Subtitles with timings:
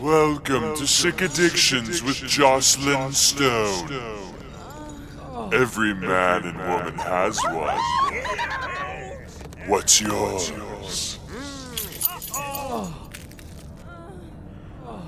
[0.00, 3.92] Welcome to Sick Addictions with Joclyn Stone.
[5.52, 7.78] Every man and woman has one.
[9.66, 10.52] What's yours?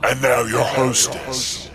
[0.02, 1.70] And now your hostess,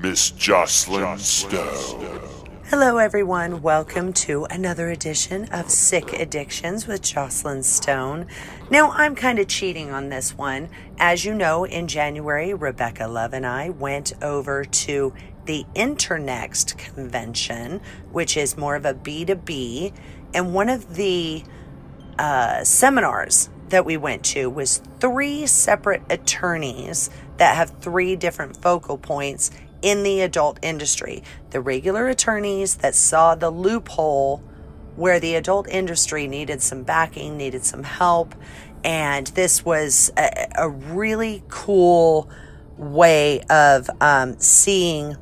[0.00, 2.39] Miss Joclyn Stone.
[2.70, 3.62] Hello, everyone.
[3.62, 8.28] Welcome to another edition of Sick Addictions with Joclyn Stone.
[8.70, 10.68] Now, I'm kind of cheating on this one.
[10.96, 15.12] As you know, in January, Rebecca Love and I went over to
[15.46, 17.80] the Internext convention,
[18.12, 19.92] which is more of a B2B.
[20.32, 21.42] And one of the
[22.20, 28.96] uh, seminars that we went to was three separate attorneys that have three different focal
[28.96, 29.50] points
[29.82, 31.22] in the adult industry.
[31.50, 34.42] The regular attorneys that saw the loophole
[34.96, 38.34] where the adult industry needed some backing, needed some help.
[38.84, 42.28] And this was a, a really cool
[42.76, 45.16] way of um, seeing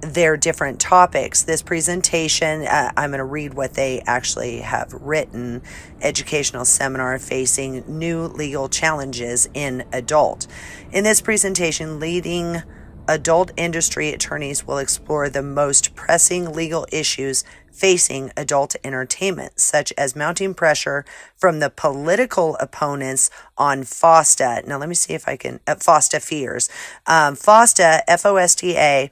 [0.00, 1.42] their different topics.
[1.42, 5.62] This presentation, uh, I'm going to read what they actually have written
[6.00, 10.46] educational seminar facing new legal challenges in adult.
[10.92, 12.62] In this presentation, leading
[13.08, 17.42] adult industry attorneys will explore the most pressing legal issues
[17.72, 21.04] facing adult entertainment, such as mounting pressure
[21.36, 24.66] from the political opponents on FOSTA.
[24.66, 26.68] Now, let me see if I can, uh, FOSTA fears.
[27.06, 29.10] Um, FOSTA, F O S T A,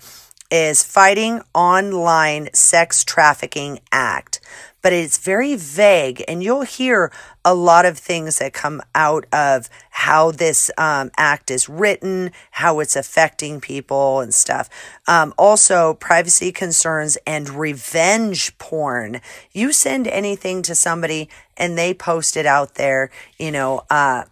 [0.51, 4.41] is Fighting Online Sex Trafficking Act
[4.87, 6.23] but it's very vague.
[6.29, 7.11] And you'll hear
[7.47, 12.81] a lot of things that come out of how this um, act is written, how
[12.81, 14.69] it's affecting people and stuff.
[15.07, 19.21] Um, also, privacy concerns and revenge porn.
[19.53, 24.25] You send anything to somebody and they post it out there, you know, uh,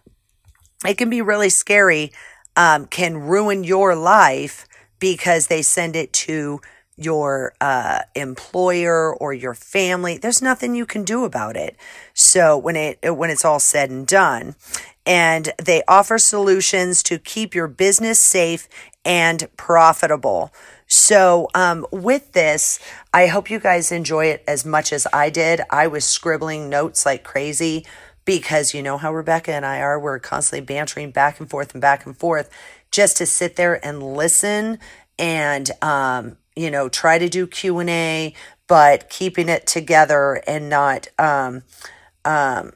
[0.84, 2.10] it can be really scary,
[2.56, 4.66] um, can ruin your life
[4.98, 6.60] because they send it to
[6.96, 10.18] your uh, employer or your family.
[10.18, 11.76] There's nothing you can do about it.
[12.12, 14.54] So when it when it's all said and done,
[15.06, 18.68] and they offer solutions to keep your business safe
[19.04, 20.52] and profitable.
[20.86, 22.78] So um, with this,
[23.12, 25.60] I hope you guys enjoy it as much as I did.
[25.70, 27.86] I was scribbling notes like crazy
[28.24, 29.98] because you know how Rebecca and I are.
[29.98, 32.50] We're constantly bantering back and forth and back and forth
[32.90, 34.78] just to sit there and listen
[35.18, 38.34] and um, you know, try to do Q&A,
[38.66, 41.62] but keeping it together and not, um,
[42.24, 42.72] um,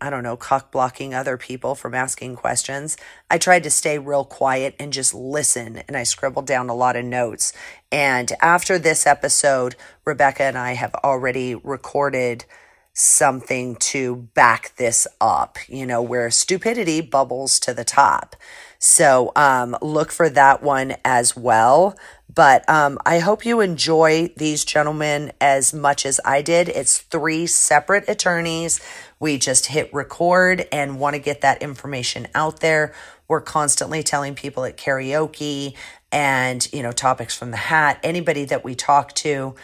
[0.00, 2.98] I don't know, cock blocking other people from asking questions.
[3.30, 6.96] I tried to stay real quiet and just listen, and I scribbled down a lot
[6.96, 7.54] of notes.
[7.90, 12.44] And after this episode, Rebecca and I have already recorded
[12.92, 18.36] something to back this up, you know, where stupidity bubbles to the top.
[18.78, 21.96] So um, look for that one as well.
[22.34, 26.68] But um, I hope you enjoy these gentlemen as much as I did.
[26.68, 28.80] It's three separate attorneys.
[29.18, 32.92] We just hit record and want to get that information out there.
[33.26, 35.74] We're constantly telling people at karaoke
[36.12, 39.54] and, you know, topics from the hat, anybody that we talk to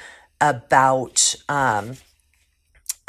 [0.40, 1.96] about, um,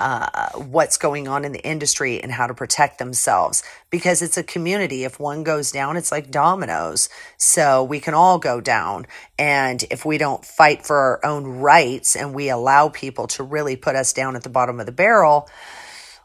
[0.03, 4.43] uh, what's going on in the industry and how to protect themselves because it's a
[4.43, 5.05] community.
[5.05, 7.07] If one goes down, it's like dominoes.
[7.37, 9.05] So we can all go down.
[9.39, 13.77] And if we don't fight for our own rights and we allow people to really
[13.77, 15.47] put us down at the bottom of the barrel,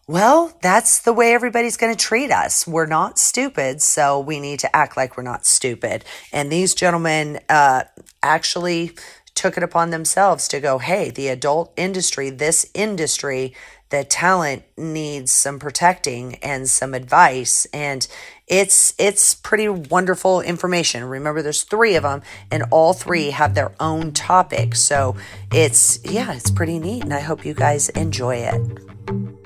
[0.08, 2.66] well, that's the way everybody's going to treat us.
[2.66, 6.04] We're not stupid, so we need to act like we're not stupid.
[6.32, 7.84] And these gentlemen uh,
[8.22, 8.92] actually
[9.38, 13.54] took it upon themselves to go, hey, the adult industry, this industry,
[13.90, 17.64] the talent needs some protecting and some advice.
[17.72, 18.06] And
[18.48, 21.04] it's it's pretty wonderful information.
[21.04, 24.74] Remember there's three of them and all three have their own topic.
[24.74, 25.16] So
[25.52, 29.37] it's yeah it's pretty neat and i hope you guys enjoy it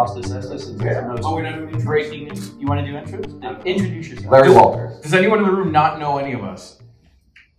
[0.00, 2.54] FOSTA says this is the most Oh, we're not doing breaking news.
[2.58, 3.64] You want to do intros?
[3.66, 4.32] Introduce yourself.
[4.32, 4.98] Larry Walters.
[5.00, 6.80] Does anyone in the room not know any of us?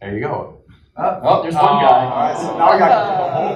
[0.01, 0.63] There you go.
[0.97, 2.05] Oh, oh, there's one guy.
[2.05, 2.89] Alright, so now I got
[3.21, 3.53] the whole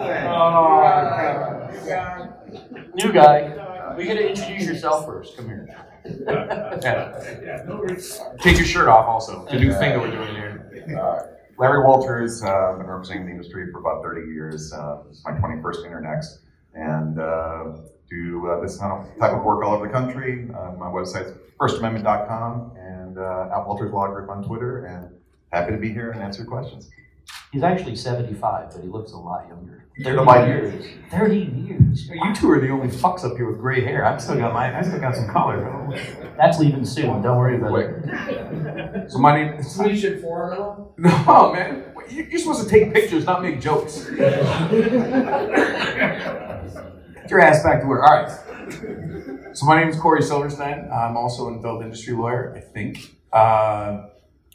[2.75, 2.85] thing.
[2.95, 3.95] New guy.
[3.97, 5.35] We gotta introduce yourself first.
[5.35, 5.67] Come here.
[6.83, 7.65] yeah.
[8.41, 9.45] Take your shirt off also.
[9.45, 10.99] The new thing that we're doing here.
[10.99, 11.21] Uh,
[11.57, 14.71] Larry Walters, uh, I've been representing the industry for about 30 years.
[14.71, 16.39] Uh, this is my 21st Internext.
[16.75, 17.77] And uh,
[18.09, 20.47] do uh, this kind of type of work all over the country.
[20.55, 25.09] Uh, my website's firstamendment.com and uh, at Walters Law Group on Twitter and
[25.51, 26.89] happy to be here and answer questions.
[27.51, 29.85] He's actually 75, but he looks a lot younger.
[30.03, 30.85] Thirty years.
[31.09, 32.09] 30 years.
[32.09, 34.03] You two are the only fucks up here with gray hair.
[34.05, 35.87] I've still got my, I still got some color.
[36.35, 37.21] That's leaving soon.
[37.21, 39.09] Don't worry about it.
[39.09, 39.63] So my name.
[39.79, 40.93] We should form it all?
[40.97, 41.85] No, man.
[42.09, 44.05] You're supposed to take pictures, not make jokes.
[47.25, 48.07] Get your ass back to work.
[48.07, 49.57] All right.
[49.57, 50.88] So my name is Corey Silverstein.
[50.94, 53.16] I'm also an adult industry lawyer, I think.
[53.33, 54.10] Uh,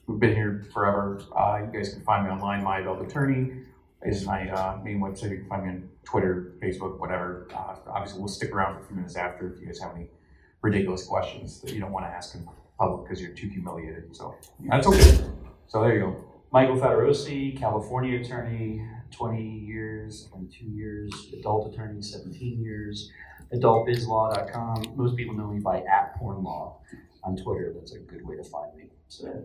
[0.07, 1.21] we've been here forever.
[1.37, 2.63] Uh, you guys can find me online.
[2.63, 3.63] My adult attorney
[4.05, 5.33] is my uh, main website.
[5.33, 7.49] You can find me on Twitter, Facebook, whatever.
[7.53, 10.07] Uh, obviously, we'll stick around for a few minutes after if you guys have any
[10.63, 12.47] ridiculous questions that you don't want to ask in
[12.79, 14.15] public because you're too humiliated.
[14.15, 15.25] So that's okay.
[15.67, 16.25] So there you go.
[16.53, 23.11] Michael Fattorosi, California attorney, 20 years, 22 years, adult attorney, 17 years,
[23.53, 24.95] adultbizlaw.com.
[24.97, 26.81] Most people know me by at porn law
[27.25, 27.73] on Twitter.
[27.77, 28.91] That's a good way to find me.
[29.09, 29.45] So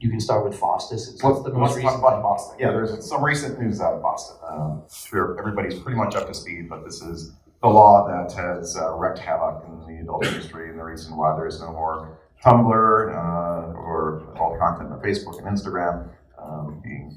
[0.00, 0.94] you can start with FOSTA.
[0.94, 2.22] It's What's the the most most recent about thing.
[2.22, 2.56] Boston?
[2.58, 4.36] Yeah, there's some recent news out of Boston.
[4.48, 7.32] Um, sure, everybody's pretty much up to speed, but this is
[7.62, 11.36] the law that has uh, wreaked havoc in the adult industry, and the reason why
[11.36, 12.66] there is no more Tumblr
[13.14, 16.08] uh, or all content on Facebook and Instagram.
[16.36, 17.14] Um, the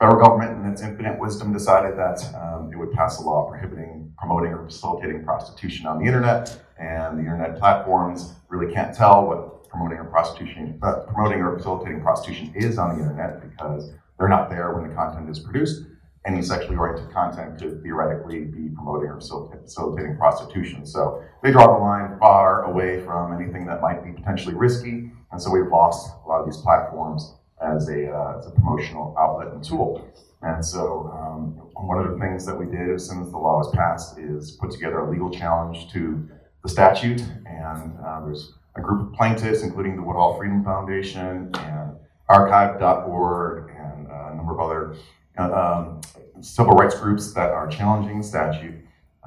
[0.00, 4.12] federal government, in its infinite wisdom, decided that um, it would pass a law prohibiting
[4.18, 9.68] promoting or facilitating prostitution on the internet, and the internet platforms really can't tell what
[9.68, 14.50] promoting or prostitution, uh, promoting or facilitating prostitution is on the internet because they're not
[14.50, 15.84] there when the content is produced.
[16.26, 20.84] Any sexually oriented content could theoretically be promoting or facilitating prostitution.
[20.84, 25.40] So they draw the line far away from anything that might be potentially risky, and
[25.40, 29.52] so we've lost a lot of these platforms as a, uh, as a promotional outlet
[29.52, 30.06] and tool.
[30.42, 33.58] And so um, one of the things that we did as soon as the law
[33.58, 36.28] was passed is put together a legal challenge to
[36.62, 41.96] the statute, and uh, there's a group of plaintiffs, including the Woodhull Freedom Foundation and
[42.28, 44.96] Archive.org and uh, a number of other
[45.38, 46.00] uh, um,
[46.42, 48.74] civil rights groups that are challenging the statute.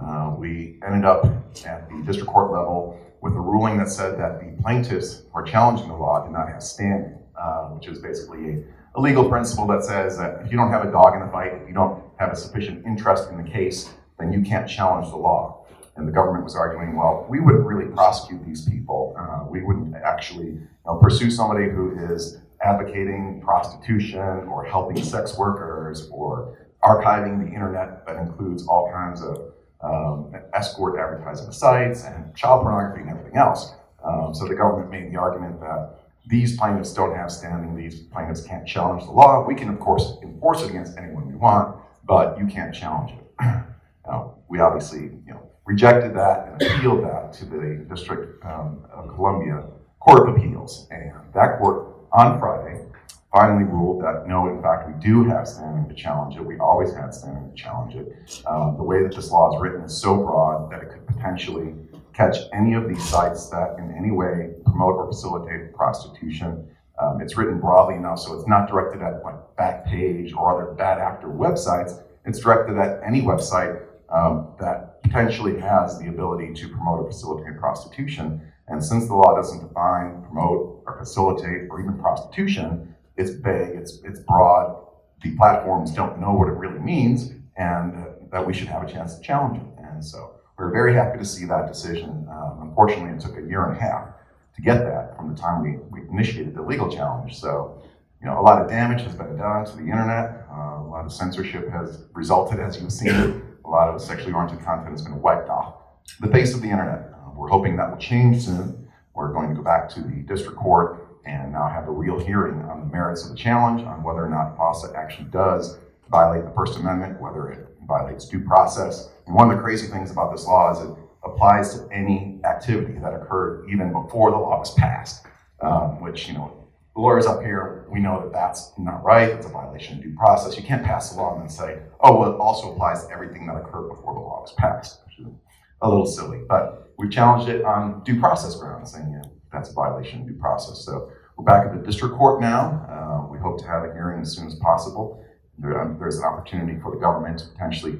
[0.01, 1.25] Uh, we ended up
[1.65, 5.43] at the district court level with a ruling that said that the plaintiffs who are
[5.43, 8.63] challenging the law did not have standing, uh, which is basically a,
[8.95, 11.51] a legal principle that says that if you don't have a dog in the fight,
[11.53, 15.17] if you don't have a sufficient interest in the case, then you can't challenge the
[15.17, 15.65] law.
[15.95, 19.15] And the government was arguing, well, we wouldn't really prosecute these people.
[19.19, 25.37] Uh, we wouldn't actually you know, pursue somebody who is advocating prostitution or helping sex
[25.37, 32.33] workers or archiving the internet that includes all kinds of um, escort advertising sites and
[32.35, 33.73] child pornography and everything else.
[34.03, 38.41] Um, so the government made the argument that these plaintiffs don't have standing, these plaintiffs
[38.41, 39.45] can't challenge the law.
[39.45, 43.25] We can, of course, enforce it against anyone we want, but you can't challenge it.
[44.07, 49.13] now, we obviously, you know, rejected that and appealed that to the District um, of
[49.15, 49.65] Columbia
[49.99, 50.87] Court of Appeals.
[50.91, 52.85] And that court on Friday
[53.31, 56.45] finally ruled that no, in fact, we do have standing to challenge it.
[56.45, 58.43] We always had standing to challenge it.
[58.45, 61.73] Um, the way that this law is written is so broad that it could potentially
[62.13, 66.67] catch any of these sites that in any way promote or facilitate prostitution.
[67.01, 70.99] Um, it's written broadly enough so it's not directed at like Backpage or other bad
[70.99, 72.01] actor websites.
[72.25, 77.59] It's directed at any website um, that potentially has the ability to promote or facilitate
[77.59, 78.41] prostitution.
[78.67, 83.99] And since the law doesn't define, promote, or facilitate, or even prostitution, it's vague, it's,
[84.03, 84.87] it's broad.
[85.21, 88.91] The platforms don't know what it really means, and uh, that we should have a
[88.91, 89.83] chance to challenge it.
[89.83, 90.32] And so
[90.63, 92.25] we're very happy to see that decision.
[92.31, 94.07] Um, unfortunately, it took a year and a half
[94.55, 97.37] to get that from the time we, we initiated the legal challenge.
[97.37, 97.81] So,
[98.21, 100.45] you know, a lot of damage has been done to the internet.
[100.49, 103.41] Uh, a lot of censorship has resulted, as you've seen.
[103.65, 105.75] A lot of sexually oriented content has been wiped off
[106.21, 107.11] the face of the internet.
[107.13, 108.87] Uh, we're hoping that will change soon.
[109.15, 112.61] We're going to go back to the district court and now have a real hearing
[112.63, 115.77] on the merits of the challenge, on whether or not FOSTA actually does
[116.09, 119.09] violate the First Amendment, whether it violates due process.
[119.25, 122.99] And one of the crazy things about this law is it applies to any activity
[122.99, 125.25] that occurred even before the law was passed,
[125.61, 126.63] um, which, you know,
[126.95, 129.29] lawyers up here, we know that that's not right.
[129.29, 130.57] It's a violation of due process.
[130.57, 133.47] You can't pass a law and then say, oh, well, it also applies to everything
[133.47, 135.33] that occurred before the law was passed, which is
[135.81, 136.41] a little silly.
[136.47, 139.21] But we challenged it on due process grounds, know,
[139.51, 140.83] that's a violation of due process.
[140.85, 142.85] So we're back at the district court now.
[142.89, 145.23] Uh, we hope to have a hearing as soon as possible.
[145.63, 147.99] Um, there's an opportunity for the government to potentially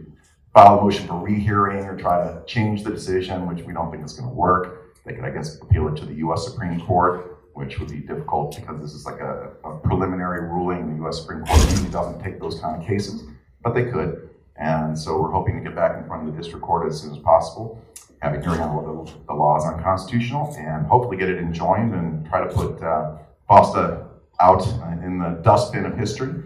[0.54, 4.06] file a motion for rehearing or try to change the decision, which we don't think
[4.06, 4.96] is going to work.
[5.06, 6.46] They could, I guess, appeal it to the U.S.
[6.46, 10.90] Supreme Court, which would be difficult because this is like a, a preliminary ruling.
[10.90, 11.22] The U.S.
[11.22, 13.24] Supreme Court usually doesn't take those kind of cases,
[13.64, 14.30] but they could.
[14.56, 17.12] And so we're hoping to get back in front of the district court as soon
[17.12, 17.82] as possible,
[18.22, 22.26] have a hearing on whether the law is unconstitutional, and hopefully get it enjoined and
[22.28, 23.18] try to put uh,
[23.50, 24.08] FOSTA
[24.40, 24.66] out
[25.04, 26.44] in the dustbin of history.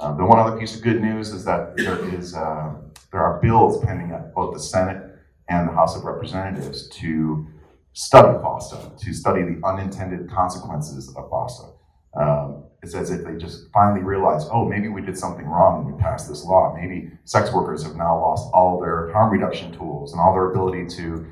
[0.00, 2.72] Uh, the one other piece of good news is that there is uh,
[3.10, 5.02] there are bills pending at both the Senate
[5.48, 7.46] and the House of Representatives to
[7.94, 11.72] study FOSTA, to study the unintended consequences of FOSTA.
[12.14, 15.94] Um, it's as if they just finally realized, oh, maybe we did something wrong when
[15.94, 16.72] we passed this law.
[16.78, 20.86] Maybe sex workers have now lost all their harm reduction tools and all their ability
[20.96, 21.26] to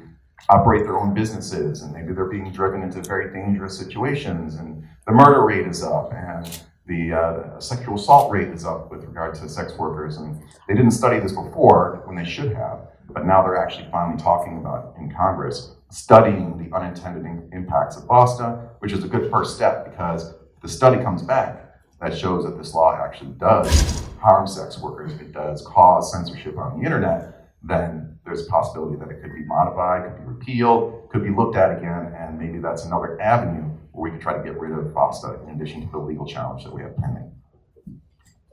[0.50, 5.12] operate their own businesses, and maybe they're being driven into very dangerous situations, and the
[5.12, 9.49] murder rate is up, and the uh, sexual assault rate is up with regard to
[9.49, 10.19] sex workers.
[10.19, 14.21] And they didn't study this before when they should have, but now they're actually finally
[14.21, 19.31] talking about in Congress studying the unintended in- impacts of FOSTA, which is a good
[19.31, 21.62] first step because the study comes back
[22.00, 26.78] that shows that this law actually does harm sex workers, it does cause censorship on
[26.78, 31.23] the internet, then there's a possibility that it could be modified, could be repealed, could
[31.23, 34.73] be looked at again, and maybe that's another avenue we can try to get rid
[34.73, 37.33] of FOSTA in addition to the legal challenge that we have pending.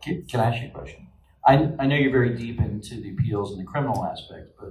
[0.02, 1.08] Can, can I ask you a question?
[1.46, 4.70] I, I know you're very deep into the appeals and the criminal aspect, but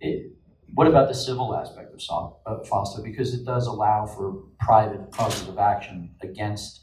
[0.00, 0.32] it,
[0.74, 3.02] what about the civil aspect of, so, of FOSTA?
[3.02, 6.80] Because it does allow for private causes of action against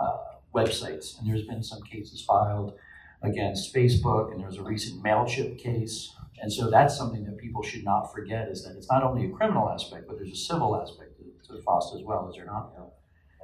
[0.00, 0.16] uh,
[0.54, 1.18] websites.
[1.18, 2.74] And there's been some cases filed
[3.22, 6.12] against Facebook, and there was a recent MailChimp case.
[6.42, 9.30] And so that's something that people should not forget is that it's not only a
[9.30, 11.13] criminal aspect, but there's a civil aspect
[11.62, 12.70] FOSTA as well, is there not?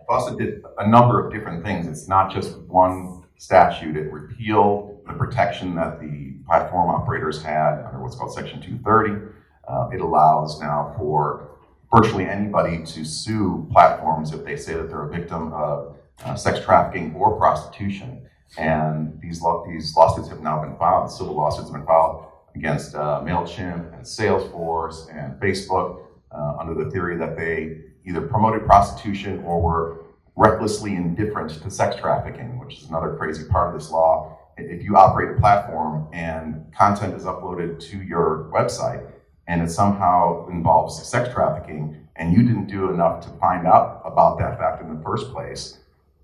[0.09, 1.87] FOSTA did a number of different things.
[1.87, 3.97] It's not just one statute.
[3.97, 9.33] It repealed the protection that the platform operators had under what's called Section 230.
[9.69, 11.51] Uh, it allows now for
[11.95, 16.61] virtually anybody to sue platforms if they say that they're a victim of uh, sex
[16.65, 18.27] trafficking or prostitution.
[18.59, 22.27] And these, these lawsuits have now been filed, civil lawsuits have been filed
[22.57, 26.03] against uh, MailChimp and Salesforce and Facebook
[26.33, 27.79] uh, under the theory that they
[28.11, 30.05] either promoted prostitution or were
[30.37, 34.39] recklessly indifferent to sex trafficking, which is another crazy part of this law.
[34.57, 39.07] If you operate a platform and content is uploaded to your website
[39.47, 44.39] and it somehow involves sex trafficking and you didn't do enough to find out about
[44.39, 45.79] that fact in the first place,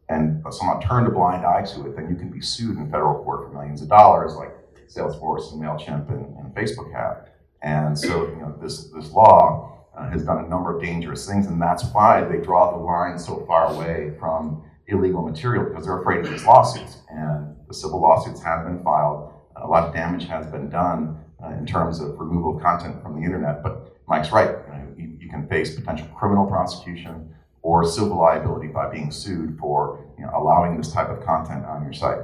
[0.09, 3.25] and someone turned a blind eye to it, then you can be sued in federal
[3.25, 4.53] court for millions of dollars, like
[4.89, 7.29] Salesforce and Mailchimp and, and Facebook have.
[7.63, 11.47] And so, you know, this this law uh, has done a number of dangerous things,
[11.47, 16.01] and that's why they draw the line so far away from illegal material because they're
[16.01, 16.99] afraid of these lawsuits.
[17.11, 19.33] And the civil lawsuits have been filed.
[19.57, 23.19] A lot of damage has been done uh, in terms of removal of content from
[23.19, 23.63] the internet.
[23.63, 24.51] But Mike's right.
[24.51, 29.59] You, know, you, you can face potential criminal prosecution or civil liability by being sued
[29.59, 32.21] for you know, allowing this type of content on your site.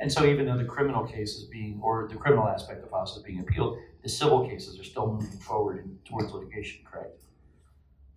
[0.00, 3.18] And so even though the criminal case is being, or the criminal aspect of FOSTA
[3.18, 7.22] is being appealed, the civil cases are still moving forward in- towards litigation, correct?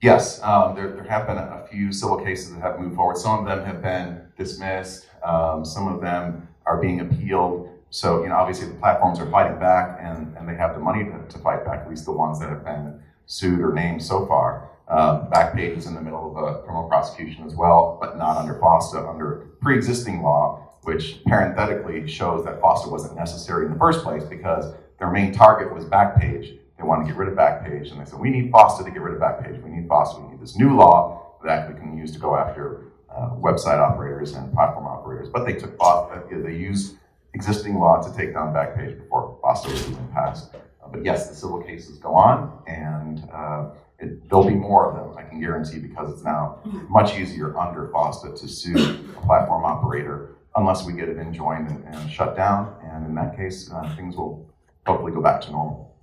[0.02, 3.18] Yes, um, there, there have been a, few civil cases that have moved forward.
[3.18, 5.08] Some of them have been dismissed.
[5.24, 7.70] Um, some of them are being appealed.
[7.90, 11.04] So, you know, obviously the platforms are fighting back and, and they have the money
[11.04, 14.26] to, to fight back, at least the ones that have been sued or named so
[14.28, 14.70] far.
[14.88, 18.54] Um, Backpage is in the middle of a criminal prosecution as well, but not under
[18.56, 24.24] FOSTA, under pre-existing law, which parenthetically shows that FOSTA wasn't necessary in the first place
[24.24, 26.60] because their main target was Backpage.
[26.78, 29.02] They wanted to get rid of Backpage, and they said, we need FOSTA to get
[29.02, 29.62] rid of Backpage.
[29.64, 30.24] We need FOSTA.
[30.24, 34.34] We need this new law that we can use to go after uh, website operators
[34.34, 35.30] and platform operators.
[35.30, 36.98] But they took FOSTA, they used
[37.34, 40.56] existing law to take down Backpage before FOSTA was even passed.
[40.56, 44.96] Uh, but yes, the civil cases go on, and uh, it, there'll be more of
[44.96, 48.78] them, I can guarantee, because it's now much easier under FOSTA to sue
[49.18, 52.76] a platform operator unless we get it enjoined and, and shut down.
[52.84, 54.50] And in that case, uh, things will
[54.88, 55.96] hopefully go back to normal.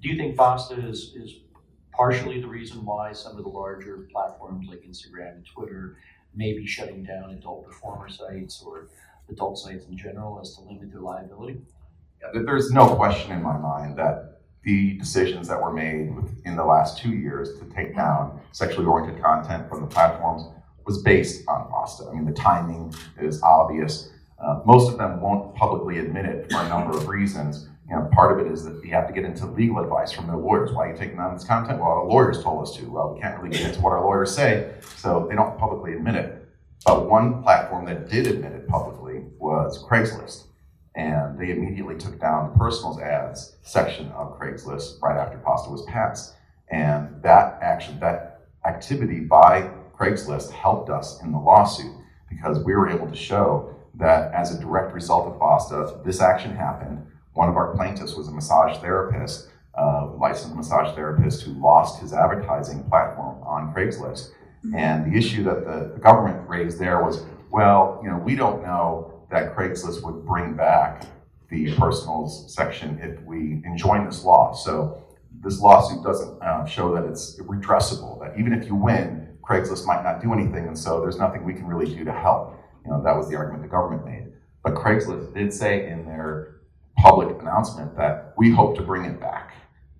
[0.00, 1.34] Do you think FOSTA is, is
[1.92, 5.98] partially the reason why some of the larger platforms like Instagram and Twitter
[6.34, 8.88] may be shutting down adult performer sites or
[9.28, 11.60] adult sites in general as to limit their liability?
[12.20, 16.14] Yeah, There's no question in my mind that the decisions that were made
[16.44, 20.44] in the last two years to take down sexually oriented content from the platforms
[20.86, 22.10] was based on FOSTA.
[22.10, 24.10] I mean, the timing is obvious.
[24.38, 27.68] Uh, most of them won't publicly admit it for a number of reasons.
[27.92, 30.26] You know, part of it is that we have to get into legal advice from
[30.26, 30.72] their lawyers.
[30.72, 31.78] Why are you taking on this content?
[31.78, 32.90] Well, our lawyers told us to.
[32.90, 36.14] Well, we can't really get into what our lawyers say, so they don't publicly admit
[36.14, 36.48] it.
[36.86, 40.44] But one platform that did admit it publicly was Craigslist.
[40.94, 45.82] And they immediately took down the personals ads section of Craigslist right after FOSTA was
[45.82, 46.34] passed.
[46.70, 51.92] And that action, that activity by Craigslist helped us in the lawsuit
[52.30, 56.56] because we were able to show that as a direct result of FOSTA, this action
[56.56, 57.06] happened.
[57.34, 62.12] One of our plaintiffs was a massage therapist, a licensed massage therapist who lost his
[62.12, 64.30] advertising platform on Craigslist.
[64.76, 68.62] And the issue that the, the government raised there was, well, you know, we don't
[68.62, 71.04] know that Craigslist would bring back
[71.50, 74.52] the personals section if we enjoin this law.
[74.52, 75.02] So
[75.42, 80.04] this lawsuit doesn't uh, show that it's redressable, that even if you win, Craigslist might
[80.04, 82.54] not do anything, and so there's nothing we can really do to help.
[82.84, 84.32] You know, that was the argument the government made.
[84.62, 86.60] But Craigslist did say in their
[87.02, 89.54] public announcement that we hope to bring it back.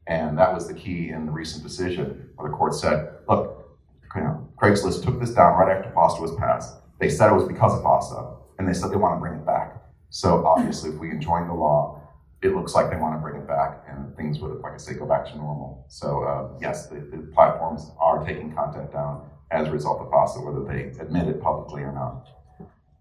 [0.06, 3.76] And that was the key in the recent decision where the court said, look,
[4.14, 6.76] you know, Craigslist took this down right after FOSTA was passed.
[7.00, 9.44] They said it was because of FOSTA, and they said they want to bring it
[9.44, 9.82] back.
[10.10, 12.00] So obviously, if we enjoin the law,
[12.40, 14.94] it looks like they want to bring it back, and things would, like I say,
[14.94, 15.84] go back to normal.
[15.88, 20.44] So uh, yes, the, the platforms are taking content down as a result of FOSTA,
[20.44, 22.28] whether they admit it publicly or not.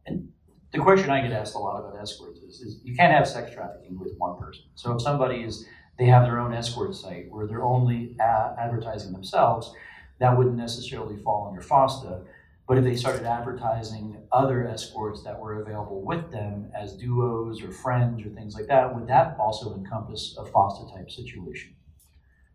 [0.08, 0.30] And
[0.72, 3.98] the question I get asked a lot about escorts is, you can't have sex trafficking
[3.98, 4.64] with one person.
[4.76, 5.66] So if somebody is,
[5.98, 9.74] they have their own escort site where they're only a- advertising themselves,
[10.20, 12.24] that wouldn't necessarily fall under FOSTA.
[12.68, 17.72] But if they started advertising other escorts that were available with them as duos or
[17.72, 21.74] friends or things like that, would that also encompass a FOSTA type situation?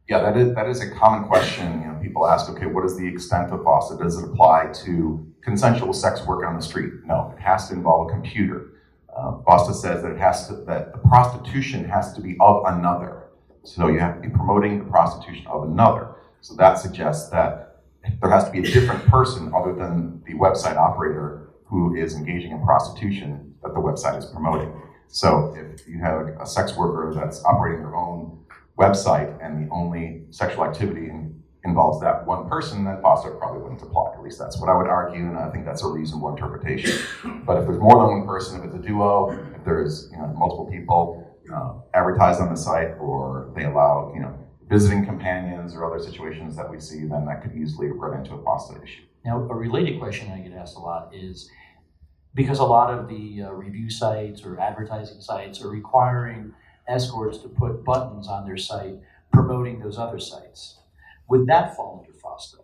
[0.08, 1.80] Yeah, that is that is a common question.
[1.82, 3.98] You know, people ask, okay, what is the extent of FOSTA?
[3.98, 6.92] Does it apply to consensual sex work on the street?
[7.04, 8.70] No, it has to involve a computer.
[9.16, 13.28] Uh, FOSTA says that it has to that the prostitution has to be of another.
[13.64, 16.14] So you have to be promoting the prostitution of another.
[16.42, 17.82] So that suggests that
[18.20, 22.52] there has to be a different person other than the website operator who is engaging
[22.52, 24.72] in prostitution that the website is promoting.
[25.08, 28.44] So if you have a sex worker that's operating their own
[28.78, 31.35] website and the only sexual activity in,
[31.66, 34.14] involves that one person, then FOSTA probably wouldn't apply.
[34.14, 36.98] At least that's what I would argue, and I think that's a reasonable interpretation.
[37.44, 40.28] But if there's more than one person, if it's a duo, if there's you know,
[40.36, 44.34] multiple people uh, advertised on the site, or they allow you know
[44.68, 48.38] visiting companions or other situations that we see, then that could easily run into a
[48.38, 49.02] FOSTA issue.
[49.24, 51.50] Now, a related question I get asked a lot is
[52.34, 56.52] because a lot of the uh, review sites or advertising sites are requiring
[56.86, 58.96] escorts to put buttons on their site
[59.32, 60.78] promoting those other sites.
[61.28, 62.58] Would that fall under FOSTA?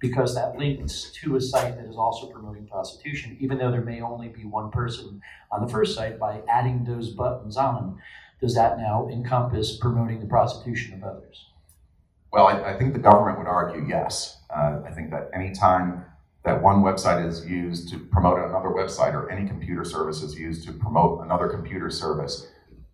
[0.00, 4.00] Because that links to a site that is also promoting prostitution, even though there may
[4.00, 8.00] only be one person on the first site, by adding those buttons on,
[8.40, 11.46] does that now encompass promoting the prostitution of others?
[12.32, 14.38] Well, I, I think the government would argue yes.
[14.54, 16.04] Uh, I think that anytime
[16.44, 20.64] that one website is used to promote another website or any computer service is used
[20.66, 22.46] to promote another computer service,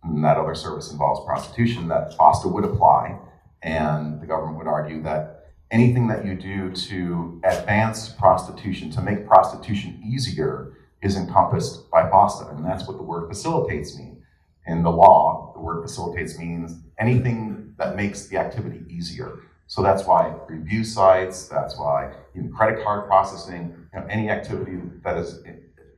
[0.02, 3.18] and that other service involves prostitution, that FOSTA would apply.
[3.64, 9.26] And the government would argue that anything that you do to advance prostitution, to make
[9.26, 12.54] prostitution easier, is encompassed by FOSTA.
[12.54, 14.22] And that's what the word facilitates means.
[14.66, 19.40] In the law, the word facilitates means anything that makes the activity easier.
[19.66, 24.78] So that's why review sites, that's why even credit card processing, you know, any activity
[25.02, 25.42] that is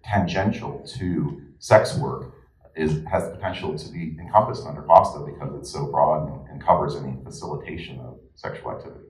[0.04, 2.32] tangential to sex work
[2.76, 6.64] is has the potential to be encompassed under FOSTA because it's so broad and, and
[6.64, 9.04] covers any facilitation of sexual activity.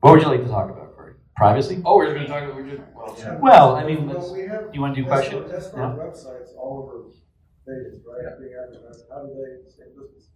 [0.00, 1.14] What would you like to talk about, Corey?
[1.36, 1.82] Privacy?
[1.84, 3.38] Oh, we're just gonna talk, we're just, well, Yeah.
[3.40, 4.70] Well, I mean, let's, Well, we have.
[4.72, 5.52] you wanna do escort- questions?
[5.52, 6.04] Escort Yeah.
[6.04, 7.04] websites all over
[7.66, 10.28] Vegas, right, being advertised, how do they stay business?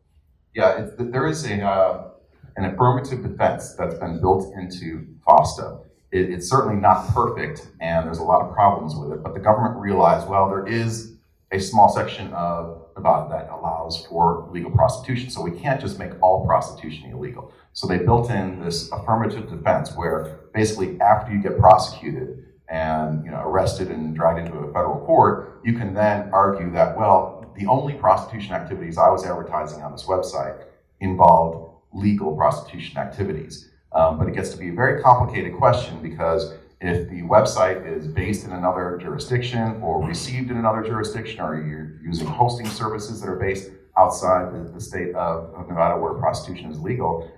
[0.54, 2.08] Yeah, it's, there is a uh,
[2.56, 5.80] an affirmative defense that's been built into FOSTA.
[6.10, 9.22] It, it's certainly not perfect, and there's a lot of problems with it.
[9.22, 11.16] But the government realized, well, there is
[11.52, 15.30] a small section of about that allows for legal prostitution.
[15.30, 17.52] So we can't just make all prostitution illegal.
[17.72, 23.30] So they built in this affirmative defense where basically after you get prosecuted and you
[23.30, 27.66] know arrested and dragged into a federal court, you can then argue that well, the
[27.66, 30.64] only prostitution activities I was advertising on this website
[31.00, 33.68] involved legal prostitution activities.
[33.92, 38.08] Um, but it gets to be a very complicated question because if the website is
[38.08, 43.28] based in another jurisdiction or received in another jurisdiction, or you're using hosting services that
[43.28, 47.30] are based outside the, the state of, of Nevada where prostitution is legal,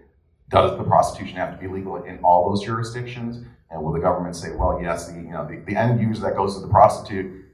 [0.48, 3.44] does the prostitution have to be legal in all those jurisdictions?
[3.70, 6.36] And will the government say, well, yes, the, you know, the, the end user that
[6.36, 7.44] goes to the prostitute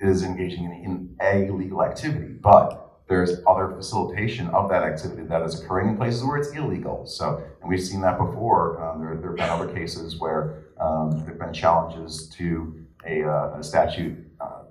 [0.00, 2.79] is engaging in, in a legal activity, but
[3.10, 7.04] there's other facilitation of that activity that is occurring in places where it's illegal.
[7.06, 8.80] So, and we've seen that before.
[8.82, 13.24] Um, there, there have been other cases where um, there have been challenges to a,
[13.24, 14.62] uh, a statute uh,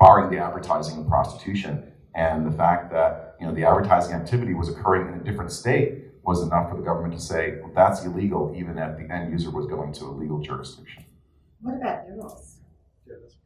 [0.00, 4.70] barring the advertising of prostitution, and the fact that you know the advertising activity was
[4.70, 8.54] occurring in a different state was enough for the government to say well, that's illegal,
[8.56, 11.04] even if the end user was going to a legal jurisdiction.
[11.60, 12.60] What about girls?
[13.06, 13.36] Yeah, that's-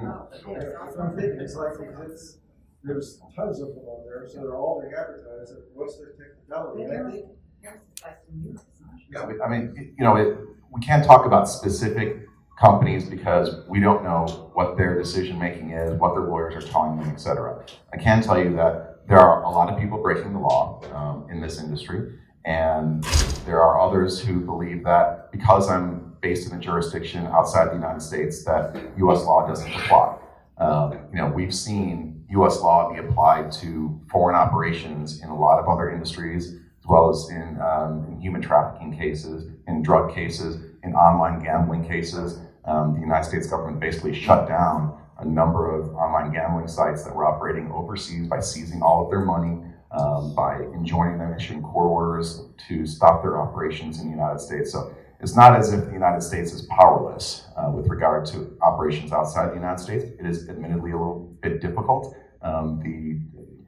[0.00, 1.02] Oh, Yeah.
[1.02, 1.74] I'm thinking, it's like,
[2.10, 2.38] it's,
[2.84, 6.82] there's tons of them on there, so they're all being advertised, and what's their technicality?
[6.82, 7.26] Yeah, And I think,
[7.62, 10.36] girls are supposed to use this, aren't Yeah, we- I mean, it- you know, it,
[10.72, 12.26] we can't talk about specific
[12.58, 16.98] companies because we don't know what their decision making is, what their lawyers are telling
[16.98, 17.64] them, et cetera.
[17.92, 21.26] I can tell you that there are a lot of people breaking the law um,
[21.30, 23.02] in this industry, and
[23.46, 28.00] there are others who believe that because I'm based in a jurisdiction outside the United
[28.00, 29.24] States, that U.S.
[29.24, 30.18] law doesn't apply.
[30.58, 32.60] Um, you know, we've seen U.S.
[32.60, 37.28] law be applied to foreign operations in a lot of other industries, as well as
[37.30, 42.38] in, um, in human trafficking cases, in drug cases, in online gambling cases.
[42.64, 47.14] Um, the United States government basically shut down a number of online gambling sites that
[47.14, 51.90] were operating overseas by seizing all of their money, um, by enjoining them, issuing court
[51.90, 54.72] orders to stop their operations in the United States.
[54.72, 59.12] So it's not as if the United States is powerless uh, with regard to operations
[59.12, 60.04] outside the United States.
[60.04, 62.16] It is admittedly a little bit difficult.
[62.42, 63.20] Um, the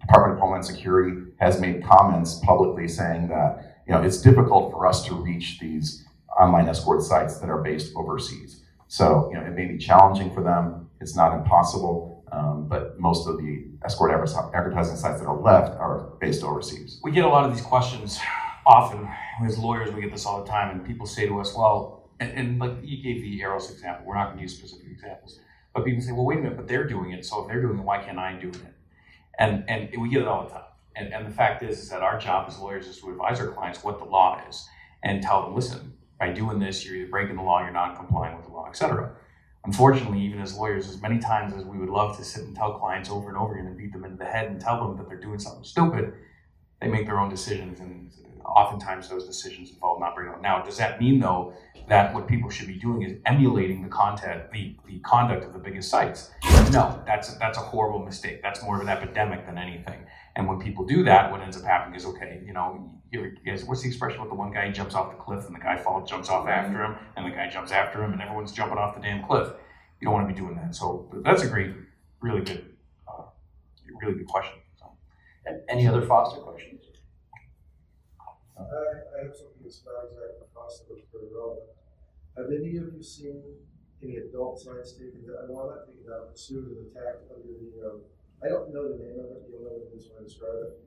[0.04, 4.86] Department of Homeland Security has made comments publicly saying that you know it's difficult for
[4.86, 6.04] us to reach these
[6.38, 8.62] online escort sites that are based overseas.
[8.88, 10.90] So you know it may be challenging for them.
[11.00, 16.14] It's not impossible, um, but most of the escort advertising sites that are left are
[16.20, 16.98] based overseas.
[17.04, 18.18] We get a lot of these questions
[18.66, 19.08] often.
[19.44, 22.32] As lawyers, we get this all the time, and people say to us, well, and,
[22.32, 25.40] and like you gave the Eros example, we're not going to use specific examples,
[25.74, 27.78] but people say, well, wait a minute, but they're doing it, so if they're doing
[27.78, 28.74] it, why can't I do it?
[29.38, 30.62] And, and we get it all the time.
[30.96, 33.48] And, and the fact is, is that our job as lawyers is to advise our
[33.48, 34.64] clients what the law is
[35.02, 38.36] and tell them, listen, by doing this, you're either breaking the law, you're not complying
[38.36, 39.10] with the law, etc.
[39.64, 42.78] Unfortunately, even as lawyers, as many times as we would love to sit and tell
[42.78, 45.08] clients over and over again and beat them in the head and tell them that
[45.08, 46.14] they're doing something stupid,
[46.80, 48.12] they make their own decisions, and
[48.44, 50.42] oftentimes those decisions involve not bringing them.
[50.42, 51.54] Now, does that mean though
[51.88, 55.58] that what people should be doing is emulating the content, the, the conduct of the
[55.58, 56.30] biggest sites?
[56.72, 58.42] No, that's that's a horrible mistake.
[58.42, 60.06] That's more of an epidemic than anything.
[60.36, 62.90] And when people do that, what ends up happening is okay, you know,
[63.46, 65.76] guys, what's the expression with the one guy jumps off the cliff and the guy
[65.76, 68.94] falls, jumps off after him, and the guy jumps after him, and everyone's jumping off
[68.96, 69.48] the damn cliff.
[70.00, 70.74] You don't want to be doing that.
[70.74, 71.72] So that's a great,
[72.20, 72.66] really good,
[73.06, 73.22] uh,
[74.02, 74.58] really good question.
[74.78, 74.86] So.
[75.68, 76.83] Any other FOSTA questions?
[78.58, 81.74] I, I have something that's not exactly possible, but very relevant.
[82.38, 83.42] Have any of you seen
[84.02, 85.50] any adult sites taken down?
[85.50, 87.96] No, I'm not taken down, pursued and attacked under the, um,
[88.42, 90.80] I don't know the name of it, you'll know this when I describe it.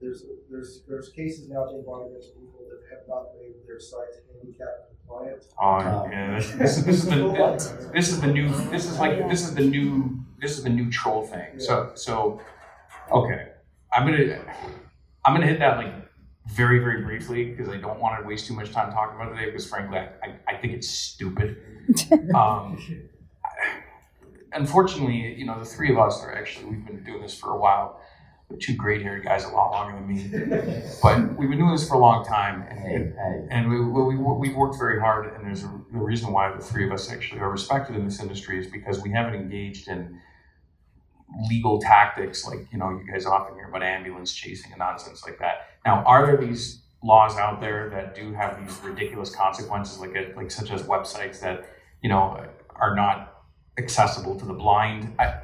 [0.00, 4.18] There's, there's, there's cases now being brought against people that have not made their sites
[4.30, 5.44] handicap compliant.
[5.60, 9.42] Oh yeah, this, this, this is the this is the new this is like this
[9.42, 11.58] is the new this is the new troll thing.
[11.58, 12.40] So so
[13.10, 13.52] okay,
[13.92, 14.44] I'm gonna
[15.24, 16.03] I'm gonna hit that like
[16.54, 19.36] very very briefly because I don't want to waste too much time talking about it
[19.36, 21.56] today because frankly I, I, I think it's stupid.
[22.34, 22.78] Um,
[24.54, 27.58] unfortunately, you know the three of us are actually we've been doing this for a
[27.58, 28.00] while.
[28.50, 31.86] The two great haired guys a lot longer than me, but we've been doing this
[31.88, 33.14] for a long time and.
[33.50, 36.84] And we, we, we've worked very hard, and there's a, the reason why the three
[36.84, 40.18] of us actually are respected in this industry is because we haven't engaged in
[41.48, 45.38] legal tactics like, you know, you guys often hear about ambulance chasing and nonsense like
[45.38, 45.68] that.
[45.84, 50.32] Now, are there these laws out there that do have these ridiculous consequences, like, a,
[50.36, 51.68] like such as websites that,
[52.02, 53.44] you know, are not
[53.78, 55.14] accessible to the blind?
[55.18, 55.40] I,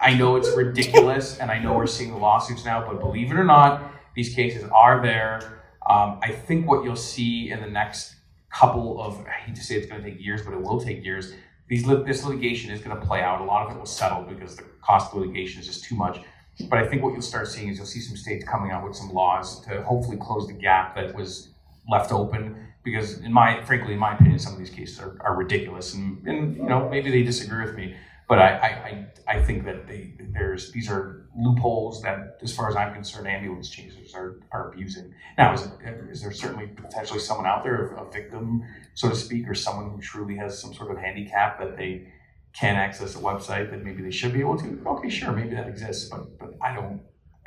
[0.00, 3.36] I know it's ridiculous, and I know we're seeing the lawsuits now, but believe it
[3.36, 5.62] or not, these cases are there.
[5.88, 8.14] Um, I think what you'll see in the next
[8.52, 11.04] couple of, I hate to say it's going to take years, but it will take
[11.04, 11.32] years.
[11.68, 13.40] These this litigation is going to play out.
[13.40, 16.20] A lot of it will settle because the cost of litigation is just too much.
[16.68, 18.96] But I think what you'll start seeing is you'll see some states coming out with
[18.96, 21.50] some laws to hopefully close the gap that was
[21.88, 22.64] left open.
[22.84, 26.26] Because in my, frankly, in my opinion, some of these cases are, are ridiculous, and,
[26.26, 27.94] and you know maybe they disagree with me.
[28.28, 32.68] But I, I, I, I think that they, there's these are loopholes that, as far
[32.68, 35.14] as I'm concerned, ambulance chasers are, are abusing.
[35.38, 35.68] Now, is,
[36.10, 38.62] is there certainly potentially someone out there, a victim,
[38.98, 42.08] so to speak, or someone who truly has some sort of handicap that they
[42.52, 44.82] can't access a website that maybe they should be able to?
[44.84, 47.00] Okay, sure, maybe that exists, but but I don't.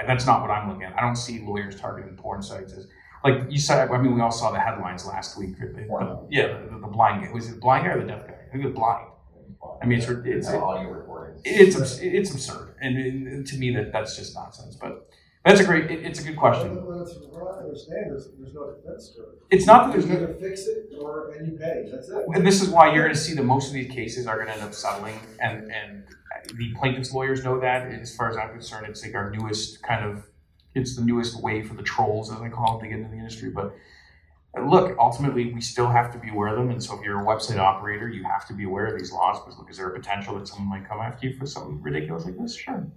[0.07, 0.97] That's not what I'm looking at.
[0.97, 2.87] I don't see lawyers targeting porn sites as
[3.25, 3.89] like you said.
[3.89, 5.59] I mean, we all saw the headlines last week.
[5.59, 8.25] The, the, yeah, the, the blind guy was it the blind guy or the deaf
[8.25, 8.33] guy?
[8.33, 9.07] I think it was blind.
[9.81, 11.41] I mean, it's it's recordings.
[11.43, 14.75] it's it's absurd, and, and to me that that's just nonsense.
[14.75, 15.00] But
[15.43, 15.89] that's a great.
[15.89, 16.77] It, it's a good question.
[17.01, 19.41] It's, from what understand, there's, there's no defense to it.
[19.49, 20.27] It's not that There's there's no.
[20.27, 22.25] either fix it or, and you pay, that's it.
[22.33, 24.47] And this is why you're going to see that most of these cases are going
[24.47, 26.03] to end up settling, and and
[26.55, 27.91] the plaintiffs' lawyers know that.
[27.91, 30.27] As far as I'm concerned, it's like our newest kind of.
[30.73, 33.17] It's the newest way for the trolls, as I call them, to get into the
[33.17, 33.49] industry.
[33.49, 33.73] But
[34.57, 36.69] uh, look, ultimately, we still have to be aware of them.
[36.69, 39.39] And so, if you're a website operator, you have to be aware of these laws.
[39.39, 42.25] Because look, is there a potential that someone might come after you for something ridiculous
[42.25, 42.55] like this?
[42.55, 42.87] Sure.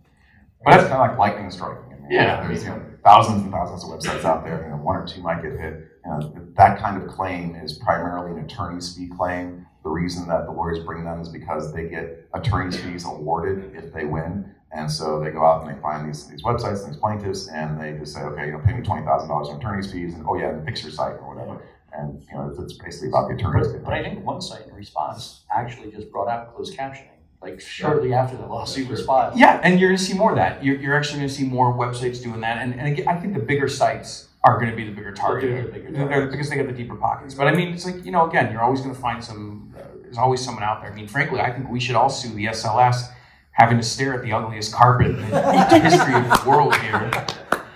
[0.65, 1.94] But it's kind of like lightning striking.
[2.09, 2.47] Yeah.
[2.47, 4.65] There's you know, thousands and thousands of websites out there.
[4.65, 5.89] You know, one or two might get hit.
[6.05, 9.67] you know, that kind of claim is primarily an attorney's fee claim.
[9.83, 13.93] The reason that the lawyers bring them is because they get attorney's fees awarded if
[13.93, 14.55] they win.
[14.73, 17.81] And so they go out and they find these, these websites and these plaintiffs and
[17.81, 20.49] they just say, okay, you know, pay me $20,000 in attorney's fees and, oh yeah,
[20.49, 21.63] and fix your site or whatever.
[21.93, 23.69] And, you know, it's, it's basically about the attorneys.
[23.69, 27.14] But, but I think one site in response actually just brought out closed captioning,
[27.45, 29.39] like shortly after the lawsuit was filed.
[29.39, 30.65] Yeah, and you're going to see more of that.
[30.65, 32.59] You're, you're actually going to see more websites doing that.
[32.59, 35.67] And, and again, I think the bigger sites are going to be the bigger target
[35.67, 36.31] the bigger They're- target.
[36.31, 37.35] because they got the deeper pockets.
[37.35, 39.83] But I mean, it's like, you know, again, you're always going to find some, uh,
[40.03, 40.91] there's always someone out there.
[40.91, 43.11] I mean, frankly, I think we should all sue the SLS
[43.53, 47.11] having to stare at the ugliest carpet in the history of the world here.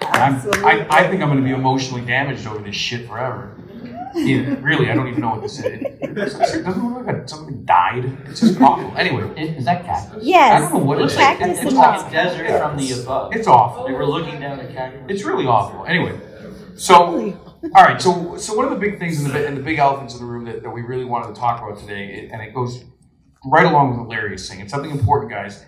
[0.02, 3.54] I'm, I, I think I'm going to be emotionally damaged over this shit forever.
[4.26, 5.64] Yeah, really, I don't even know what this is.
[5.64, 6.14] It
[6.64, 8.04] doesn't look like something died.
[8.26, 8.92] It's just awful.
[8.96, 10.22] Anyway, Is, is that cactus?
[10.24, 10.52] Yes.
[10.52, 12.12] I don't know what It it looks like Cactus it's and like a moss.
[12.12, 13.35] desert from the above.
[13.37, 13.87] It's awful.
[13.87, 15.02] They were looking down the cactus.
[15.09, 15.85] It's really awful.
[15.87, 16.18] Anyway,
[16.76, 16.94] so
[17.74, 18.00] all right.
[18.00, 20.20] So so one of the big things in the bi- and the big elephants in
[20.20, 22.85] the room that, that we really wanted to talk about today, and it goes
[23.44, 24.61] right along with what Larry is saying.
[24.61, 25.64] It's something important, guys.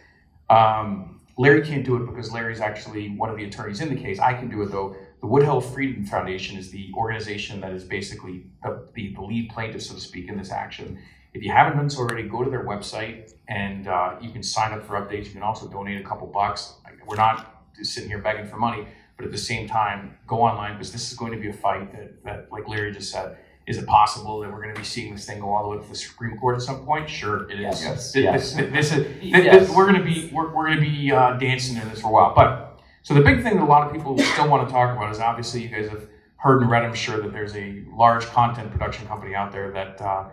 [0.48, 4.18] Um, Larry can't do it because Larry's actually one of the attorneys in the case.
[4.18, 4.96] I can do it though.
[5.20, 9.82] The Woodhull Freedom Foundation is the organization that is basically the, the, the lead plaintiff,
[9.82, 10.98] so to speak, in this action.
[11.34, 14.72] If you haven't done so already, go to their website and uh, you can sign
[14.72, 15.26] up for updates.
[15.26, 16.74] You can also donate a couple bucks.
[17.06, 20.72] We're not just sitting here begging for money, but at the same time, go online
[20.74, 23.76] because this is going to be a fight that, that like Larry just said, is
[23.78, 25.88] it possible that we're going to be seeing this thing go all the way to
[25.88, 27.08] the Supreme Court at some point?
[27.08, 27.82] Sure, it is.
[27.82, 28.12] Yes.
[28.12, 28.54] Th- Yes.
[28.54, 29.66] This, this is, Yes.
[29.68, 32.08] this- we're going to be we're, we're going to be uh, dancing in this for
[32.08, 32.34] a while.
[32.34, 32.69] But
[33.02, 35.18] so the big thing that a lot of people still want to talk about is
[35.20, 39.06] obviously you guys have heard and read, I'm sure, that there's a large content production
[39.06, 40.32] company out there that uh, a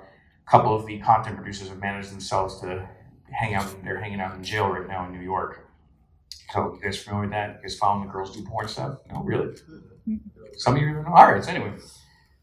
[0.49, 2.87] couple of the content producers have managed themselves to
[3.31, 3.73] hang out.
[3.83, 5.69] They're hanging out in jail right now in New York.
[6.53, 7.57] So you guys familiar with that?
[7.57, 8.99] You guys following the girls do porn stuff?
[9.11, 9.55] No, really.
[10.53, 11.13] Some of you don't know.
[11.13, 11.43] All right.
[11.43, 11.73] So anyway,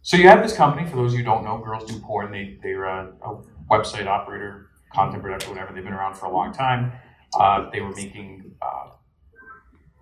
[0.02, 0.86] so you have this company.
[0.86, 2.30] For those of you who don't know, Girls Do Porn.
[2.30, 5.72] They they're a, a website operator, content production, whatever.
[5.72, 6.92] They've been around for a long time.
[7.38, 8.90] Uh, they were making uh,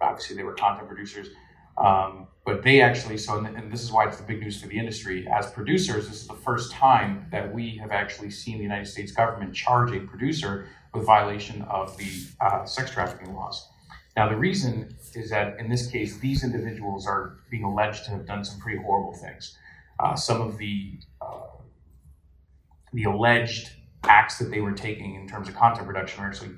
[0.03, 1.29] obviously they were content producers,
[1.79, 4.79] um, but they actually so and, this is why it's the big news for the
[4.79, 5.27] industry.
[5.29, 9.12] As producers, this is the first time that we have actually seen the United States
[9.12, 12.11] government charge a producer with violation of the
[12.41, 13.69] uh, sex trafficking laws.
[14.17, 18.27] Now, the reason is that in this case, these individuals are being alleged to have
[18.27, 19.57] done some pretty horrible things.
[19.99, 21.41] Uh, some of the uh,
[22.93, 23.71] the alleged
[24.05, 26.51] acts that they were taking in terms of content production are actually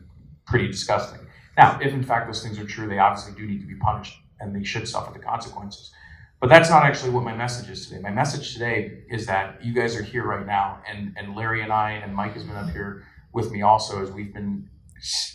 [0.47, 1.21] pretty disgusting.
[1.57, 4.19] Now, if in fact those things are true, they obviously do need to be punished
[4.41, 5.93] and they should suffer the consequences.
[6.41, 8.01] But that's not actually what my message is today.
[8.01, 11.73] My message today is that you guys are here right now, and, and Larry and
[11.73, 14.69] I and Mike has been up here with me also as we've been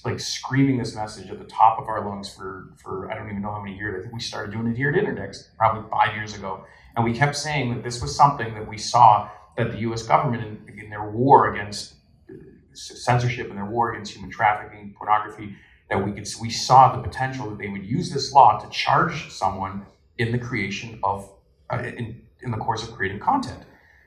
[0.04, 3.42] like screaming this message at the top of our lungs for for I don't even
[3.42, 4.00] know how many years.
[4.00, 6.64] I think we started doing it here at Internext probably five years ago,
[6.96, 10.04] and we kept saying that this was something that we saw that the U.S.
[10.04, 11.96] government in, in their war against
[12.30, 12.34] uh,
[12.74, 15.56] censorship and their war against human trafficking, pornography,
[15.90, 19.32] that we could we saw the potential that they would use this law to charge
[19.32, 19.86] someone
[20.18, 21.30] in the creation of
[21.72, 23.64] uh, in in the course of creating content.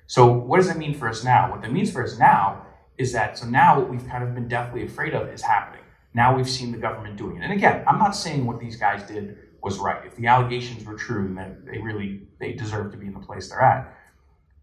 [0.06, 1.50] So what does that mean for us now?
[1.50, 2.66] What that means for us now
[2.98, 5.80] is that so now what we've kind of been deathly afraid of is happening.
[6.14, 7.42] Now we've seen the government doing it.
[7.42, 10.04] And again, I'm not saying what these guys did was right.
[10.04, 13.48] If the allegations were true, then they really they deserve to be in the place
[13.48, 13.94] they're at.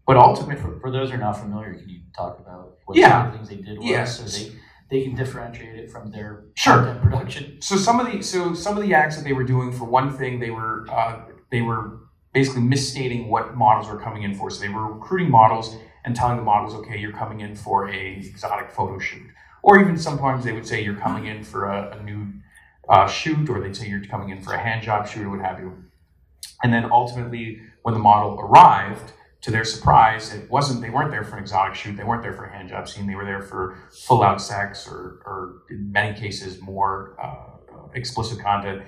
[0.06, 3.08] But ultimately, For, for those who are not familiar, can you talk about what Yeah.
[3.10, 4.04] some of the things they did was Yeah.
[4.04, 4.52] so they,
[4.90, 6.94] they can differentiate it from their Sure.
[7.02, 7.60] production?
[7.60, 10.10] so some of the so some of the acts that they were doing for one
[10.16, 11.98] thing they were uh, they were
[12.32, 16.36] basically misstating what models were coming in for so they were recruiting models and telling
[16.36, 19.26] the models okay you're coming in for a exotic photo shoot
[19.62, 22.32] or even sometimes they would say you're coming in for a, a nude
[22.88, 25.40] uh, shoot or they'd say you're coming in for a hand job shoot or what
[25.40, 25.72] have you
[26.62, 31.24] and then ultimately when the model arrived to their surprise it wasn't they weren't there
[31.24, 33.42] for an exotic shoot they weren't there for a hand job scene they were there
[33.42, 37.50] for full out sex or, or in many cases more uh,
[37.94, 38.82] explicit content.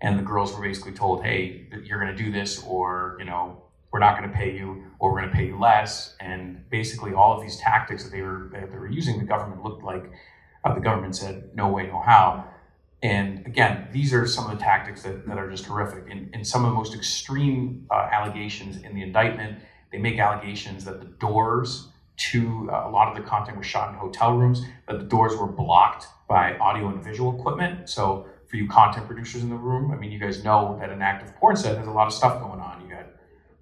[0.00, 3.62] And the girls were basically told hey you're going to do this or you know
[3.92, 6.16] we're not going to pay you or we're going to pay you less.
[6.20, 9.62] And basically all of these tactics that they were that they were using the government
[9.62, 10.10] looked like
[10.64, 12.46] uh, the government said no way no how.
[13.02, 16.10] And again, these are some of the tactics that, that are just horrific.
[16.10, 19.58] In some of the most extreme uh, allegations in the indictment,
[19.92, 23.90] they make allegations that the doors to uh, a lot of the content was shot
[23.92, 27.88] in hotel rooms, that the doors were blocked by audio and visual equipment.
[27.88, 31.02] So, for you content producers in the room, I mean, you guys know that an
[31.02, 32.80] active porn set has a lot of stuff going on.
[32.80, 33.06] You got,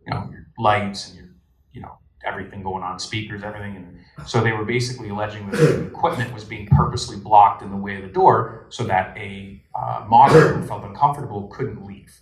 [0.07, 1.29] you know, your lights and your,
[1.73, 3.77] you know, everything going on, speakers, everything.
[3.77, 7.77] And so they were basically alleging that the equipment was being purposely blocked in the
[7.79, 12.21] way of the door so that a uh, who felt uncomfortable couldn't leave.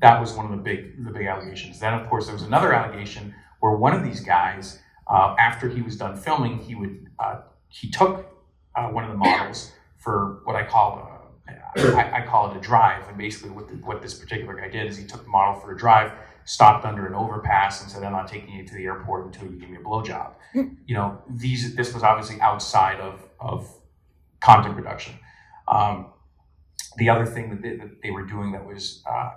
[0.00, 1.80] That was one of the big the big allegations.
[1.80, 3.34] Then, of course, there was another allegation
[3.64, 7.88] where one of these guys, uh, after he was done filming, he would uh, he
[7.88, 8.26] took
[8.76, 10.88] uh, one of the models for what I call
[11.78, 14.68] a, I, I call it a drive, and basically what the, what this particular guy
[14.68, 16.12] did is he took the model for a drive,
[16.44, 19.58] stopped under an overpass, and said, "I'm not taking you to the airport until you
[19.58, 20.32] give me a blowjob."
[20.84, 23.66] you know, these this was obviously outside of of
[24.42, 25.14] content production.
[25.68, 26.12] Um,
[26.98, 29.30] the other thing that they, that they were doing that was, uh,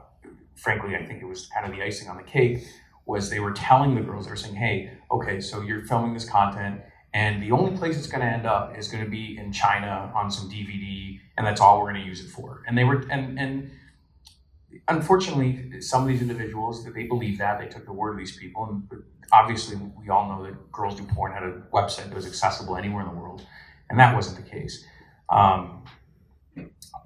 [0.56, 2.68] frankly, I think it was kind of the icing on the cake,
[3.08, 6.30] was they were telling the girls, they were saying, hey, okay, so you're filming this
[6.30, 6.82] content,
[7.14, 10.12] and the only place it's going to end up is going to be in China
[10.14, 12.64] on some DVD, and that's all we're going to use it for.
[12.68, 13.72] And they were, and and
[14.90, 18.38] unfortunately, some of these individuals that they believed that they took the word of these
[18.38, 22.26] people, and obviously, we all know that Girls Do Porn had a website that was
[22.26, 23.42] accessible anywhere in the world,
[23.90, 24.86] and that wasn't the case.
[25.30, 25.84] Um,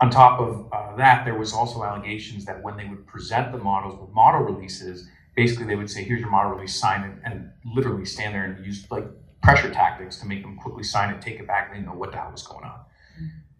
[0.01, 3.59] on top of uh, that, there was also allegations that when they would present the
[3.59, 7.51] models with model releases, basically they would say, "Here's your model release, sign it," and
[7.65, 9.05] literally stand there and use like
[9.41, 12.11] pressure tactics to make them quickly sign it, take it back, and they know what
[12.11, 12.79] the hell was going on.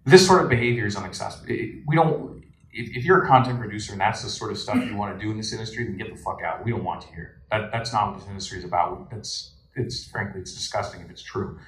[0.05, 1.51] This sort of behavior is unacceptable.
[1.53, 2.43] It- we don't.
[2.73, 5.23] If, if you're a content producer and that's the sort of stuff you want to
[5.23, 6.63] do in this industry, then get the fuck out.
[6.63, 7.41] We don't want to hear.
[7.51, 9.09] That that's not what this industry is about.
[9.11, 11.59] That's it's frankly it's disgusting if it's true.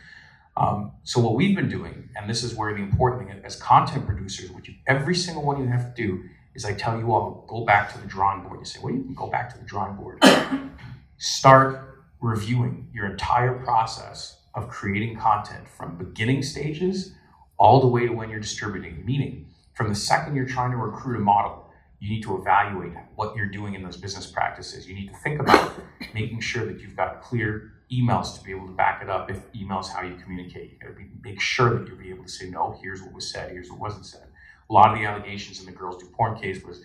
[0.56, 3.56] Um, so what we've been doing, and this is where the important thing is, as
[3.56, 6.24] content producers, which you, every single one you have to do,
[6.56, 8.60] is I tell you all, go back to the drawing board.
[8.60, 10.24] You say, well, you can go back to the drawing board.
[11.18, 17.13] Start reviewing your entire process of creating content from beginning stages
[17.58, 19.04] all the way to when you're distributing.
[19.06, 21.63] Meaning, from the second you're trying to recruit a model,
[22.00, 24.88] you need to evaluate what you're doing in those business practices.
[24.88, 25.74] You need to think about
[26.13, 29.32] making sure that you've got clear emails to be able to back it up.
[29.32, 32.24] If emails how you communicate, you got to be, make sure that you'll be able
[32.24, 32.78] to say no.
[32.82, 33.52] Here's what was said.
[33.52, 34.28] Here's what wasn't said.
[34.69, 36.82] A lot of the allegations in the girls do porn case was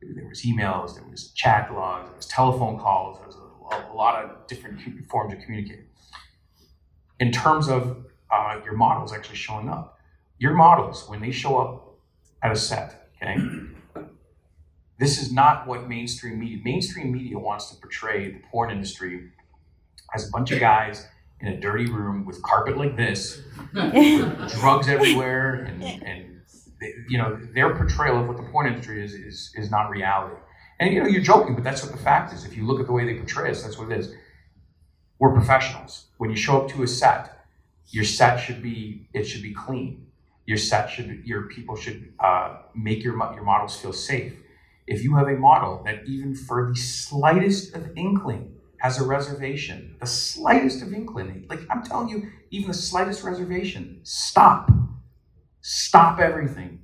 [0.00, 3.94] there was emails, there was chat logs, there was telephone calls, there was a, a
[3.94, 5.86] lot of different forms of communicating.
[7.20, 9.98] In terms of uh, your models actually showing up,
[10.38, 11.98] your models when they show up
[12.42, 13.38] at a set, okay.
[14.98, 16.58] This is not what mainstream media.
[16.64, 19.30] Mainstream media wants to portray the porn industry
[20.14, 21.06] as a bunch of guys
[21.40, 23.40] in a dirty room with carpet like this,
[23.72, 26.31] drugs everywhere, and, and
[27.08, 30.36] you know their portrayal of what the porn industry is is is not reality.
[30.80, 32.44] And you know you're joking, but that's what the fact is.
[32.44, 34.14] If you look at the way they portray us, that's what it is.
[35.18, 36.06] We're professionals.
[36.18, 37.46] When you show up to a set,
[37.88, 40.06] your set should be it should be clean.
[40.46, 44.34] Your set should your people should uh, make your your models feel safe.
[44.86, 49.94] If you have a model that even for the slightest of inkling has a reservation,
[50.00, 54.70] the slightest of inkling, like I'm telling you, even the slightest reservation, stop.
[55.62, 56.80] Stop everything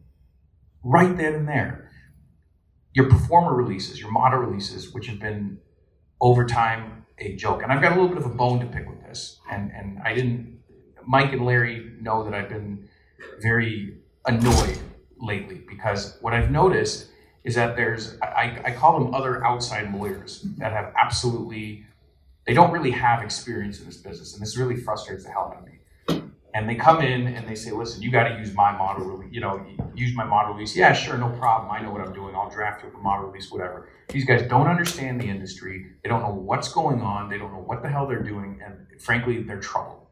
[0.83, 1.91] right then and there.
[2.95, 5.59] Your performer releases, your model releases, which have been
[6.21, 7.63] over time a joke.
[7.63, 9.41] And I've got a little bit of a bone to pick with this.
[9.51, 10.61] And and I didn't
[11.07, 12.89] Mike and Larry know that I've been
[13.41, 14.79] very annoyed
[15.21, 17.09] lately because what I've noticed
[17.45, 21.87] is that there's I, I call them other outside lawyers that have absolutely
[22.47, 25.63] they don't really have experience in this business and this really frustrates the hell out
[25.63, 25.78] of me
[26.55, 29.33] and they come in and they say listen you got to use my model release
[29.33, 32.35] you know use my model release yeah sure no problem i know what i'm doing
[32.35, 36.09] i'll draft you up a model release whatever these guys don't understand the industry they
[36.09, 39.43] don't know what's going on they don't know what the hell they're doing and frankly
[39.43, 40.09] they're trouble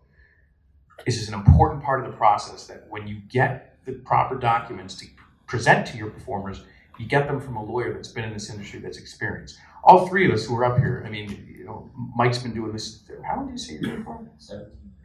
[1.05, 4.95] this is an important part of the process that when you get the proper documents
[4.97, 5.07] to
[5.47, 6.63] present to your performers
[6.99, 9.59] you get them from a lawyer that's been in this industry that's experienced.
[9.85, 12.73] All three of us who are up here, I mean, you know, Mike's been doing
[12.73, 13.05] this.
[13.25, 14.27] How long do you say you're doing for?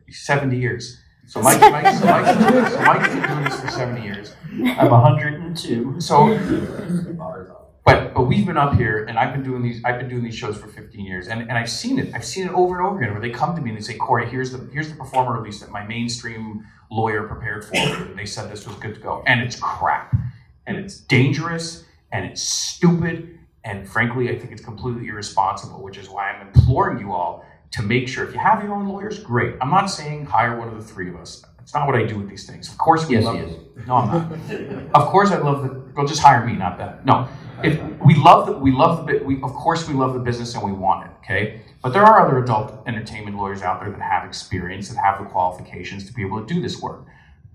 [0.10, 1.00] Seventy years.
[1.32, 4.36] So Mike, Mike, so Mike's, so Mike's been doing this for seventy years.
[4.78, 6.02] I'm 102.
[6.02, 6.38] So,
[7.86, 9.82] but but we've been up here, and I've been doing these.
[9.86, 12.14] I've been doing these shows for 15 years, and, and I've seen it.
[12.14, 13.14] I've seen it over and over again.
[13.14, 15.62] Where they come to me and they say, "Corey, here's the here's the performer release
[15.62, 17.78] that my mainstream lawyer prepared for.
[17.78, 20.14] And they said this was good to go, and it's crap,
[20.68, 25.82] and it's dangerous, and it's stupid, and frankly, I think it's completely irresponsible.
[25.82, 28.88] Which is why I'm imploring you all to make sure if you have your own
[28.88, 29.56] lawyers, great.
[29.62, 31.44] I'm not saying hire one of the three of us.
[31.60, 32.70] It's not what I do with these things.
[32.70, 33.58] Of course, we Yes, love he is.
[33.88, 34.84] No, I'm not.
[34.94, 35.82] of course, I love the.
[35.96, 37.04] Well, just hire me, not that.
[37.06, 37.28] No,
[37.64, 40.64] if we love the, we love the, we of course we love the business and
[40.64, 41.12] we want it.
[41.24, 45.18] Okay, but there are other adult entertainment lawyers out there that have experience, that have
[45.20, 47.06] the qualifications to be able to do this work.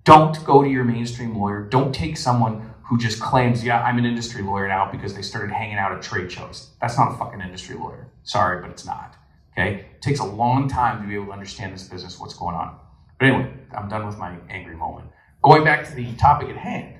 [0.04, 1.62] Don't go to your mainstream lawyer.
[1.62, 5.52] Don't take someone who just claims, yeah, I'm an industry lawyer now because they started
[5.52, 6.70] hanging out at trade shows.
[6.80, 8.08] That's not a fucking industry lawyer.
[8.22, 9.16] Sorry, but it's not.
[9.58, 9.86] Okay?
[9.96, 12.78] It takes a long time to be able to understand this business, what's going on.
[13.18, 15.08] But anyway, I'm done with my angry moment.
[15.42, 16.96] Going back to the topic at hand,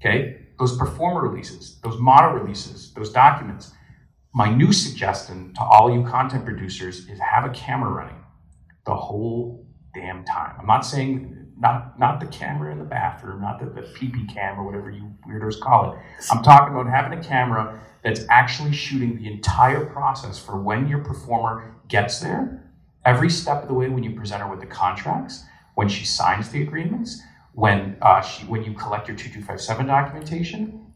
[0.00, 0.46] okay?
[0.58, 3.72] Those performer releases, those model releases, those documents.
[4.34, 8.18] my new suggestion to all you content producers is have a camera running
[8.84, 10.54] the whole damn time.
[10.60, 14.58] I'm not saying not not the camera in the bathroom, not the, the PP cam
[14.58, 15.98] or whatever you weirdos call it.
[16.30, 21.00] I'm talking about having a camera that's actually shooting the entire process for when your
[21.00, 22.70] performer gets there,
[23.04, 25.44] every step of the way when you present her with the contracts,
[25.74, 27.20] when she signs the agreements,
[27.54, 30.86] when uh, she when you collect your 2257 documentation,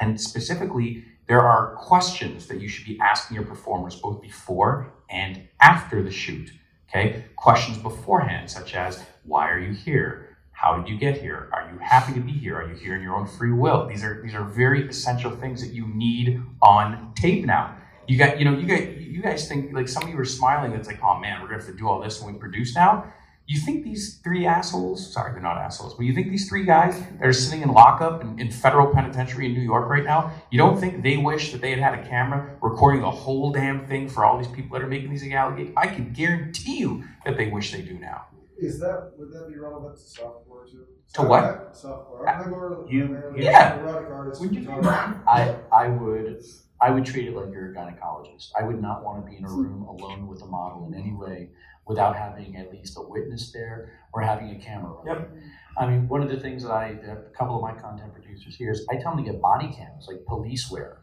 [0.00, 5.42] and specifically there are questions that you should be asking your performers both before and
[5.60, 6.50] after the shoot.
[6.88, 10.36] Okay, questions beforehand, such as why are you here?
[10.52, 11.50] How did you get here?
[11.52, 12.56] Are you happy to be here?
[12.56, 13.86] Are you here in your own free will?
[13.86, 17.76] These are these are very essential things that you need on tape now.
[18.08, 20.72] You got, you know, you guys, you guys think like some of you are smiling.
[20.72, 23.12] It's like, oh man, we're gonna have to do all this when we produce now.
[23.48, 26.98] You think these three assholes, sorry, they're not assholes, but you think these three guys
[26.98, 30.58] that are sitting in lockup in, in federal penitentiary in New York right now, you
[30.58, 34.08] don't think they wish that they had had a camera recording the whole damn thing
[34.08, 35.74] for all these people that are making these allegations?
[35.76, 38.26] I can guarantee you that they wish they do now.
[38.58, 40.84] Is that, would that be relevant to software too?
[41.14, 41.76] To what?
[41.76, 42.28] Software.
[42.28, 43.78] I'm more You- yeah.
[43.78, 44.40] erotic artist.
[44.40, 44.70] Would you do.
[44.82, 46.42] I, I would,
[46.80, 48.50] I would treat it like you're a gynecologist.
[48.58, 51.12] I would not want to be in a room alone with a model in any
[51.14, 51.50] way
[51.86, 54.94] without having at least a witness there or having a camera.
[55.06, 55.30] Yep.
[55.78, 58.72] I mean, one of the things that I, a couple of my content producers here
[58.72, 61.02] is I tell them to get body cams, like police wear,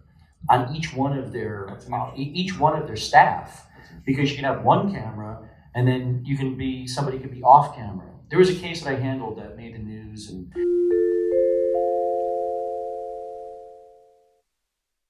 [0.49, 3.67] on each one of their, That's an uh, each one of their staff.
[4.05, 7.75] Because you can have one camera and then you can be, somebody could be off
[7.75, 8.09] camera.
[8.29, 10.51] There was a case that I handled that made the news and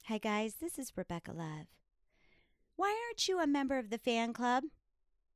[0.07, 1.67] Hi, guys, this is Rebecca Love.
[2.75, 4.65] Why aren't you a member of the fan club?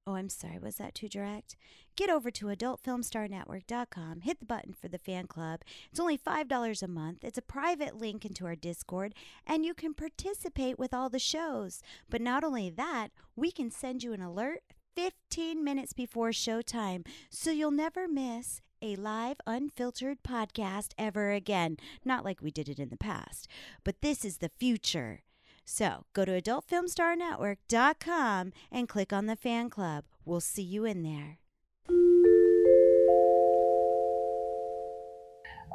[0.10, 1.58] Oh, I'm sorry, was that too direct?
[1.98, 5.64] Get over to adultfilmstarnetwork.com, hit the button for the fan club.
[5.92, 7.26] It's only $5 a month.
[7.26, 9.14] It's a private link into our Discord,
[9.46, 11.82] and you can participate with all the shows.
[12.10, 14.62] But not only that, we can send you an alert
[14.96, 21.76] 15 minutes before showtime, so you'll never miss a live, unfiltered podcast ever again.
[22.06, 23.50] Not like we did it in the past,
[23.84, 25.24] but this is the future.
[25.70, 30.06] So go to adultfilmstarnetwork.com and click on the fan club.
[30.26, 31.40] We'll see you in there.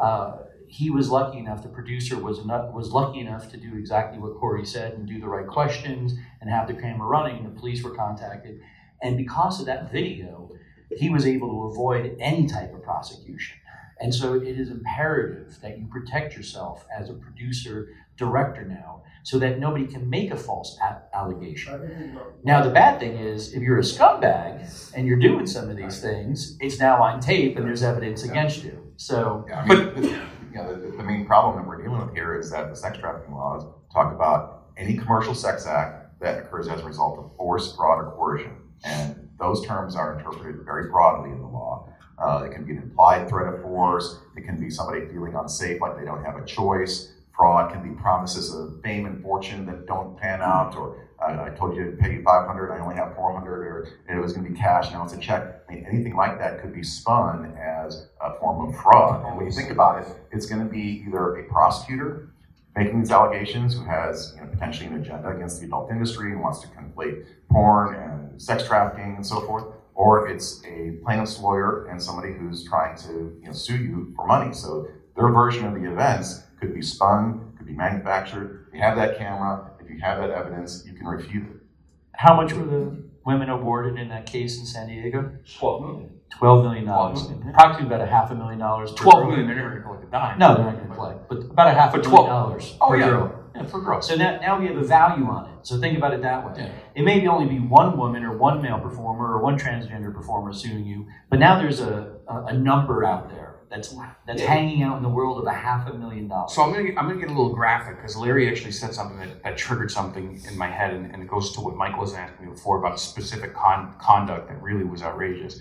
[0.03, 4.18] uh, he was lucky enough, the producer was enough, was lucky enough to do exactly
[4.18, 7.45] what Corey said and do the right questions and have the camera running.
[7.45, 8.61] The police were contacted,
[9.01, 10.51] and because of that video,
[10.90, 13.59] he was able to avoid any type of prosecution.
[14.03, 19.38] And so it is imperative that you protect yourself as a producer, director now, so
[19.38, 22.18] that nobody can make a false a- allegation.
[22.42, 26.00] Now, the bad thing is, if you're a scumbag and you're doing some of these
[26.03, 28.92] things, it's now on tape and there's evidence against you.
[28.96, 30.20] So, Yeah, I mean, the,
[30.53, 33.34] yeah, the, the main problem that we're dealing with here is that the sex trafficking
[33.36, 38.05] laws talk about any commercial sex act that occurs as a result of force, fraud,
[38.05, 38.57] or coercion.
[38.84, 41.88] And those terms are interpreted very broadly in the law.
[42.19, 44.19] Uh, it can be an implied threat of force.
[44.37, 47.13] It can be somebody feeling unsafe, like they don't have a choice.
[47.37, 51.51] Fraud can be promises of fame and fortune that don't pan out, or uh, I
[51.51, 54.51] told you to pay you 500, I only have 400, or it was going to
[54.51, 55.63] be cash, now it's a check.
[55.69, 59.27] I mean, anything like that could be spun as a form of fraud.
[59.27, 62.33] And when you think about it, it's going to be either a prosecutor
[62.77, 66.41] making these allegations who has you know, potentially an agenda against the adult industry and
[66.41, 71.86] wants to conflate porn and sex trafficking and so forth, or it's a plaintiff's lawyer
[71.86, 74.53] and somebody who's trying to you know, sue you for money.
[74.55, 74.86] So
[75.16, 78.66] their version of the events could be spun, could be manufactured.
[78.68, 81.57] If you have that camera, if you have that evidence, you can refute it.
[82.12, 85.30] how much were the women awarded in that case in San Diego?
[85.59, 86.11] Twelve million.
[86.30, 87.18] Twelve million dollars.
[87.22, 87.55] Twelve million.
[87.55, 88.90] Approximately about a half a million dollars.
[88.93, 89.36] per Twelve girl.
[89.36, 90.38] They're never going to collect a dime.
[90.38, 92.76] No, they're not going to collect, but about a half a But million 12 dollars
[92.80, 93.07] Oh per yeah.
[93.11, 93.41] girl.
[93.55, 94.07] Yeah, for girls.
[94.09, 95.66] So now, now we have a value on it.
[95.66, 96.53] So think about it that way.
[96.57, 96.72] Yeah.
[96.94, 100.53] It may be only be one woman or one male performer or one transgender performer
[100.53, 103.94] suing you, but now there's a, a, a number out there that's
[104.26, 104.48] that's Yeah.
[104.48, 106.55] hanging out in the world of a half a million dollars.
[106.55, 109.42] So I'm gonna I'm gonna get a little graphic because Larry actually said something that,
[109.42, 112.46] that triggered something in my head, and, and it goes to what Michael was asking
[112.46, 115.59] me before about specific con- conduct that really was outrageous.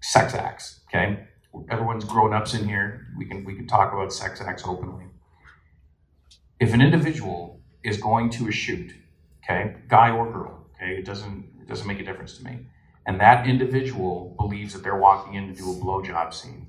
[0.00, 1.24] Sex acts, okay?
[1.70, 3.06] Everyone's grown ups in here.
[3.16, 5.06] We can we can talk about sex acts openly.
[6.62, 8.92] If an individual is going to a shoot,
[9.42, 12.54] okay, guy or girl, okay, it doesn't it doesn't make a difference to me,
[13.04, 16.68] and that individual believes that they're walking in to do a blowjob scene,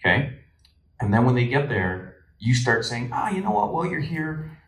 [0.00, 0.38] okay,
[0.98, 3.70] and then when they get there, you start saying, ah, you know what?
[3.70, 4.58] Well, you're here,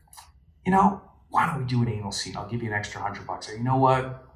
[0.66, 1.00] you know,
[1.30, 2.36] why don't we do an anal scene?
[2.36, 3.48] I'll give you an extra hundred bucks.
[3.48, 4.26] Or you know what?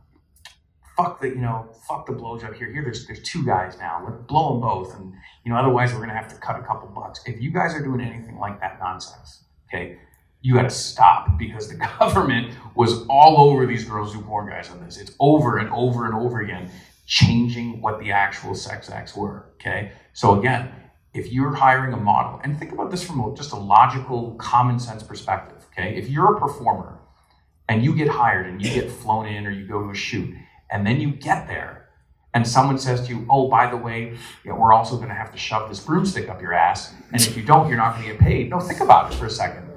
[0.96, 2.72] Fuck the, you know, fuck the blowjob here.
[2.72, 4.02] Here, there's there's two guys now.
[4.02, 5.12] Let's blow them both, and
[5.44, 7.20] you know, otherwise we're gonna have to cut a couple bucks.
[7.26, 9.98] If you guys are doing anything like that nonsense, okay,
[10.44, 14.70] you got to stop because the government was all over these girls who porn guys
[14.70, 14.98] on this.
[14.98, 16.70] It's over and over and over again,
[17.06, 19.46] changing what the actual sex acts were.
[19.54, 19.92] Okay.
[20.12, 20.70] So again,
[21.14, 25.02] if you're hiring a model, and think about this from just a logical, common sense
[25.02, 25.64] perspective.
[25.72, 25.96] Okay.
[25.96, 26.98] If you're a performer
[27.66, 30.34] and you get hired and you get flown in or you go to a shoot,
[30.70, 31.88] and then you get there
[32.34, 35.14] and someone says to you, oh, by the way, you know, we're also going to
[35.14, 36.92] have to shove this broomstick up your ass.
[37.12, 38.50] And if you don't, you're not going to get paid.
[38.50, 39.73] No, think about it for a second.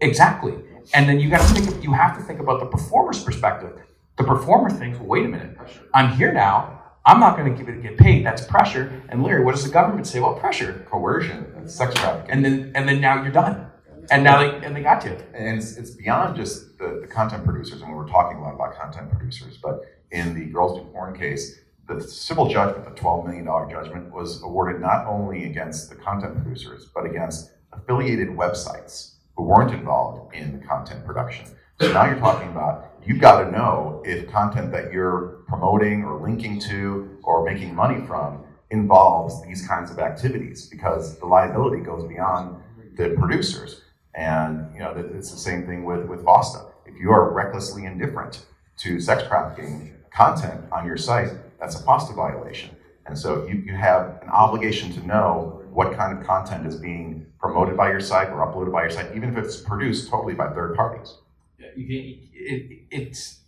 [0.00, 0.54] Exactly.
[0.94, 3.72] And then you got to think, you have to think about the performer's perspective.
[4.16, 5.56] The performer thinks, well, wait a minute,
[5.92, 6.72] I'm here now.
[7.04, 8.26] I'm not going to give it get paid.
[8.26, 9.02] That's pressure.
[9.10, 10.18] And Larry, what does the government say?
[10.18, 12.30] Well, pressure, Coercion, and sex trafficking.
[12.32, 13.70] and then and then now you're done.
[14.10, 15.16] And now they and they got you.
[15.32, 18.54] And it's, it's beyond just the, the content producers, and we were talking a lot
[18.54, 23.26] about content producers, but in the Girls Do Porn case, the civil judgment, the $12
[23.26, 29.44] million judgment, was awarded not only against the content producers, but against affiliated websites who
[29.44, 31.46] weren't involved in the content production.
[31.80, 36.20] So now you're talking about you've got to know if content that you're promoting or
[36.20, 42.04] linking to or making money from involves these kinds of activities because the liability goes
[42.08, 42.56] beyond
[42.96, 43.82] the producers.
[44.14, 46.66] And you know, it's the same thing with, with FOSTA.
[46.86, 48.46] If you are recklessly indifferent
[48.78, 52.74] to sex trafficking content on your site, that's a FOSTA violation.
[53.06, 57.26] And so you, you have an obligation to know what kind of content is being
[57.38, 60.48] promoted by your site or uploaded by your site, even if it's produced totally by
[60.48, 61.18] third parties.
[61.58, 63.40] Yeah, you can, it, it's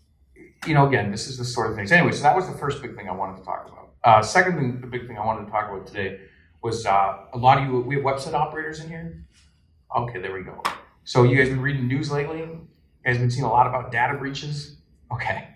[0.66, 1.90] you know again this is the sort of things.
[1.90, 3.92] Anyway so that was the first big thing i wanted to talk about.
[4.04, 6.20] Uh, second thing the big thing i wanted to talk about today
[6.62, 9.24] was uh, a lot of you we have website operators in here?
[9.96, 10.62] Okay there we go.
[11.04, 12.40] So you guys been reading news lately?
[12.40, 12.68] You
[13.06, 14.76] guys been seeing a lot about data breaches?
[15.10, 15.48] Okay.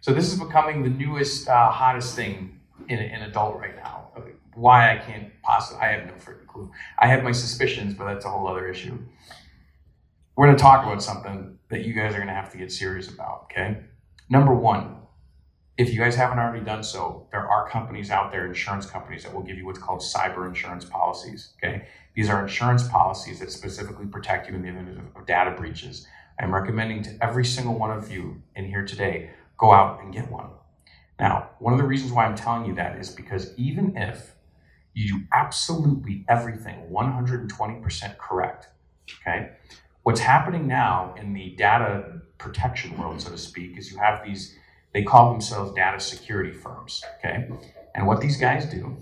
[0.00, 2.58] So this is becoming the newest uh, hottest thing
[2.88, 4.10] in, in adult right now
[4.58, 8.24] why i can't possibly i have no freaking clue i have my suspicions but that's
[8.24, 8.98] a whole other issue
[10.38, 12.70] we're going to talk about something that you guys are going to have to get
[12.70, 13.78] serious about, okay?
[14.30, 14.94] Number one,
[15.76, 19.34] if you guys haven't already done so, there are companies out there, insurance companies, that
[19.34, 21.88] will give you what's called cyber insurance policies, okay?
[22.14, 26.06] These are insurance policies that specifically protect you in the event of, of data breaches.
[26.38, 30.30] I'm recommending to every single one of you in here today, go out and get
[30.30, 30.50] one.
[31.18, 34.34] Now, one of the reasons why I'm telling you that is because even if
[34.94, 38.68] you do absolutely everything 120% correct,
[39.20, 39.50] okay?
[40.02, 44.56] What's happening now in the data protection world, so to speak, is you have these,
[44.94, 47.48] they call themselves data security firms, okay?
[47.94, 48.96] And what these guys do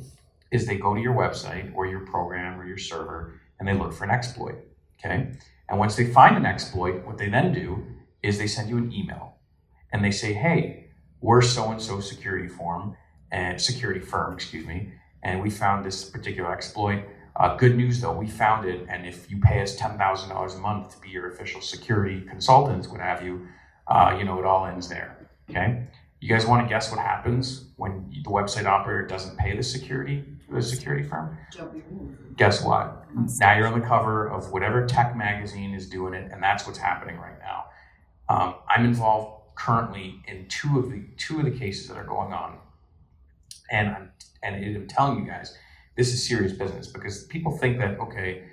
[0.50, 3.92] is they go to your website or your program or your server and they look
[3.92, 4.56] for an exploit,
[4.98, 5.32] okay?
[5.68, 7.84] And once they find an exploit, what they then do
[8.22, 9.36] is they send you an email
[9.92, 10.88] and they say, hey,
[11.20, 12.96] we're so and so security firm
[13.30, 14.92] and eh, security firm, excuse me,
[15.26, 17.02] and we found this particular exploit.
[17.34, 20.54] Uh, good news though, we found it, and if you pay us ten thousand dollars
[20.54, 23.46] a month to be your official security consultants, what have you,
[23.88, 25.28] uh, you know, it all ends there.
[25.50, 25.82] Okay.
[26.20, 27.92] You guys want to guess what happens when
[28.24, 31.36] the website operator doesn't pay the security the security firm?
[32.36, 33.04] Guess what?
[33.40, 36.78] Now you're on the cover of whatever tech magazine is doing it, and that's what's
[36.78, 37.64] happening right now.
[38.28, 42.32] Um, I'm involved currently in two of the two of the cases that are going
[42.32, 42.58] on,
[43.70, 44.10] and I'm
[44.42, 45.56] and I'm telling you guys,
[45.96, 48.44] this is serious business because people think that okay,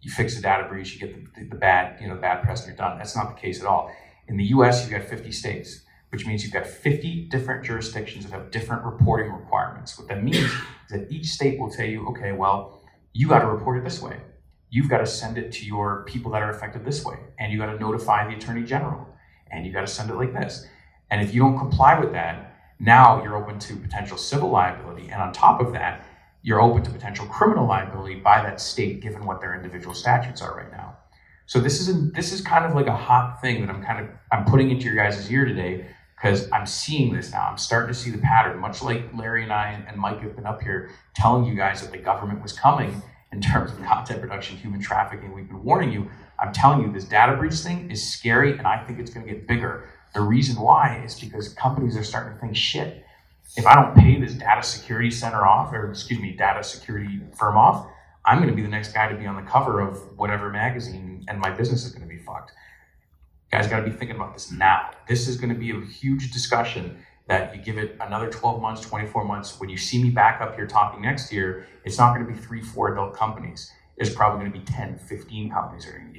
[0.00, 2.68] you fix a data breach, you get the, the bad you know bad press, and
[2.68, 2.98] you're done.
[2.98, 3.94] That's not the case at all.
[4.28, 8.32] In the U.S., you've got 50 states, which means you've got 50 different jurisdictions that
[8.32, 9.98] have different reporting requirements.
[9.98, 10.52] What that means is
[10.90, 12.80] that each state will tell you, okay, well,
[13.12, 14.20] you got to report it this way.
[14.68, 17.58] You've got to send it to your people that are affected this way, and you
[17.58, 19.04] got to notify the attorney general,
[19.50, 20.64] and you got to send it like this.
[21.10, 22.49] And if you don't comply with that,
[22.80, 26.06] now you're open to potential civil liability, and on top of that,
[26.42, 30.56] you're open to potential criminal liability by that state, given what their individual statutes are
[30.56, 30.96] right now.
[31.44, 34.00] So this is a, this is kind of like a hot thing that I'm kind
[34.00, 37.48] of I'm putting into your guys' ear today because I'm seeing this now.
[37.50, 40.46] I'm starting to see the pattern, much like Larry and I and Mike have been
[40.46, 43.02] up here telling you guys that the government was coming
[43.32, 45.32] in terms of content production, human trafficking.
[45.32, 46.10] We've been warning you.
[46.38, 49.32] I'm telling you, this data breach thing is scary, and I think it's going to
[49.32, 49.88] get bigger.
[50.14, 53.04] The reason why is because companies are starting to think, shit,
[53.56, 57.56] if I don't pay this data security center off, or excuse me, data security firm
[57.56, 57.86] off,
[58.24, 61.24] I'm going to be the next guy to be on the cover of whatever magazine,
[61.28, 62.52] and my business is going to be fucked.
[63.52, 64.90] You guys got to be thinking about this now.
[65.08, 68.80] This is going to be a huge discussion that you give it another 12 months,
[68.82, 69.58] 24 months.
[69.58, 72.38] When you see me back up here talking next year, it's not going to be
[72.38, 73.70] three, four adult companies.
[73.96, 76.09] It's probably going to be 10, 15 companies that are going.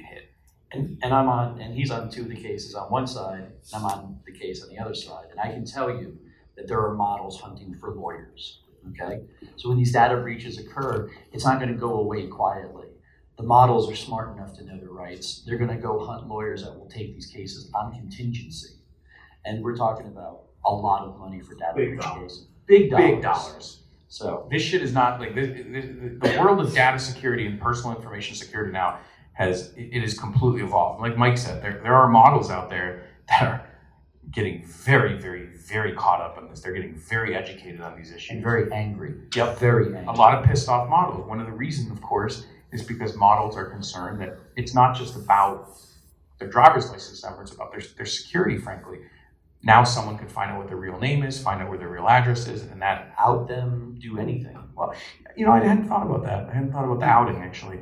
[0.72, 3.54] And, and I'm on, and he's on two of the cases on one side, and
[3.74, 5.26] I'm on the case on the other side.
[5.30, 6.18] And I can tell you
[6.56, 8.60] that there are models hunting for lawyers.
[8.90, 9.22] Okay?
[9.56, 12.86] So when these data breaches occur, it's not going to go away quietly.
[13.36, 15.42] The The models are smart enough to know their rights.
[15.44, 18.76] They're going to go hunt lawyers that will take these cases on contingency.
[19.44, 22.32] And we're talking about a lot of money for data Big breach dollars.
[22.32, 22.46] cases.
[22.66, 23.10] Big dollars.
[23.10, 23.78] Big dollars.
[24.08, 27.96] So This shit is not like this, this, the world of data security and personal
[27.96, 28.98] information security now
[29.42, 31.00] has it is completely evolved.
[31.00, 33.66] Like Mike said, there there are models out there that are
[34.30, 36.60] getting very, very, very caught up in this.
[36.60, 38.30] They're getting very educated on these issues.
[38.30, 39.14] and very angry.
[39.34, 39.58] Yep.
[39.58, 40.04] Very angry.
[40.06, 41.26] a lot of pissed off models.
[41.28, 45.16] One of the reasons, of course, is because models are concerned that it's not just
[45.16, 45.68] about
[46.38, 48.98] their driver's license number, it's about their, their security, frankly.
[49.62, 52.08] Now someone could find out what their real name is, find out where their real
[52.08, 54.58] address is, and that, out them, do anything.
[54.74, 54.94] well,
[55.36, 56.48] you know, I hadn't thought about that.
[56.48, 57.78] I hadn't thought about the outing, actually.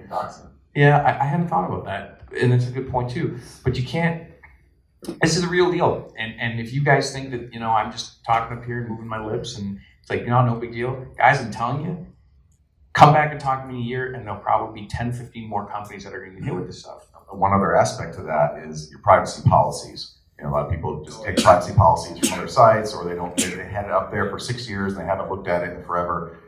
[0.74, 2.22] Yeah, I, I hadn't thought about that.
[2.40, 3.38] And it's a good point, too.
[3.64, 4.28] But you can't,
[5.20, 6.12] this is the real deal.
[6.18, 8.90] And, and if you guys think that, you know, I'm just talking up here and
[8.90, 11.06] moving my lips and it's like, know, no big deal.
[11.16, 12.06] Guys, I'm telling you,
[12.92, 15.68] come back and talk to me a year and there'll probably be 10, 15 more
[15.70, 17.06] companies that are going to hit with this stuff.
[17.30, 20.16] One other aspect to that is your privacy policies.
[20.38, 23.14] You know, a lot of people just take privacy policies from other sites, or they
[23.14, 23.36] don't.
[23.36, 25.76] They, they had it up there for six years and they haven't looked at it
[25.76, 26.38] in forever.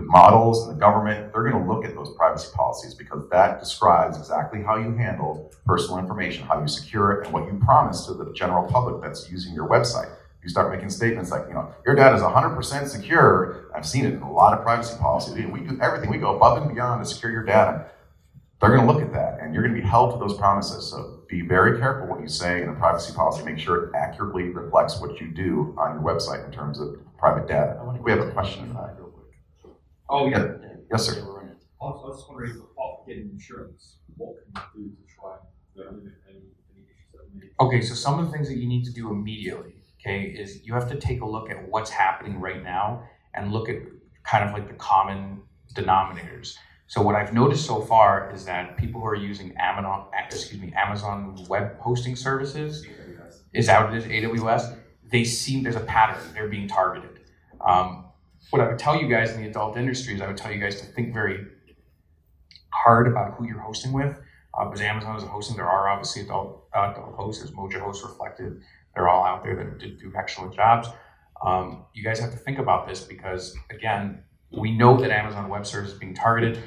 [0.00, 3.60] The models and the government, they're going to look at those privacy policies because that
[3.60, 8.06] describes exactly how you handle personal information, how you secure it, and what you promise
[8.06, 10.10] to the general public that's using your website.
[10.42, 13.70] You start making statements like, you know, your data is 100% secure.
[13.74, 15.34] I've seen it in a lot of privacy policies.
[15.34, 16.08] We, do everything.
[16.08, 17.84] We go above and beyond to secure your data.
[18.58, 20.88] They're going to look at that, and you're going to be held to those promises.
[20.90, 23.44] So be very careful what you say in a privacy policy.
[23.44, 27.46] Make sure it accurately reflects what you do on your website in terms of private
[27.46, 27.78] data.
[28.02, 28.68] We have a question.
[28.68, 29.20] to that real quick.
[30.10, 30.54] Oh, yeah.
[30.90, 31.20] Yes, sir.
[31.20, 31.56] Yeah, we're it.
[31.80, 35.14] I was, I was just wondering, apart from getting insurance, what can you do to
[35.14, 36.38] try and eliminate any,
[36.74, 37.46] any issues that may?
[37.64, 40.74] Okay, so some of the things that you need to do immediately, okay, is you
[40.74, 43.04] have to take a look at what's happening right now
[43.34, 43.76] and look at
[44.24, 45.42] kind of like the common
[45.74, 46.54] denominators.
[46.88, 50.72] So what I've noticed so far is that people who are using Amazon, excuse me,
[50.76, 52.84] Amazon web hosting services,
[53.52, 56.20] is out as AWS, they seem there's a pattern.
[56.34, 57.20] They're being targeted.
[57.60, 58.06] Um,
[58.50, 60.60] what I would tell you guys in the adult industry is I would tell you
[60.60, 61.46] guys to think very
[62.72, 64.18] hard about who you're hosting with.
[64.58, 68.02] Uh, because Amazon is hosting, there are obviously adult, uh, adult hosts, there's Mojo Host
[68.02, 68.60] Reflected.
[68.94, 70.88] They're all out there that do, do excellent jobs.
[71.44, 75.64] Um, you guys have to think about this because, again, we know that Amazon Web
[75.64, 76.58] Services is being targeted.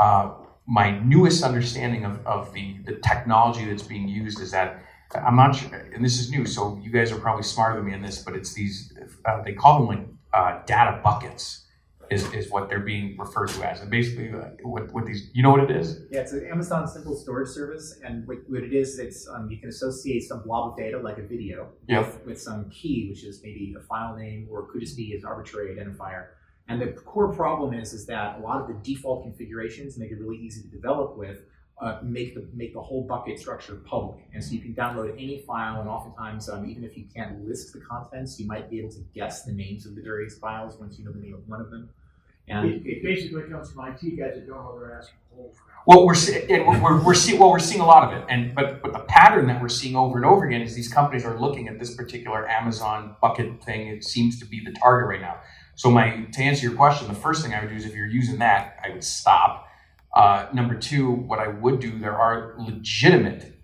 [0.00, 0.32] Uh,
[0.66, 4.82] my newest understanding of, of the, the technology that's being used is that
[5.14, 7.94] I'm not sure, and this is new, so you guys are probably smarter than me
[7.94, 8.92] in this, but it's these,
[9.24, 11.64] uh, they call them like uh, data buckets,
[12.10, 13.80] is, is what they're being referred to as.
[13.80, 16.00] And basically, uh, what, what these, you know what it is?
[16.10, 19.58] Yeah, it's an Amazon simple storage service, and what, what it is, it's um, you
[19.58, 22.06] can associate some blob of data, like a video, Yep.
[22.06, 25.24] with, with some key, which is maybe a file name, or could just be an
[25.26, 26.28] arbitrary identifier.
[26.68, 30.18] And the core problem is, is that a lot of the default configurations make it
[30.18, 31.40] really easy to develop with.
[31.80, 35.38] Uh, make the make the whole bucket structure public, and so you can download any
[35.38, 38.90] file, and oftentimes, um, even if you can't list the contents, you might be able
[38.90, 41.60] to guess the names of the various files once you know the name of one
[41.60, 41.88] of them.
[42.48, 45.62] And It, it basically comes from IT guys that don't know they're asking holes for.
[45.86, 48.54] Well, we're see- we're, we're, we're seeing well, we're seeing a lot of it, and
[48.54, 51.38] but but the pattern that we're seeing over and over again is these companies are
[51.38, 53.86] looking at this particular Amazon bucket thing.
[53.88, 55.38] It seems to be the target right now.
[55.76, 58.06] So my to answer your question, the first thing I would do is if you're
[58.06, 59.67] using that, I would stop.
[60.14, 63.54] Uh, number two, what I would do, there are legitimate.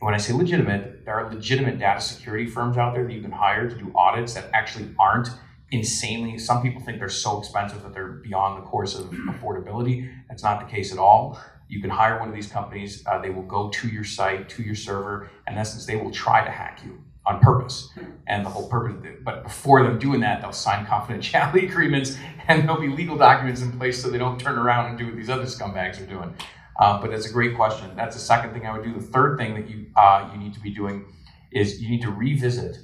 [0.00, 3.32] When I say legitimate, there are legitimate data security firms out there that you can
[3.32, 5.28] hire to do audits that actually aren't
[5.70, 6.38] insanely.
[6.38, 10.10] Some people think they're so expensive that they're beyond the course of affordability.
[10.28, 11.40] That's not the case at all.
[11.68, 13.02] You can hire one of these companies.
[13.06, 15.30] Uh, they will go to your site, to your server.
[15.46, 17.90] In essence, they will try to hack you on purpose.
[18.26, 22.16] And the whole purpose, but before them doing that, they'll sign confidentiality agreements
[22.48, 25.16] and there'll be legal documents in place so they don't turn around and do what
[25.16, 26.34] these other scumbags are doing.
[26.78, 27.90] Uh, but that's a great question.
[27.96, 28.94] That's the second thing I would do.
[28.94, 31.06] The third thing that you uh, you need to be doing
[31.52, 32.78] is you need to revisit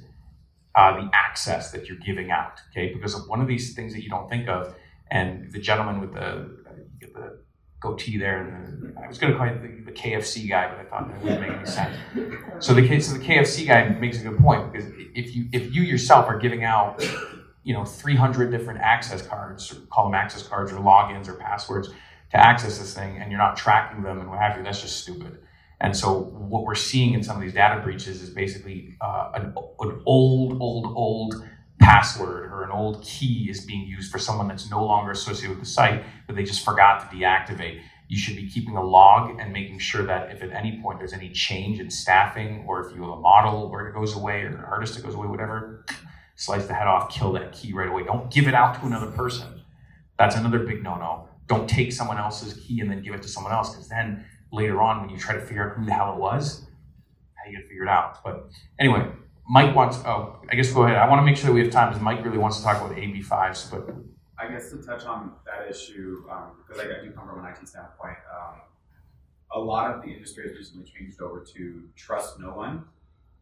[0.75, 2.59] uh, the access that you're giving out.
[2.71, 4.75] Okay, because of one of these things that you don't think of,
[5.09, 6.57] and the gentleman with the
[6.99, 7.44] the
[7.85, 10.83] goatee there, and I was going to call it the, the KFC guy, but I
[10.83, 11.95] thought that wouldn't make any sense.
[12.59, 15.83] So the so the KFC guy makes a good point because if you if you
[15.83, 17.05] yourself are giving out
[17.63, 21.89] you know 300 different access cards, call them access cards or logins or passwords
[22.31, 24.97] to access this thing, and you're not tracking them and what have you, that's just
[24.97, 25.37] stupid.
[25.81, 29.53] And so what we're seeing in some of these data breaches is basically uh, an,
[29.79, 31.35] an old, old, old
[31.85, 35.59] password or an old key is being used for someone that's no longer associated with
[35.59, 37.79] the site that they just forgot to deactivate.
[38.07, 41.13] You should be keeping a log and making sure that if at any point there's
[41.13, 44.47] any change in staffing or if you have a model where it goes away or
[44.47, 45.85] an artist that goes away, whatever,
[46.35, 48.03] slice the head off, kill that key right away.
[48.03, 49.61] Don't give it out to another person.
[50.17, 51.29] That's another big no-no.
[51.47, 54.81] don't take someone else's key and then give it to someone else because then later
[54.81, 56.65] on when you try to figure out who the hell it was,
[57.35, 58.23] how you gonna figure it out.
[58.23, 59.07] But anyway,
[59.47, 59.97] Mike wants.
[60.05, 60.97] Oh, I guess go ahead.
[60.97, 62.81] I want to make sure that we have time because Mike really wants to talk
[62.81, 63.69] about AB fives.
[63.69, 63.89] But
[64.37, 66.23] I guess to touch on that issue,
[66.67, 68.61] because I do come from an IT standpoint, um,
[69.51, 72.85] a lot of the industry has recently changed over to trust no one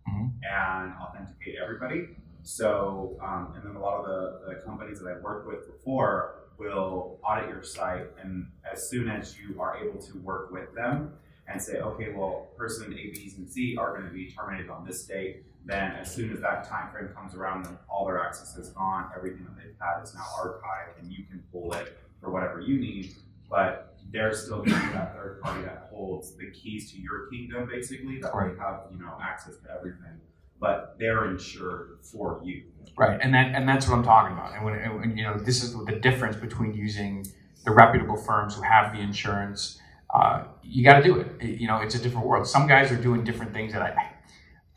[0.08, 0.32] Mhm.
[0.44, 2.16] and authenticate everybody.
[2.44, 6.36] So, um, and then a lot of the, the companies that I've worked with before
[6.58, 11.14] will audit your site, and as soon as you are able to work with them
[11.48, 14.86] and say, okay, well, person A, B, and C are going to be terminated on
[14.86, 18.58] this date, then as soon as that time frame comes around, then all their access
[18.58, 19.10] is gone.
[19.16, 22.80] Everything that they've had is now archived, and you can pull it for whatever you
[22.80, 23.16] need.
[23.50, 27.28] But they're still going to be that third party that holds the keys to your
[27.30, 28.20] kingdom, basically.
[28.20, 30.20] That they have, you know, access to everything.
[30.60, 32.64] But they're insured for you.
[32.98, 34.54] Right, and that and that's what I'm talking about.
[34.56, 37.26] And when, and you know, this is the difference between using
[37.66, 39.80] the reputable firms who have the insurance.
[40.14, 41.28] Uh, you got to do it.
[41.42, 42.46] It- You know, it's a different world.
[42.48, 44.12] Some guys are doing different things that I,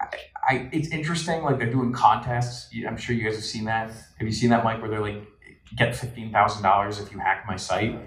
[0.01, 0.07] I,
[0.49, 1.43] I it's interesting.
[1.43, 2.71] Like they're doing contests.
[2.87, 3.91] I'm sure you guys have seen that.
[3.91, 4.81] Have you seen that, Mike?
[4.81, 5.27] Where they're like,
[5.77, 7.99] get fifteen thousand dollars if you hack my site.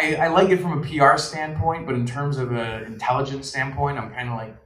[0.00, 3.98] I, I like it from a PR standpoint, but in terms of an intelligence standpoint,
[3.98, 4.56] I'm kind of like,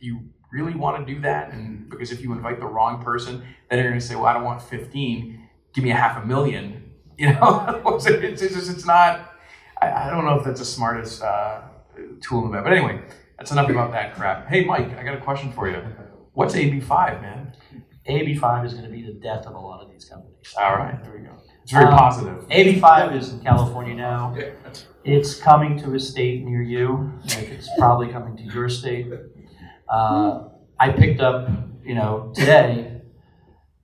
[0.00, 1.52] you really want to do that?
[1.52, 4.32] And because if you invite the wrong person, then you're going to say, well, I
[4.32, 6.84] don't want 15, give me a half a million.
[7.18, 9.32] You know, it's, it's, just, it's not,
[9.82, 11.62] I, I don't know if that's the smartest uh,
[12.20, 12.62] tool in the bag.
[12.62, 13.02] But anyway,
[13.38, 14.48] that's enough about that crap.
[14.48, 15.80] Hey, Mike, I got a question for you.
[16.32, 17.52] What's AB5, man?
[18.08, 20.54] AB5 is going to be the death of a lot of these companies.
[20.60, 21.32] All right, there we go.
[21.62, 22.48] It's very Um, positive.
[22.48, 24.34] AB5 is in California now.
[25.04, 27.12] It's coming to a state near you.
[27.28, 29.06] Like it's probably coming to your state.
[29.88, 30.48] Uh,
[30.80, 31.48] I picked up,
[31.84, 32.94] you know, today.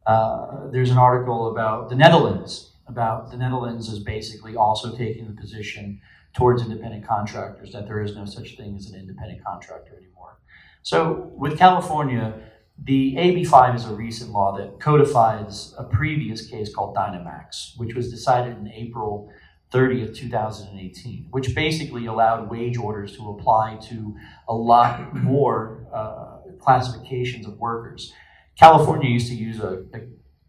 [0.06, 2.72] Uh, there's an article about the Netherlands.
[2.86, 6.00] About the Netherlands is basically also taking the position
[6.34, 10.38] towards independent contractors that there is no such thing as an independent contractor anymore.
[10.82, 12.34] So with California,
[12.82, 18.10] the AB5 is a recent law that codifies a previous case called Dynamex, which was
[18.10, 19.32] decided in April
[19.72, 24.14] 30th, 2018, which basically allowed wage orders to apply to
[24.48, 28.12] a lot more uh, classifications of workers.
[28.58, 30.00] California used to use a, a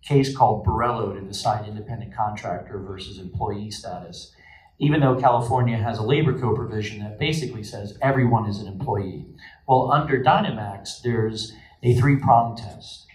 [0.04, 4.35] case called Borello to decide independent contractor versus employee status,
[4.80, 9.26] even though California has a labor code provision that basically says everyone is an employee.
[9.68, 13.06] Well, under Dynamex, there's a three prong test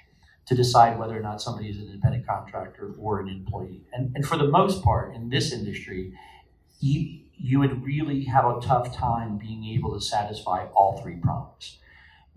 [0.46, 3.82] to decide whether or not somebody is an independent contractor or an employee.
[3.92, 6.12] And, and for the most part, in this industry,
[6.80, 11.78] you, you would really have a tough time being able to satisfy all three prongs.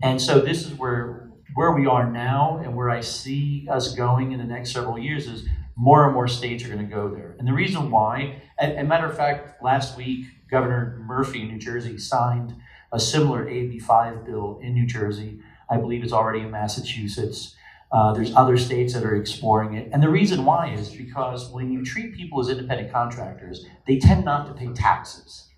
[0.02, 4.32] And so this is where where we are now and where I see us going
[4.32, 5.46] in the next several years is
[5.76, 7.36] more and more states are going to go there.
[7.38, 11.58] And the reason why, and, and matter of fact, last week, Governor Murphy in New
[11.58, 12.54] Jersey signed
[12.92, 15.40] a similar AB5 bill in New Jersey.
[15.68, 17.56] I believe it's already in Massachusetts.
[17.92, 19.90] Uh, there's other states that are exploring it.
[19.92, 24.24] And the reason why is because when you treat people as independent contractors, they tend
[24.24, 25.48] not to pay taxes.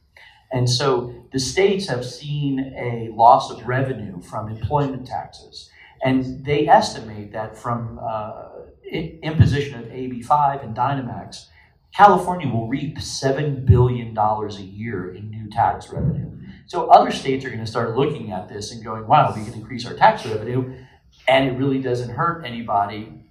[0.53, 5.71] And so the states have seen a loss of revenue from employment taxes.
[6.03, 8.49] And they estimate that from uh,
[9.23, 11.47] imposition of AB5 and Dynamex,
[11.97, 16.31] California will reap $7 billion a year in new tax revenue.
[16.67, 19.55] So other states are going to start looking at this and going, wow, we can
[19.55, 20.77] increase our tax revenue,
[21.27, 23.23] and it really doesn't hurt anybody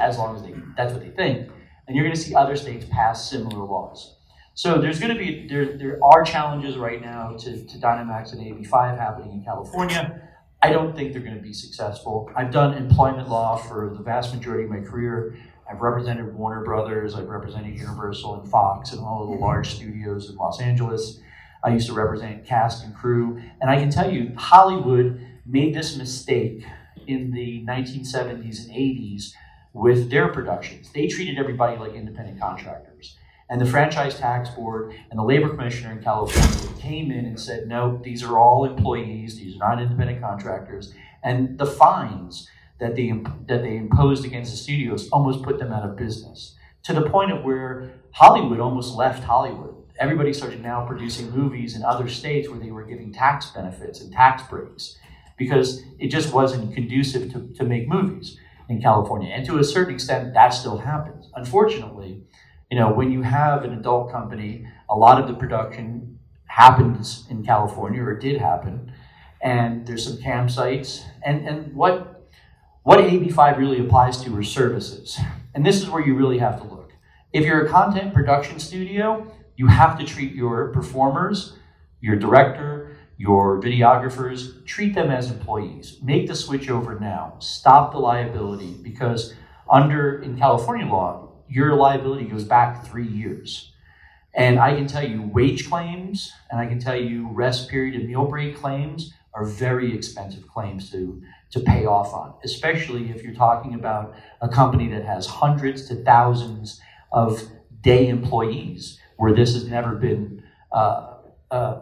[0.00, 1.50] as long as they, that's what they think.
[1.86, 4.16] And you're going to see other states pass similar laws.
[4.54, 8.42] So there's going to be, there, there are challenges right now to, to Dynamex and
[8.42, 10.20] AB5 happening in California.
[10.62, 12.30] I don't think they're going to be successful.
[12.36, 15.38] I've done employment law for the vast majority of my career.
[15.70, 20.28] I've represented Warner Brothers, I've represented Universal and Fox and all of the large studios
[20.28, 21.20] in Los Angeles.
[21.62, 23.40] I used to represent cast and crew.
[23.60, 26.64] And I can tell you, Hollywood made this mistake
[27.06, 29.32] in the 1970s and 80s
[29.72, 30.90] with their productions.
[30.92, 33.16] They treated everybody like independent contractors.
[33.48, 37.68] And the Franchise Tax Board and the Labor Commissioner in California came in and said,
[37.68, 40.94] no, these are all employees, these are not independent contractors.
[41.22, 42.48] And the fines
[42.80, 43.12] that they,
[43.46, 47.30] that they imposed against the studios almost put them out of business to the point
[47.30, 49.74] of where Hollywood almost left Hollywood.
[49.98, 54.12] Everybody started now producing movies in other states where they were giving tax benefits and
[54.12, 54.96] tax breaks
[55.36, 59.30] because it just wasn't conducive to, to make movies in California.
[59.32, 61.28] And to a certain extent, that still happens.
[61.34, 62.22] Unfortunately,
[62.70, 67.44] you know, when you have an adult company, a lot of the production happens in
[67.44, 68.92] California or did happen,
[69.42, 71.02] and there's some campsites.
[71.24, 72.19] And, and what,
[72.90, 75.16] what AB5 really applies to are services.
[75.54, 76.90] And this is where you really have to look.
[77.32, 81.56] If you're a content production studio, you have to treat your performers,
[82.00, 85.98] your director, your videographers, treat them as employees.
[86.02, 87.36] Make the switch over now.
[87.38, 89.34] Stop the liability because
[89.70, 93.72] under in California law, your liability goes back three years.
[94.34, 98.08] And I can tell you wage claims and I can tell you rest period and
[98.08, 103.34] meal break claims are very expensive claims to, to pay off on, especially if you're
[103.34, 106.80] talking about a company that has hundreds to thousands
[107.12, 107.42] of
[107.80, 110.42] day employees where this has never been
[110.72, 111.14] uh,
[111.50, 111.80] uh,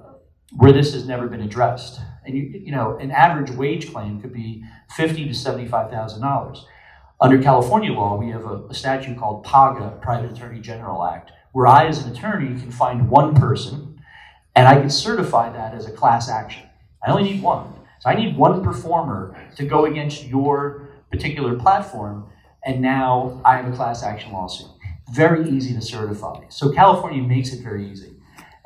[0.56, 2.00] where this has never been addressed.
[2.24, 4.64] And you, you know, an average wage claim could be
[4.96, 6.64] fifty to seventy-five thousand dollars.
[7.20, 11.66] Under California law, we have a, a statute called PAGA, Private Attorney General Act, where
[11.66, 14.00] I, as an attorney, can find one person,
[14.54, 16.62] and I can certify that as a class action.
[17.04, 17.74] I only need one.
[18.00, 22.30] So I need one performer to go against your particular platform,
[22.64, 24.68] and now I have a class action lawsuit.
[25.12, 26.44] Very easy to certify.
[26.48, 28.12] So California makes it very easy.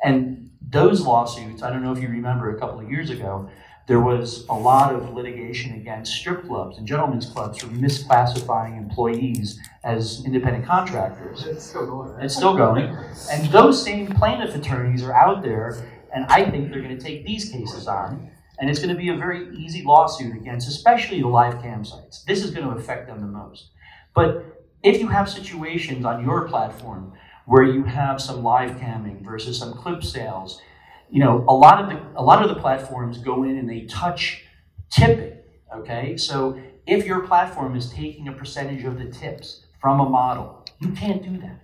[0.03, 3.49] And those lawsuits, I don't know if you remember a couple of years ago,
[3.85, 9.59] there was a lot of litigation against strip clubs and gentlemen's clubs for misclassifying employees
[9.83, 11.45] as independent contractors.
[11.45, 12.21] It's still going.
[12.21, 12.95] It's still going.
[13.31, 17.25] And those same plaintiff attorneys are out there, and I think they're going to take
[17.25, 18.31] these cases on.
[18.63, 22.23] And it's going to be a very easy lawsuit against, especially the live campsites.
[22.23, 23.71] This is going to affect them the most.
[24.15, 27.11] But if you have situations on your platform
[27.45, 30.61] where you have some live camming versus some clip sales,
[31.09, 33.81] you know, a lot of the a lot of the platforms go in and they
[33.81, 34.45] touch
[34.89, 35.39] tipping.
[35.75, 36.57] Okay, so
[36.87, 41.21] if your platform is taking a percentage of the tips from a model, you can't
[41.21, 41.59] do that.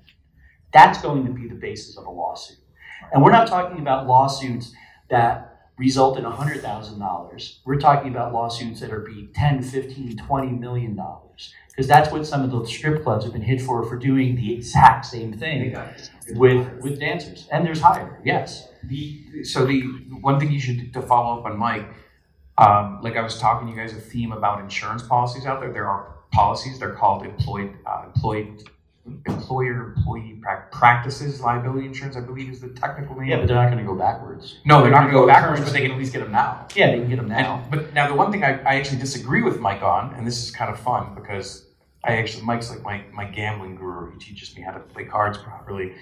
[0.74, 2.58] That's going to be the basis of a lawsuit.
[3.14, 4.74] And we're not talking about lawsuits
[5.10, 5.49] that
[5.80, 7.58] result in $100,000.
[7.66, 11.54] We're talking about lawsuits that are be 10, 15, 20 million dollars.
[11.70, 14.54] Because that's what some of the strip clubs have been hit for, for doing the
[14.54, 15.74] exact same thing
[16.32, 17.48] with, with dancers.
[17.52, 18.68] And there's higher, yes.
[18.84, 19.82] The so the
[20.20, 21.88] one thing you should to follow up on Mike,
[22.58, 25.72] um, like I was talking to you guys a theme about insurance policies out there.
[25.72, 26.80] There are policies.
[26.80, 28.70] They're called employed uh, employed
[29.28, 32.16] employer employee pra- practices liability insurance.
[32.16, 33.30] I believe is the technical name.
[33.30, 34.60] Yeah, but they're not going to go backwards.
[34.66, 35.66] No, they're not going to go They're backwards, current.
[35.68, 36.68] but they can at least get them now.
[36.76, 37.62] Yeah, they can get them now.
[37.64, 40.42] And, but now the one thing I, I actually disagree with Mike on, and this
[40.44, 41.66] is kind of fun because
[42.04, 44.12] I actually Mike's like my, my gambling guru.
[44.14, 45.94] He teaches me how to play cards properly.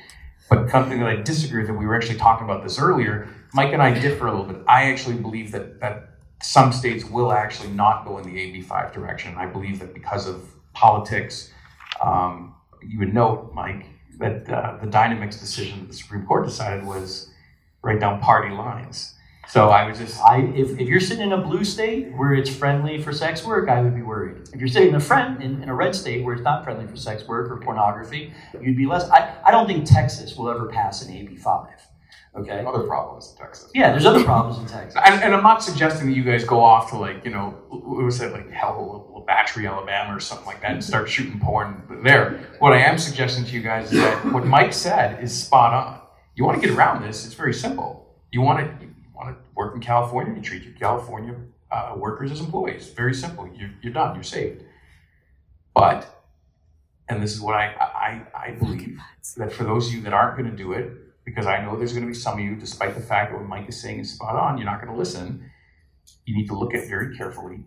[0.49, 3.73] But something that I disagree with, and we were actually talking about this earlier, Mike
[3.73, 4.61] and I differ a little bit.
[4.67, 8.29] I actually believe that that some states will actually not go in the
[8.63, 9.35] AB5 direction.
[9.35, 10.43] I believe that because of
[10.73, 11.51] politics,
[12.01, 13.85] um, you would note, Mike,
[14.19, 17.29] that uh, the Dynamex decision that the Supreme Court decided was
[17.81, 19.13] right down party lines.
[19.47, 22.53] So I was just I, if, if you're sitting in a blue state where it's
[22.53, 24.49] friendly for sex work, I would be worried.
[24.53, 26.85] If you're sitting in a friend in, in a red state where it's not friendly
[26.85, 29.09] for sex work or pornography, you'd be less.
[29.09, 31.69] I, I don't think Texas will ever pass an AB five.
[32.37, 32.63] Okay.
[32.63, 33.71] Other problems in Texas.
[33.73, 35.01] Yeah, there's other problems in Texas.
[35.05, 38.03] And, and I'm not suggesting that you guys go off to like, you know, what
[38.03, 42.47] was it, like Hell, Battery, Alabama or something like that and start shooting porn there.
[42.59, 46.01] What I am suggesting to you guys is that what Mike said is spot on.
[46.35, 48.15] You want to get around this, it's very simple.
[48.31, 51.35] You want to, you want to work in California, you treat your California
[51.71, 52.89] uh, workers as employees.
[52.89, 53.49] Very simple.
[53.53, 54.63] You're, you're done, you're saved.
[55.73, 56.23] But,
[57.09, 58.99] and this is what I, I, I believe,
[59.37, 60.91] that for those of you that aren't going to do it,
[61.27, 63.49] because I know there's going to be some of you, despite the fact that what
[63.49, 65.51] Mike is saying is spot on, you're not going to listen.
[66.25, 67.65] You need to look at very carefully.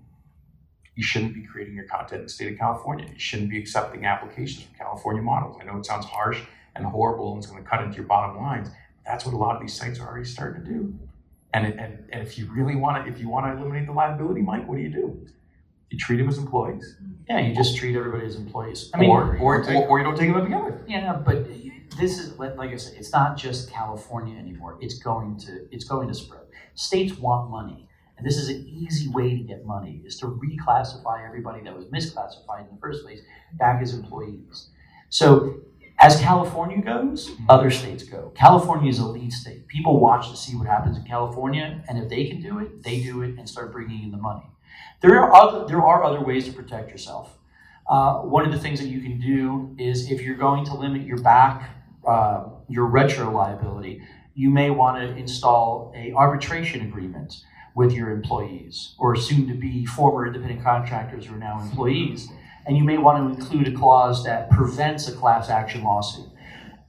[0.96, 3.06] You shouldn't be creating your content in the state of California.
[3.12, 5.58] You shouldn't be accepting applications from California models.
[5.60, 6.40] I know it sounds harsh
[6.74, 8.70] and horrible and it's going to cut into your bottom lines.
[9.04, 10.98] That's what a lot of these sites are already starting to do.
[11.52, 14.40] And, and, and if you really want to, if you want to eliminate the liability,
[14.40, 15.26] Mike, what do you do?
[15.90, 16.96] You treat them as employees.
[17.30, 18.90] Yeah, you just treat everybody as employees.
[18.92, 20.82] I mean, or, or, or, or you don't take them together.
[20.88, 21.46] Yeah, but
[21.96, 24.78] this is like like I said, it's not just California anymore.
[24.80, 26.42] It's going to it's going to spread.
[26.74, 27.86] States want money,
[28.18, 31.84] and this is an easy way to get money: is to reclassify everybody that was
[31.84, 33.20] misclassified in the first place
[33.52, 34.70] back as employees.
[35.08, 35.60] So,
[36.00, 38.32] as California goes, other states go.
[38.34, 39.68] California is a lead state.
[39.68, 43.00] People watch to see what happens in California, and if they can do it, they
[43.00, 44.50] do it and start bringing in the money.
[45.00, 47.36] There are other there are other ways to protect yourself.
[47.88, 51.02] Uh, one of the things that you can do is if you're going to limit
[51.02, 51.70] your back,
[52.06, 54.00] uh, your retro liability,
[54.34, 57.42] you may want to install a arbitration agreement
[57.74, 62.28] with your employees or soon to be former independent contractors who are now employees.
[62.66, 66.28] And you may want to include a clause that prevents a class action lawsuit.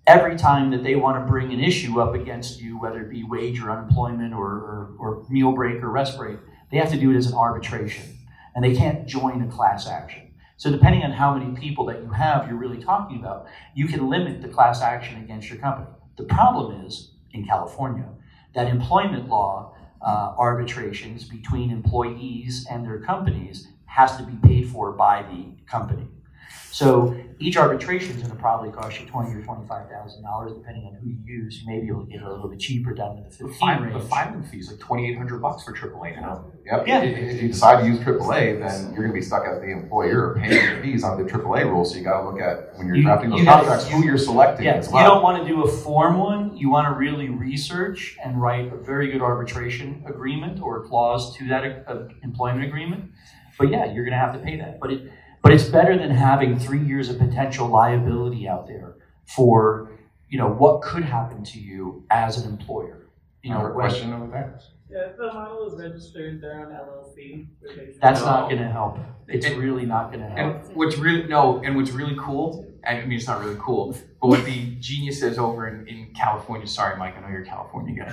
[0.06, 3.24] Every time that they want to bring an issue up against you, whether it be
[3.24, 6.38] wage or unemployment or, or, or meal break or rest break,
[6.72, 8.18] they have to do it as an arbitration.
[8.56, 10.34] And they can't join a class action.
[10.58, 14.10] So depending on how many people that you have, you're really talking about, you can
[14.10, 15.88] limit the class action against your company.
[16.18, 18.08] The problem is in California
[18.54, 24.92] that employment law uh, arbitrations between employees and their companies has to be paid for
[24.92, 26.08] by the company.
[26.72, 30.86] So each arbitration is going to probably cost you twenty or twenty-five thousand dollars, depending
[30.86, 31.62] on who you use.
[31.62, 33.36] You may be able to get it a little bit cheaper down to the The,
[33.50, 33.94] fifteen fi- range.
[33.94, 36.46] the filing fees is like twenty eight hundred bucks for AAA now.
[36.66, 36.88] Yep.
[36.88, 37.02] Yeah.
[37.02, 39.70] If, if you decide to use AAA, then you're going to be stuck as the
[39.70, 41.92] employer paying the fees on the AAA rules.
[41.92, 44.06] So you got to look at when you're You- drafting those you gotta- contracts who
[44.06, 46.56] you're selecting Yeah, as you don't want to do a form one.
[46.56, 51.48] You want to really research and write a very good arbitration agreement or clause to
[51.50, 53.12] that uh, employment agreement.
[53.60, 54.80] But yeah, you're going to have to pay that.
[54.80, 55.12] But it,
[55.42, 58.96] but it's better than having three years of potential liability out there
[59.36, 59.92] for
[60.30, 63.08] you know what could happen to you as an employer.
[63.44, 64.60] You know, Another question over there.
[64.90, 67.48] Yeah, if the model is registered, they're an LLC.
[67.62, 68.98] they're That's not going to help.
[69.28, 70.64] It's And- really not going to help.
[70.68, 72.68] And what's really no, and what's really cool.
[72.86, 76.98] I mean it's not really cool, but what the geniuses over in, in California, sorry
[76.98, 78.12] Mike, I know you're a California guy,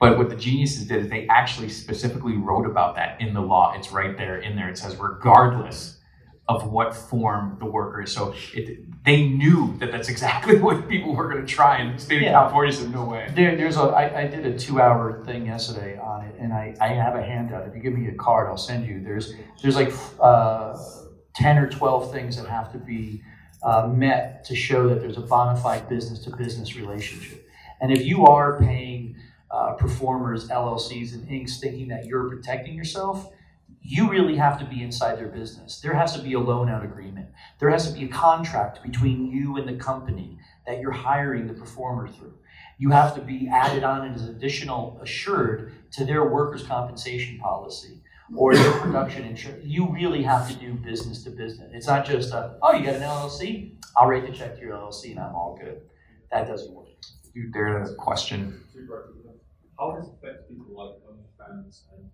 [0.00, 3.74] but what the geniuses did is they actually specifically wrote about that in the law.
[3.76, 4.68] It's right there in there.
[4.68, 5.93] It says regardless
[6.46, 8.12] of what form the worker is.
[8.12, 12.02] So it, they knew that that's exactly what people were going to try, and the
[12.02, 13.30] state of California said no way.
[13.34, 13.82] There, there's a.
[13.82, 17.66] I, I did a two-hour thing yesterday on it, and I, I have a handout.
[17.66, 19.02] If you give me a card, I'll send you.
[19.02, 20.76] There's there's like uh,
[21.34, 23.22] ten or twelve things that have to be
[23.62, 27.48] uh, met to show that there's a bona fide business-to-business relationship.
[27.80, 29.16] And if you are paying
[29.50, 33.30] uh, performers, LLCs, and inks, thinking that you're protecting yourself,
[33.86, 35.78] you really have to be inside their business.
[35.80, 37.28] There has to be a loan out agreement.
[37.58, 41.52] There has to be a contract between you and the company that you're hiring the
[41.52, 42.32] performer through.
[42.78, 48.00] You have to be added on as an additional assured to their workers' compensation policy
[48.34, 49.66] or their production insurance.
[49.66, 51.70] You really have to do business to business.
[51.74, 53.76] It's not just a, oh, you got an LLC?
[53.98, 55.82] I'll write the check to your LLC and I'm all good.
[56.32, 56.86] That doesn't work.
[57.34, 58.64] You dare to question?
[59.78, 62.10] How does it affect people like OnlyFans and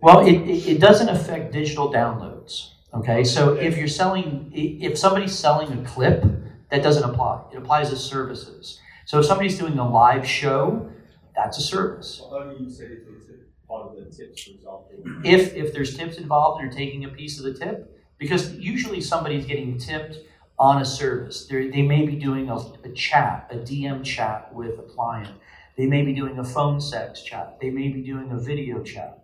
[0.00, 2.70] Well, it, it, it doesn't affect digital downloads.
[2.92, 6.24] Okay, so if you're selling, if somebody's selling a clip,
[6.70, 7.42] that doesn't apply.
[7.52, 8.80] It applies to services.
[9.04, 10.90] So if somebody's doing a live show,
[11.34, 12.20] that's a service.
[12.24, 13.26] Only you said if it's
[13.68, 15.20] part of the tips, for.
[15.24, 19.00] If if there's tips involved and they're taking a piece of the tip, because usually
[19.00, 20.18] somebody's getting tipped
[20.58, 21.46] on a service.
[21.46, 25.34] They're, they may be doing a, a chat, a DM chat with a client.
[25.76, 27.58] They may be doing a phone sex chat.
[27.60, 29.19] They may be doing a video chat.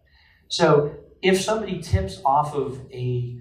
[0.49, 3.39] So if somebody tips off of a,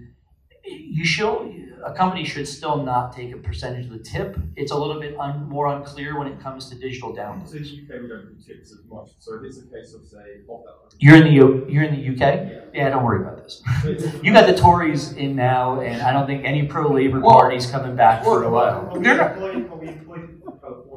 [0.64, 4.38] you should, a company should still not take a percentage of the tip.
[4.56, 7.50] It's a little bit un, more unclear when it comes to digital downloads.
[7.50, 9.10] So in the UK, we don't do tips as much.
[9.20, 10.42] So if it's a case of, say,
[10.98, 12.20] You're in the U- you're in the UK.
[12.20, 13.62] Yeah, yeah don't worry about this.
[14.24, 17.68] You got the Tories in now, and I don't think any pro labor Well- party's
[17.70, 18.90] coming back for a while.
[18.92, 20.05] Are we They're not- employed- are we employed in California?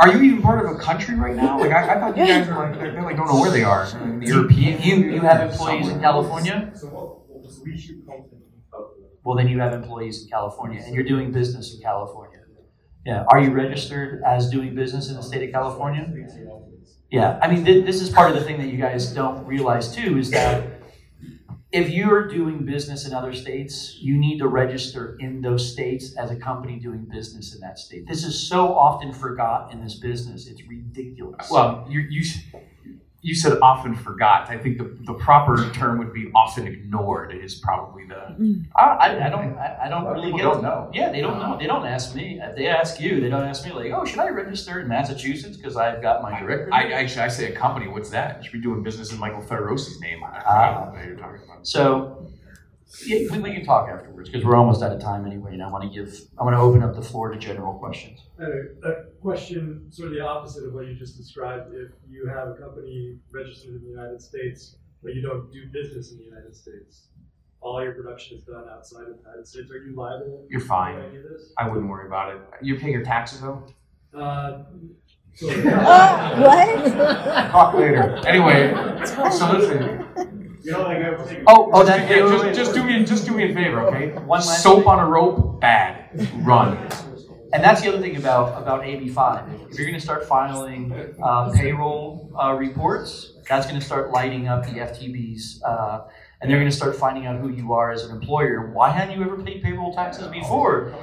[0.01, 1.59] Are you even part of a country right now?
[1.59, 3.87] Like I, I thought you guys were like they like don't know where they are.
[4.03, 4.81] In the European.
[4.83, 6.71] You you have employees in California.
[6.75, 9.09] So what, what so we shoot content in California.
[9.25, 12.39] Well, then you have employees in California, and you're doing business in California.
[13.05, 13.25] Yeah.
[13.29, 16.13] Are you registered as doing business in the state of California?
[17.11, 17.39] Yeah.
[17.41, 20.19] I mean, th- this is part of the thing that you guys don't realize too
[20.19, 20.78] is that
[21.71, 26.31] if you're doing business in other states, you need to register in those states as
[26.31, 28.07] a company doing business in that state.
[28.07, 30.47] This is so often forgot in this business.
[30.47, 31.51] It's ridiculous.
[31.51, 32.25] Well, you you
[33.21, 34.49] you said often forgot.
[34.49, 37.35] I think the, the proper term would be often ignored.
[37.35, 38.69] Is probably the.
[38.77, 40.91] I, I, I don't I, I don't really people get don't know.
[40.95, 41.57] Yeah, they don't know.
[41.59, 42.41] They don't ask me.
[42.57, 43.21] They ask you.
[43.21, 46.39] They don't ask me like, oh, should I register in Massachusetts because I've got my
[46.39, 46.73] director?
[46.73, 47.89] I actually I say a company.
[47.89, 48.39] What's that?
[48.39, 50.23] You should be doing business in Michael Fattorosi's name.
[50.23, 50.75] I Ah.
[50.75, 51.67] don't know what you're talking about.
[51.67, 52.31] So
[53.07, 55.71] yeah, we, we can talk afterwards because we're almost out of time anyway, and I
[55.71, 58.21] want to give I want to open up the floor to general questions.
[58.39, 61.75] A, a question sort of the opposite of what you just described.
[61.75, 66.13] If you have a company registered in the United States, but you don't do business
[66.13, 67.09] in the United States,
[67.61, 70.47] all your production is done outside of the United States, are you liable?
[70.49, 70.99] You're fine.
[70.99, 71.53] any of this?
[71.59, 72.41] I wouldn't worry about it.
[72.63, 73.65] You pay your taxes though.
[74.17, 74.63] Uh,
[75.35, 78.21] so Talk later.
[78.27, 78.73] Anyway,
[79.05, 80.38] so listen.
[80.63, 81.45] You know, like I was saying.
[81.47, 83.55] Oh, oh, just, that- yeah, wait, wait, just, just do me just do me a
[83.55, 84.13] favor, okay?
[84.13, 84.89] One last Soap thing.
[84.89, 86.11] on a rope, bad.
[86.45, 86.77] Run.
[87.53, 89.49] And that's the other thing about about AB five.
[89.71, 90.93] If you're going to start filing
[91.23, 96.05] uh, payroll uh, reports, that's going to start lighting up the FTBs, uh,
[96.41, 98.71] and they're going to start finding out who you are as an employer.
[98.73, 100.95] Why hadn't you ever paid payroll taxes before?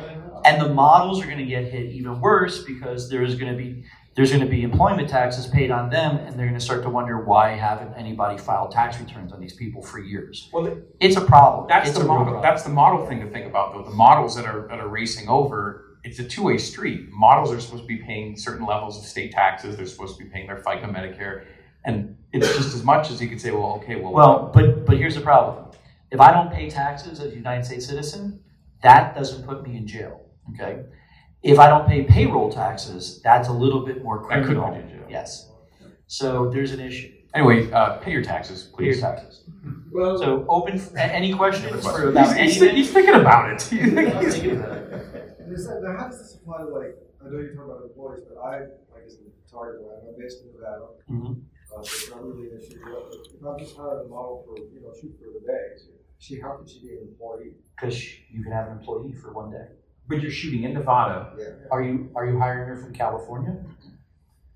[0.45, 3.83] And the models are going to get hit even worse because there's going to be
[4.15, 6.89] there's going to be employment taxes paid on them, and they're going to start to
[6.89, 10.49] wonder why haven't anybody filed tax returns on these people for years.
[10.53, 11.67] Well, it's a problem.
[11.67, 12.23] That's It's the model.
[12.23, 12.41] problem.
[12.41, 13.83] That's the model thing to think about, though.
[13.83, 15.81] The models that are that are racing over.
[16.05, 17.09] It's a two-way street.
[17.11, 19.75] Models are supposed to be paying certain levels of state taxes.
[19.75, 21.45] They're supposed to be paying their FICA, Medicare,
[21.83, 24.97] and it's just as much as you could say, well, okay, well, Well, but but
[24.97, 25.65] here's the problem.
[26.11, 28.39] If I don't pay taxes as a United States citizen,
[28.83, 30.21] that doesn't put me in jail.
[30.53, 30.83] Okay.
[31.45, 34.69] If I don't pay payroll taxes, that's a little bit more That could criminal.
[34.69, 35.05] put you in jail.
[35.07, 35.51] Yes.
[36.07, 37.11] So there's an issue.
[37.35, 39.01] Anyway, uh, pay your taxes, Pay your please.
[39.01, 39.43] taxes.
[39.91, 40.81] Well, So open.
[40.97, 42.75] a- Any questions for He's, about he's, anything?
[42.75, 43.61] he's thinking about it.
[43.71, 45.35] I'm thinking about it.
[45.39, 47.83] And is that, now how does this apply to like, I know you're talking about
[47.83, 48.53] employees, but I,
[48.93, 50.85] like, as a target, I'm based in Nevada.
[51.11, 51.41] Mhm.
[51.69, 54.57] Uh, so it's not really an issue, but if I'm just hiring a model for,
[54.57, 57.53] you know, shoot for the day, so she, how could she be an employee?
[57.75, 58.01] Because
[58.33, 59.67] you can have an employee for one day.
[60.07, 61.33] But you're shooting in Nevada.
[61.37, 61.45] Yeah.
[61.71, 63.55] Are you are you hiring her from California?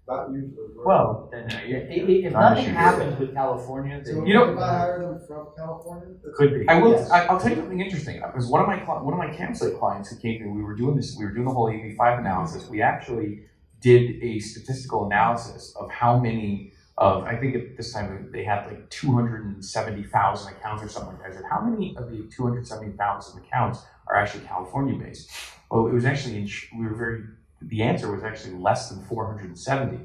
[0.08, 0.52] Not usually.
[0.76, 0.86] right?
[0.86, 2.74] Well, then uh, Yeah, i- you- i- if I'm nothing sure.
[2.74, 6.08] happens with California, So You know- if I hire them from California?
[6.36, 6.68] could be.
[6.68, 6.92] I will.
[6.92, 7.12] yes.
[7.12, 8.20] I, I'll tell you something interesting.
[8.22, 10.76] Because one of my cli- one of my campsite clients who came to, we were
[10.76, 11.16] doing this.
[11.18, 12.68] We were doing the whole AB five analysis.
[12.70, 13.46] We actually
[13.82, 17.24] did a statistical analysis of how many of.
[17.26, 20.90] I think at this time they had like two hundred and seventy thousand accounts or
[20.90, 21.18] something.
[21.24, 25.30] I said, how many of the two hundred seventy thousand accounts are actually California based?
[25.72, 26.48] Well, it was actually.
[26.78, 27.24] We were very.
[27.62, 30.00] The answer was actually less than four hundred and seventy.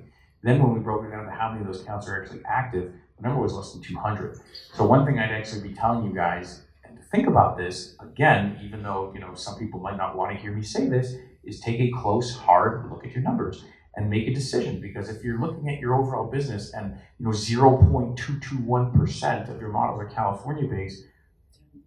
[0.44, 2.92] Then when we broke it down to how many of those counts are actually active,
[3.16, 4.38] the number was less than 200.
[4.74, 8.61] So one thing I'd actually be telling you guys, and to think about this, again,
[8.62, 11.61] even though, you know, some people might not want to hear me say this, is
[11.61, 13.64] take a close, hard look at your numbers
[13.96, 14.82] and make a decision.
[14.82, 19.98] Because if you're looking at your overall business and, you know, 0.221% of your models
[20.00, 21.05] are California based,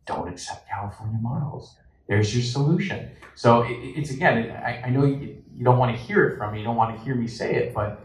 [0.08, 1.78] don't accept California models.
[2.08, 3.12] There's your solution.
[3.36, 6.54] So it, it's again, I, I know you, you don't want to hear it from
[6.54, 8.04] me, you don't want to hear me say it, but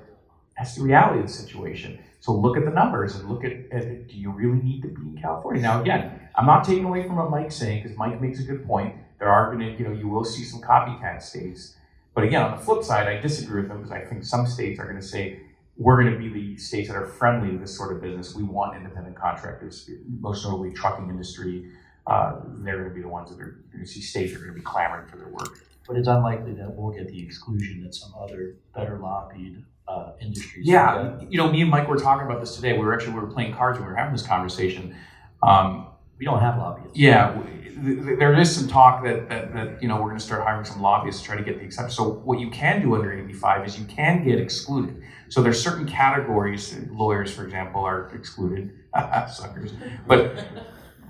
[0.56, 1.98] that's the reality of the situation.
[2.20, 5.00] So look at the numbers and look at, at do you really need to be
[5.02, 5.60] in California?
[5.60, 8.64] Now, again, I'm not taking away from what Mike's saying because Mike makes a good
[8.66, 8.94] point.
[9.18, 11.76] There are going to, you know, you will see some copycat states.
[12.14, 14.78] But again, on the flip side, I disagree with them because I think some states
[14.78, 15.40] are going to say,
[15.76, 18.34] we're going to be the states that are friendly to this sort of business.
[18.34, 19.90] We want independent contractors,
[20.20, 21.70] most notably trucking industry.
[22.06, 24.48] Uh, they're going to be the ones that are going to see states are going
[24.48, 25.58] to be clamoring for their work.
[25.86, 30.66] But it's unlikely that we'll get the exclusion that some other better lobbied uh, industries.
[30.66, 32.72] Yeah, you know, me and Mike were talking about this today.
[32.72, 34.94] We were actually we were playing cards when we were having this conversation.
[35.42, 35.88] Um,
[36.18, 36.96] we don't have lobbyists.
[36.96, 40.18] Yeah, w- th- th- there is some talk that, that, that you know we're going
[40.18, 41.90] to start hiring some lobbyists to try to get the exception.
[41.90, 45.02] So what you can do under AB five is you can get excluded.
[45.28, 46.76] So there's certain categories.
[46.90, 48.72] Lawyers, for example, are excluded.
[49.32, 49.72] Suckers.
[50.06, 50.46] But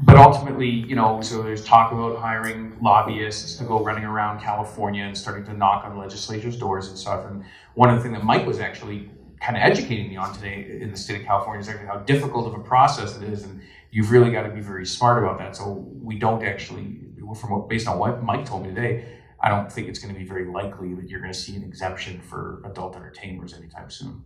[0.01, 5.05] but ultimately, you know, so there's talk about hiring lobbyists to go running around California
[5.05, 7.25] and starting to knock on legislatures' doors and stuff.
[7.27, 10.79] And one of the things that Mike was actually kind of educating me on today
[10.81, 13.61] in the state of California is actually how difficult of a process it is, and
[13.91, 15.55] you've really got to be very smart about that.
[15.57, 17.01] So we don't actually,
[17.37, 20.19] from what, based on what Mike told me today, I don't think it's going to
[20.19, 24.25] be very likely that you're going to see an exemption for adult entertainers anytime soon.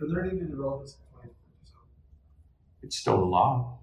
[0.00, 1.30] Are there any new developments in
[2.82, 3.78] It's still the law.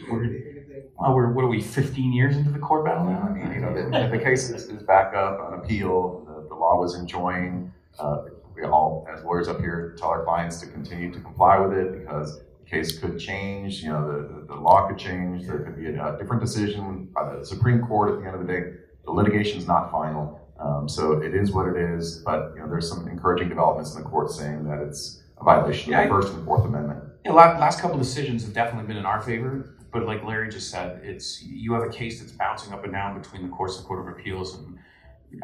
[0.00, 0.36] We're, twenty?
[0.50, 0.82] Anything?
[0.98, 3.28] well, we're what are we, 15 years into the court battle now?
[3.28, 6.24] I mean, you know, the, the case is, is back up on appeal.
[6.26, 7.72] The, the law was enjoined.
[7.98, 8.24] Uh,
[8.54, 11.98] we all, as lawyers up here, tell our clients to continue to comply with it
[11.98, 13.82] because the case could change.
[13.82, 15.46] You know, the, the, the law could change.
[15.46, 18.46] There could be a, a different decision by the Supreme Court at the end of
[18.46, 18.62] the day.
[19.04, 20.40] The litigation is not final.
[20.58, 22.22] Um, so it is what it is.
[22.24, 25.92] But, you know, there's some encouraging developments in the court saying that it's a violation
[25.92, 27.00] Yeah, of the First and Fourth Amendment.
[27.24, 31.00] Yeah, last couple decisions have definitely been in our favor, but like Larry just said,
[31.02, 34.00] it's you have a case that's bouncing up and down between the courts and Court
[34.00, 34.78] of Appeals, and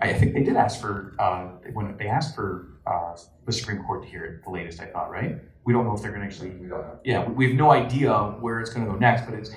[0.01, 3.17] I think they did ask for uh, when they asked for uh,
[3.47, 4.45] the Supreme Court to hear it.
[4.45, 5.37] The latest, I thought, right?
[5.65, 6.53] We don't know if they're going to actually.
[7.05, 9.51] Yeah, we we have no idea where it's going to go next, but it's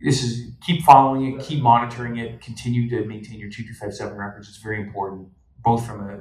[0.00, 3.94] this is keep following it, keep monitoring it, continue to maintain your two two five
[3.94, 4.48] seven records.
[4.48, 5.28] It's very important,
[5.62, 6.20] both from a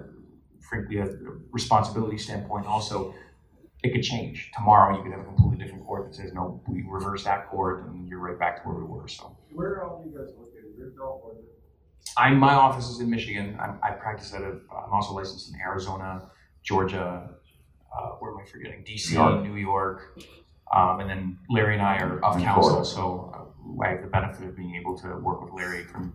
[0.61, 1.07] frankly a
[1.51, 3.13] responsibility standpoint, also
[3.83, 4.51] it could change.
[4.55, 7.85] Tomorrow, you could have a completely different court that says, no, we reverse that court
[7.85, 9.07] and you're right back to where we were.
[9.07, 10.73] So Where are all you guys located?
[10.77, 11.41] You're in California?
[12.17, 13.57] I'm, my office is in Michigan.
[13.59, 16.29] I'm, I practice out of, I'm also licensed in Arizona,
[16.63, 17.29] Georgia,
[17.95, 18.83] uh, where am I forgetting?
[18.83, 19.43] DC, New York.
[19.43, 20.19] New York.
[20.75, 24.47] Um, and then Larry and I are of counsel, So uh, I have the benefit
[24.47, 26.13] of being able to work with Larry from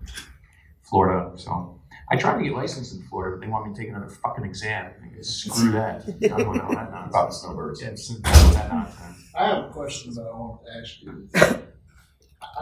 [0.82, 1.32] Florida.
[1.37, 1.80] So
[2.12, 4.45] I tried to get licensed in Florida, but they want me to take another fucking
[4.45, 4.91] exam.
[5.23, 6.05] Screw that.
[6.07, 7.15] I'm going all that nonsense.
[7.15, 7.81] About snowbirds.
[7.82, 9.16] Yeah, it's- all that nonsense.
[9.39, 11.28] I have a question that I want to ask you.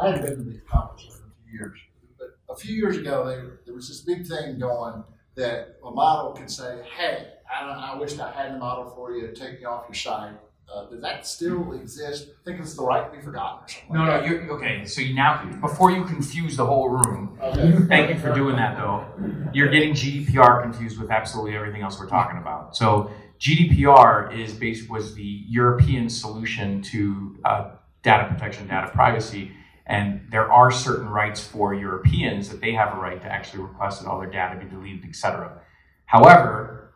[0.00, 1.78] I hadn't been to these conferences in a few years,
[2.18, 5.02] but a few years ago, they, there was this big thing going
[5.36, 9.12] that a model can say, "Hey, I, don't, I wish I had a model for
[9.12, 10.34] you, take me off your site.
[10.72, 12.28] Uh, does that still exist?
[12.28, 13.94] I think it's the right to be forgotten or something.
[13.94, 14.84] No, like no, you're okay.
[14.84, 17.72] So you now, before you confuse the whole room, Okay.
[17.88, 19.06] thank you for doing that though.
[19.54, 22.76] You're getting GDPR confused with absolutely everything else we're talking about.
[22.76, 27.70] So GDPR is based was the European solution to uh,
[28.02, 29.52] data protection, data privacy,
[29.86, 34.02] and there are certain rights for Europeans that they have a right to actually request
[34.02, 35.62] that all their data be deleted, etc.
[36.04, 36.87] However,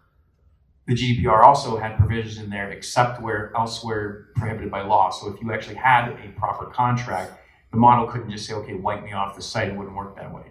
[0.86, 5.10] the GDPR also had provisions in there except where elsewhere prohibited by law.
[5.10, 7.32] So if you actually had a proper contract,
[7.70, 9.68] the model couldn't just say, okay, wipe me off the site.
[9.68, 10.42] It wouldn't work that way.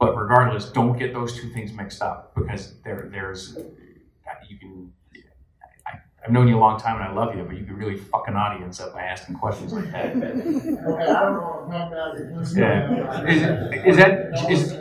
[0.00, 3.56] But regardless, don't get those two things mixed up because there, there's,
[4.48, 4.92] you can,
[5.86, 7.96] I, I've known you a long time and I love you, but you can really
[7.96, 10.16] fuck an audience up by asking questions like that.
[10.16, 12.18] Okay, I don't know what I'm about
[12.54, 13.24] Yeah.
[13.26, 14.72] Is, is that, is,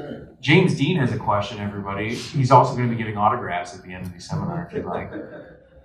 [0.48, 2.16] James Deen has a question, everybody.
[2.16, 4.86] He's also going to be giving autographs at the end of the seminar if you'd
[4.86, 5.12] like.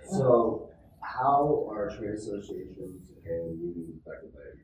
[0.09, 0.69] So,
[1.01, 4.63] how are trade associations and unions affected by every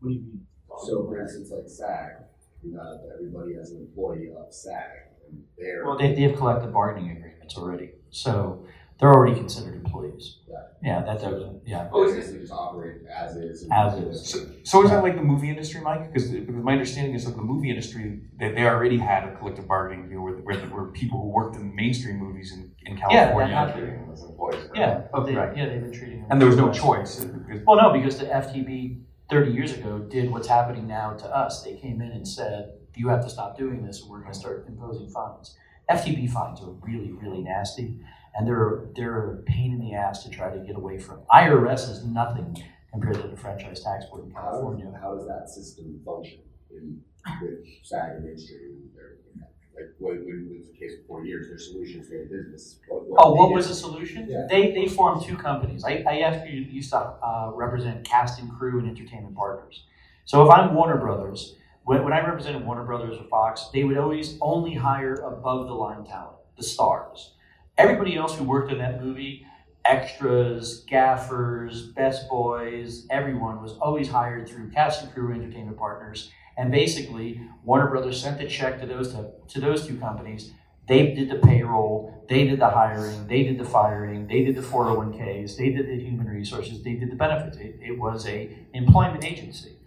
[0.00, 0.46] What do you mean?
[0.86, 2.24] So, for instance, like SAG,
[2.62, 4.90] you know, everybody has an employee of SAG,
[5.26, 8.64] and they're Well, they, they have collective bargaining agreements already, so
[9.00, 10.36] they're already considered employees.
[10.82, 11.90] Yeah, that doesn't, yeah.
[11.92, 13.68] Oh, it's just operate as is.
[13.70, 14.30] As is.
[14.30, 16.10] So, so is that like the movie industry, Mike?
[16.10, 19.68] Because, because my understanding is like the movie industry, they, they already had a collective
[19.68, 23.20] bargaining deal where, where, where people who worked in mainstream movies in, in California.
[23.20, 23.26] Yeah,
[23.66, 23.86] California.
[23.86, 24.12] that happened.
[24.12, 24.70] as employees.
[24.74, 25.54] Yeah, Oh, they, right.
[25.54, 26.28] yeah, they've been treating them.
[26.30, 27.24] And there was no as- choice.
[27.24, 31.62] because- Well, no, because the FTB thirty years ago did what's happening now to us.
[31.62, 34.64] They came in and said, you have to stop doing this, and we're gonna start
[34.66, 35.56] imposing fines.
[35.90, 38.00] FTB fines are really, really nasty,
[38.34, 41.20] and they're, they're a pain in the ass to try to get away from.
[41.32, 42.56] IRS is nothing
[42.92, 44.92] compared to the franchise tax board in California.
[45.00, 46.38] how does that system function
[46.70, 47.00] in,
[47.42, 48.90] with SAG and mainstream?
[48.98, 49.42] everything?
[49.74, 52.78] Like, what, when was the case for four years, their solutions to their business.
[52.88, 54.26] What, Oh, what was did- the solution?
[54.28, 54.46] Yeah.
[54.48, 55.84] They, they formed two companies.
[55.84, 59.84] I, I actually used to uh, represent cast and crew and entertainment partners.
[60.24, 63.96] So if I'm Warner Brothers, when, when I represented Warner Brothers or Fox, they would
[63.96, 67.34] always only hire above the line talent, the stars.
[67.80, 69.46] Everybody else who worked in that movie,
[69.86, 76.30] extras, gaffers, best boys, everyone was always hired through cast and crew entertainment partners.
[76.58, 80.50] And basically, Warner Brothers sent the check to those to, to those two companies.
[80.88, 84.60] They did the payroll, they did the hiring, they did the firing, they did the
[84.60, 87.56] 401ks, they did the human resources, they did the benefits.
[87.56, 89.78] It, it was a employment agency.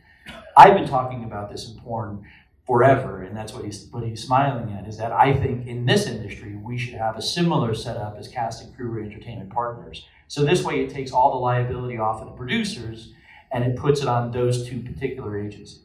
[0.58, 2.26] I've been talking about this in porn
[2.66, 4.88] forever, and that's what he's what he's smiling at.
[4.88, 8.64] Is that I think in this industry we should have a similar setup as cast
[8.64, 10.06] and crew or entertainment partners.
[10.28, 13.14] So this way, it takes all the liability off of the producers,
[13.52, 15.82] and it puts it on those two particular agencies.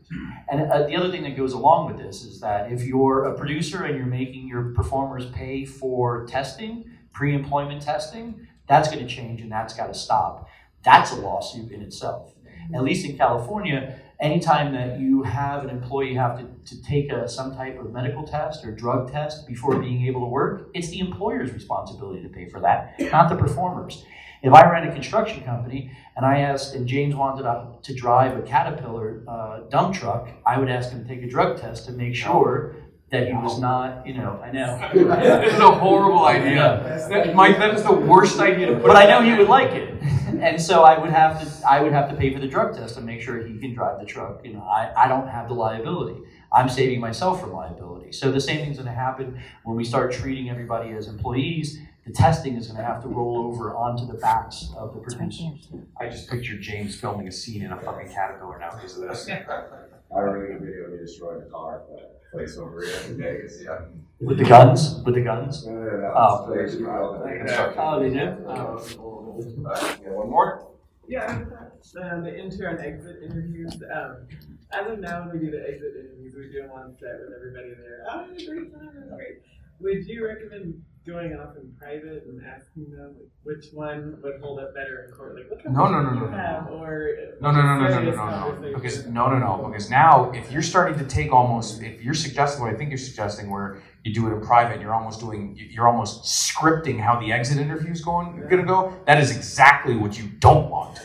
[0.51, 3.37] And uh, the other thing that goes along with this is that if you're a
[3.37, 9.43] producer and you're making your performers pay for testing, pre-employment testing, that's going to change
[9.43, 10.49] and that's got to stop.
[10.85, 12.35] That's a lawsuit in itself.
[12.75, 17.28] At least in California, anytime that you have an employee have to, to take a,
[17.28, 21.01] some type of medical test or drug test before being able to work, it's the
[21.01, 24.05] employer's responsibility to pay for that, not the performers.
[24.43, 28.39] If I ran a construction company and I asked, and James wanted to, to drive
[28.39, 31.93] a Caterpillar uh, dump truck, I would ask him to take a drug test to
[31.93, 32.77] make sure
[33.11, 34.79] that he was not, you know, I know.
[35.43, 37.07] This is a horrible idea.
[37.09, 38.83] That- Mike, that is the worst idea to put.
[38.89, 39.95] But I know he would like it,
[40.41, 42.97] and so I would have to I would have to pay for the drug test
[42.97, 44.45] and make sure he can drive the truck.
[44.45, 46.21] You know, I, I don't have the liability.
[46.53, 48.13] I'm saving myself from liability.
[48.13, 51.79] So the same thing's going to happen when we start treating everybody as employees.
[52.07, 55.69] The testing is going to have to roll over onto the backs of the producers.
[56.01, 59.29] I just pictured James filming a scene in a fucking caterpillar now because of this.
[60.15, 63.19] I remember a video of me destroying a car at that place over here in
[63.19, 63.63] Vegas.
[63.63, 63.79] Yeah.
[64.21, 65.03] With the guns?
[65.05, 65.67] With the guns?
[65.67, 66.13] No, no, no.
[66.15, 66.53] Oh.
[66.53, 67.79] It's actually called the construction.
[67.79, 68.19] Oh, they do?
[70.03, 70.67] Yeah, one more.
[71.07, 71.41] Yeah,
[72.03, 73.75] um, the intern exit interviews.
[73.95, 74.27] Um,
[74.73, 77.33] as of now, when we do the exit interviews, we do them on set with
[77.35, 78.05] everybody there.
[78.11, 78.89] Oh, it was a great time.
[78.89, 79.41] It was great.
[79.81, 84.61] Would you recommend going off in private and asking them like, which one would hold
[84.61, 85.37] up better in court?
[85.37, 87.89] Like, what kind No, of no, no, no, no, have, or No, no, no, no,
[87.89, 88.17] no, no, no, no.
[88.17, 88.75] conversation?
[88.75, 89.69] Because no, no, no.
[89.69, 92.99] Because now, if you're starting to take almost, if you're suggesting what I think you're
[92.99, 97.33] suggesting, where you do it in private, you're almost doing, you're almost scripting how the
[97.33, 98.95] exit interview is going, going to go.
[99.07, 101.01] That is exactly what you don't want.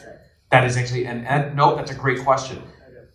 [0.51, 2.61] That is actually, and, and no, that's a great question.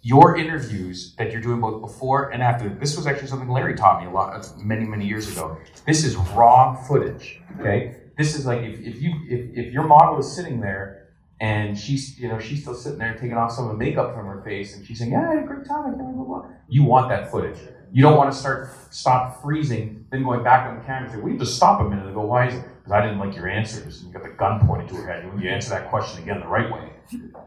[0.02, 2.68] Your interviews that you're doing both before and after.
[2.68, 5.58] This was actually something Larry taught me a lot, uh, many, many years ago.
[5.86, 7.40] This is raw footage.
[7.58, 11.08] Okay, this is like if, if you if, if your model is sitting there
[11.40, 14.26] and she's you know she's still sitting there taking off some of the makeup from
[14.26, 16.46] her face and she's saying yeah I had a great time I can't blah blah.
[16.68, 17.58] You want that footage.
[17.92, 21.20] You don't want to start stop freezing, then going back on the camera and say,
[21.20, 22.20] "We to stop a minute ago.
[22.20, 24.88] Why is it?" Because I didn't like your answers, and you got the gun pointed
[24.88, 25.24] to her head.
[25.40, 26.92] You answer that question again the right way.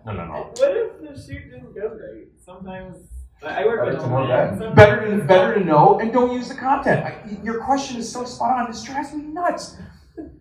[0.06, 0.52] No, no, no.
[0.58, 2.30] What if the shoot didn't go great?
[2.52, 2.98] Sometimes
[3.44, 4.76] I I work with Better to know a that.
[4.76, 7.06] Better to, better to know and don't use the content.
[7.06, 8.72] I, your question is so spot on.
[8.72, 9.78] This drives me nuts.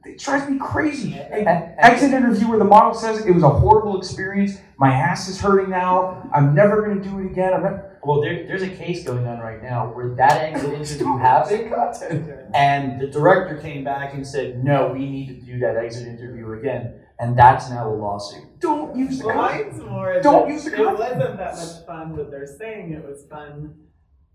[0.04, 1.14] It drives me crazy.
[1.14, 4.58] Exit interview where the model says it was a horrible experience.
[4.76, 6.28] My ass is hurting now.
[6.34, 7.54] I'm never going to do it again.
[7.54, 7.84] I'm not.
[8.02, 13.00] Well, there, there's a case going on right now where that exit interview happened, and
[13.00, 16.99] the director came back and said, "No, we need to do that exit interview again,"
[17.20, 18.44] and that's now a lawsuit.
[18.60, 19.72] Don't use the Well, content.
[19.72, 20.20] mine's more.
[20.22, 20.98] Don't use the It content.
[20.98, 23.74] wasn't that much fun, but they're saying it was fun,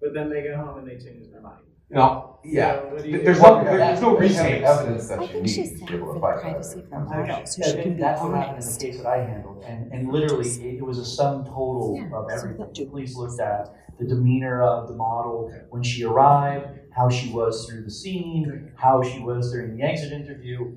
[0.02, 1.62] but then they go home and they change their mind.
[1.90, 2.80] No, yeah.
[2.82, 3.44] So what do you There's do?
[3.44, 5.94] no, there's no We have evidence that I you think need she's to be saying
[6.02, 7.06] able for to the fight privacy of the Okay.
[7.30, 8.82] model, so Yeah, she can be that's what happened in the honest.
[8.82, 12.26] case that I handled, and, and literally, it, it was a sum total Yeah, of
[12.32, 12.57] so everything.
[12.57, 17.32] that- The police looked at the demeanor of the model when she arrived, how she
[17.32, 20.76] was through the scene, how she was during the exit interview, a-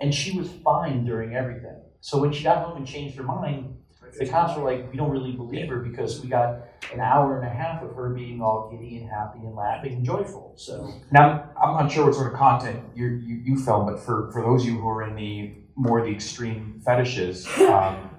[0.00, 1.76] and she was fine during everything.
[2.00, 3.76] So when she got home and changed her mind,
[4.18, 6.60] the cops were like, we don't really believe her because we got
[6.92, 10.04] an hour and a half of her being all giddy and happy and laughing and
[10.04, 10.92] joyful, so.
[11.10, 14.42] Now, I'm not sure what sort of content you you, you film, but for, for
[14.42, 18.10] those of you who are in the more the extreme fetishes, um,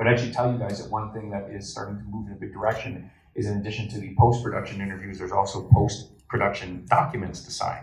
[0.00, 2.32] I would actually tell you guys that one thing that is starting to move in
[2.32, 6.86] a big direction is in addition to the post production interviews, there's also post production
[6.88, 7.82] documents to sign.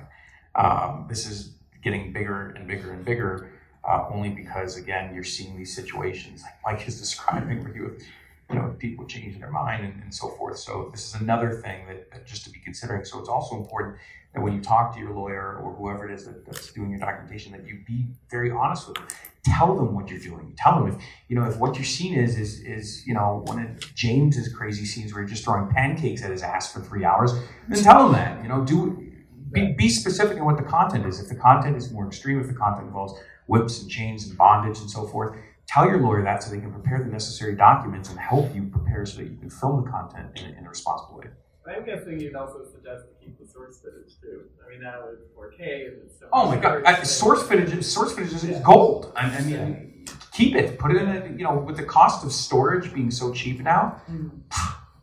[0.56, 3.52] Um, this is getting bigger and bigger and bigger,
[3.88, 8.02] uh, only because again you're seeing these situations like Mike is describing, where you have
[8.50, 10.58] you know people changing their mind and, and so forth.
[10.58, 13.04] So this is another thing that, that just to be considering.
[13.06, 13.98] So it's also important
[14.34, 17.00] that when you talk to your lawyer or whoever it is that, that's doing your
[17.00, 19.08] documentation, that you be very honest with them.
[19.44, 20.54] Tell them what you're doing.
[20.58, 23.64] Tell them if you know if what you're seeing is is is you know one
[23.64, 27.34] of James's crazy scenes where you're just throwing pancakes at his ass for three hours,
[27.70, 28.44] then tell him that.
[28.44, 29.07] You know, do
[29.52, 31.20] be, be specific in what the content is.
[31.20, 33.14] If the content is more extreme, if the content involves
[33.48, 35.38] whips and chains and bondage and so forth,
[35.68, 39.06] tell your lawyer that so they can prepare the necessary documents and help you prepare
[39.06, 41.28] so that you can film the content in, in a responsible way.
[41.68, 44.46] I'm guessing you'd also suggest to keep the source footage too.
[44.66, 48.14] I mean, now it's 4K and it's so Oh my god, I, source footage, source
[48.14, 49.12] footage is, is gold.
[49.16, 50.80] I, I mean, keep it.
[50.80, 54.02] Put it in a, you know, with the cost of storage being so cheap now,
[54.06, 54.30] hmm.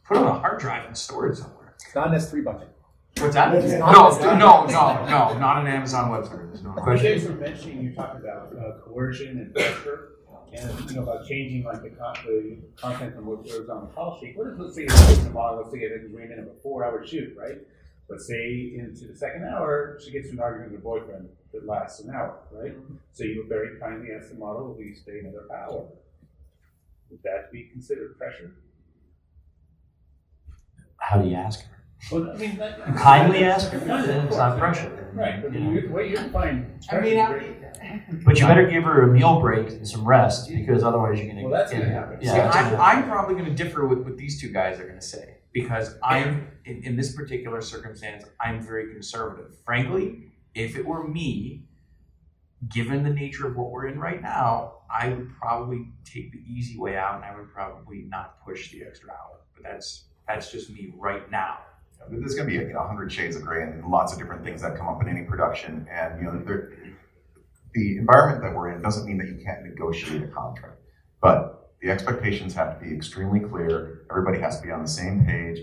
[0.06, 1.74] put it on a hard drive and store it somewhere.
[1.74, 2.73] It's not an S3 bucket.
[3.18, 3.54] What's that?
[3.54, 6.46] It's No, not no, an no, no, no, not an Amazon web server.
[6.46, 7.06] There's no question.
[7.20, 10.10] Thanks for mentioning, you talked about uh, coercion and pressure,
[10.52, 13.86] and, you know, about changing like the con, the content from what was on the
[13.94, 14.36] call sheet.
[14.36, 17.58] What if, let's say, the model, let's say it ran in a four-hour shoot, right?
[18.08, 21.66] Let's say into the second hour, she gets into an argument with her boyfriend that
[21.66, 22.74] lasts an hour, right?
[23.12, 25.86] So you would very kindly ask the model, will you stay another hour?
[27.10, 28.52] Would that be considered pressure?
[30.98, 31.70] How do you ask her?
[32.10, 35.10] Well, I mean, that- You kindly ask her, No, no, it's not pressure.
[35.14, 37.54] Right, but you, the way you define I mean, pressure.
[38.24, 41.42] But you better give her a meal break and some rest because otherwise you're gonna.
[41.42, 42.18] Well, that's gonna get- happen.
[42.20, 42.80] Yeah, See, that's I'm.
[42.80, 45.94] I'm probably going to differ with what these two guys are going to say because
[46.02, 49.56] I'm in, in this particular circumstance, I'm very conservative.
[49.64, 51.64] Frankly, if it were me,
[52.68, 56.78] given the nature of what we're in right now, I would probably take the easy
[56.78, 59.40] way out and I would probably not push the extra hour.
[59.54, 61.58] But that's that's just me right now.
[62.10, 64.62] There's going to be you know 100 shades of gray and lots of different things
[64.62, 66.42] that come up in any production, and you know
[67.74, 70.80] the environment that we're in doesn't mean that you can't negotiate a contract,
[71.20, 74.06] but the expectations have to be extremely clear.
[74.10, 75.58] Everybody has to be on the same page.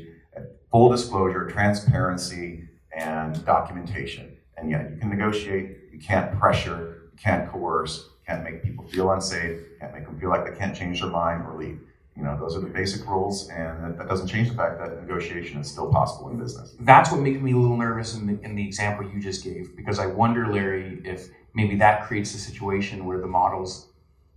[0.71, 4.37] Full disclosure, transparency, and documentation.
[4.57, 5.77] And yet, you can negotiate.
[5.91, 7.09] You can't pressure.
[7.11, 8.05] You can't coerce.
[8.05, 9.59] You can't make people feel unsafe.
[9.59, 11.79] You can't make them feel like they can't change their mind or leave.
[12.17, 14.99] You know, those are the basic rules, and that, that doesn't change the fact that
[15.01, 16.75] negotiation is still possible in business.
[16.81, 19.75] That's what makes me a little nervous in the, in the example you just gave
[19.77, 23.91] because I wonder, Larry, if maybe that creates a situation where the model's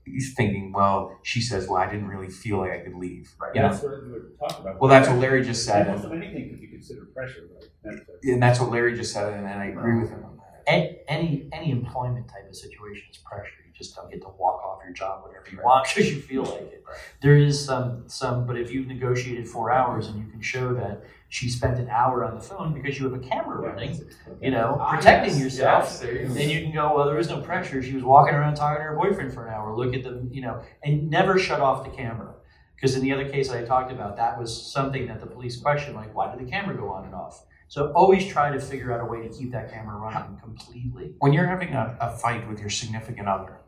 [0.06, 3.34] he's thinking, well, she says, well, I didn't really feel like I could leave.
[3.40, 3.70] Right, You know?
[3.70, 4.80] that's what we were talking about.
[4.80, 5.88] Well, that's what Larry just said.
[5.88, 7.70] Almost anything could be considered pressure, right?
[7.82, 10.33] That's And that's what Larry just said, and, and I agree with him on that.
[10.66, 13.52] Any, any employment type of situation is pressure.
[13.66, 16.44] You just don't get to walk off your job whenever you want because you feel
[16.44, 16.84] like it.
[17.22, 21.04] There is some some, but if you've negotiated four hours and you can show that
[21.28, 24.00] she spent an hour on the phone because you have a camera running,
[24.40, 26.94] you know, Ah, protecting yes, yourself, yes, you then you can go.
[26.94, 27.82] Well, there is no pressure.
[27.82, 29.74] She was walking around talking to her boyfriend for an hour.
[29.76, 32.34] Look at the, you know, and never shut off the camera.
[32.76, 35.56] Because in the other case that I talked about, that was something that the police
[35.56, 37.44] questioned, like, why did the camera go on and off?
[37.68, 41.14] So always try to figure out a way to keep that camera running completely.
[41.18, 43.58] When you're having a, a fight with your significant other,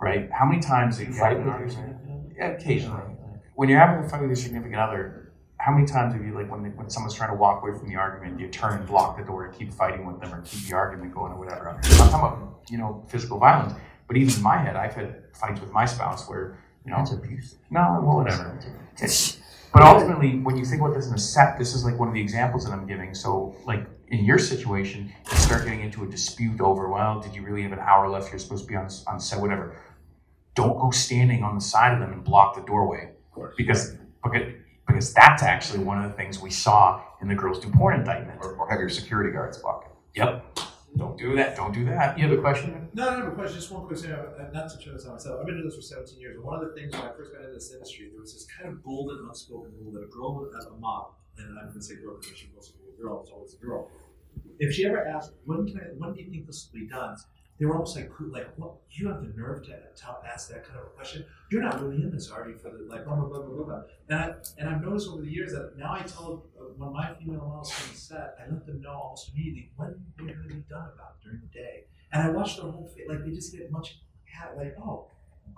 [0.00, 0.30] right?
[0.32, 3.02] How many times You have fight with your significant Yeah, occasionally.
[3.54, 6.48] When you're having a fight with your significant other, how many times have you like
[6.50, 9.24] when when someone's trying to walk away from the argument, you turn and block the
[9.24, 11.70] door to keep fighting with them or keep the argument going or whatever?
[11.70, 13.72] I'm not talking about you know physical violence,
[14.06, 17.10] but even in my head, I've had fights with my spouse where you know That's
[17.12, 17.56] abuse.
[17.70, 18.56] No, well, whatever.
[18.94, 19.37] It's-
[19.72, 22.14] but ultimately, when you think about this in a set, this is like one of
[22.14, 23.14] the examples that I'm giving.
[23.14, 27.42] So, like in your situation, you start getting into a dispute over, well, did you
[27.42, 28.30] really have an hour left?
[28.30, 29.76] You're supposed to be on on set, whatever.
[30.54, 33.10] Don't go standing on the side of them and block the doorway,
[33.56, 34.52] because because
[34.86, 38.38] because that's actually one of the things we saw in the girls do porn indictment.
[38.42, 40.18] Or, or have your security guards block it.
[40.18, 40.58] Yep.
[40.96, 41.54] Don't do that.
[41.56, 42.18] Don't do that.
[42.18, 42.88] You have a question?
[42.94, 43.56] No, I don't have a question.
[43.56, 44.10] Just one question.
[44.12, 45.40] uh, Not to turn this on myself.
[45.40, 46.36] I've been doing this for 17 years.
[46.36, 48.46] And one of the things when I first got into this industry, there was this
[48.46, 51.82] kind of golden unspoken rule that a girl as a model, and I'm going to
[51.82, 53.90] say girl because she was a girl, was always a girl.
[54.58, 57.16] If she ever asked, when can I, when do you think this will be done?
[57.58, 58.74] They were almost like, like, what?
[58.90, 59.72] You have the nerve to
[60.32, 61.24] ask that kind of a question?
[61.50, 62.56] You're not really in this, are you?
[62.56, 63.82] For the like, blah blah blah blah blah.
[64.08, 67.12] And I, and I've noticed over the years that now I tell uh, when my
[67.14, 70.54] female models come to set, I let them know almost immediately when they're going to
[70.54, 71.84] be done about during the day.
[72.12, 73.98] And I watch their whole face, like they just get much
[74.56, 75.06] like, oh,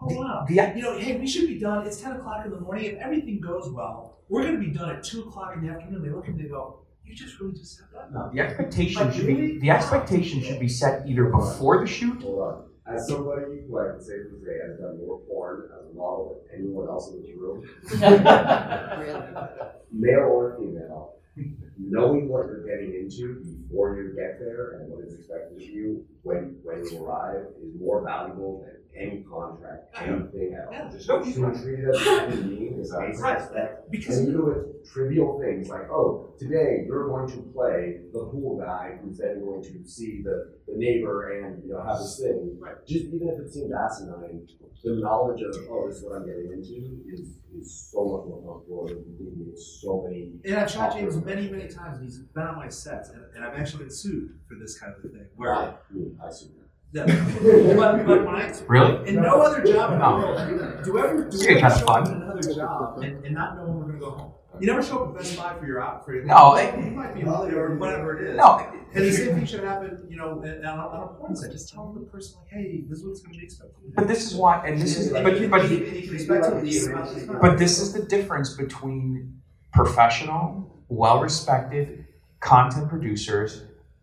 [0.00, 1.86] oh wow, The- you know, hey, we should be done.
[1.86, 2.84] It's ten o'clock in the morning.
[2.86, 6.02] If everything goes well, we're going to be done at two o'clock in the afternoon.
[6.02, 6.80] They look at me, they go,
[7.10, 8.12] you just really just said that.
[8.12, 12.22] No, the expectation Like, should be the expectation should be set either before the shoot.
[12.22, 12.64] Hold on.
[12.86, 16.60] As somebody who I can safely say has done more porn as a model than
[16.60, 17.62] anyone else in this room,
[19.92, 21.14] male or female,
[21.78, 26.04] knowing what you're getting into before you get there and what is expected of you
[26.22, 30.94] when when you arrive is more valuable than any contract, anything else.
[30.94, 31.54] Just No, to he's right.
[31.62, 33.08] treat it as a human being is Right.
[33.38, 33.90] respect.
[33.90, 38.18] Because and you- even with trivial things like, oh, today you're going to play the
[38.26, 42.18] pool guy who's then going to see the, the neighbor and you know have this
[42.20, 42.56] thing.
[42.58, 42.74] Right.
[42.86, 44.46] Just even if it seems asinine,
[44.82, 48.40] the knowledge of oh this is what I'm getting into is is so much more
[48.42, 52.56] comfortable and so many And I've shot James many, many times, and he's been on
[52.56, 55.26] my sets, and, and I've actually been sued for this kind of thing.
[55.34, 55.74] Where, Why?
[55.92, 56.46] Me, I see
[56.92, 57.04] Yeah.
[57.06, 59.08] but, but when I Really?
[59.08, 60.16] in no other job in the oh.
[60.18, 62.02] world do ever do we ever show fun.
[62.02, 64.32] up in another job and, and not know when we're gonna go home.
[64.58, 66.84] You never show up at Best Buy for your op for your No, Like, it-
[66.84, 68.36] you might be holiday or whatever it is.
[68.36, 68.58] No.
[68.92, 71.52] And the same thing should happen, you know, and on, on a porn set.
[71.52, 73.94] Just tell the person like, hey, this is what's gonna be expected.
[73.94, 76.56] But this is why, and this is, but, but, you- and you can expect to
[76.56, 77.38] leave about this time.
[77.40, 79.40] but this is the difference between
[79.72, 82.04] professional, well-respected
[82.40, 83.62] content producers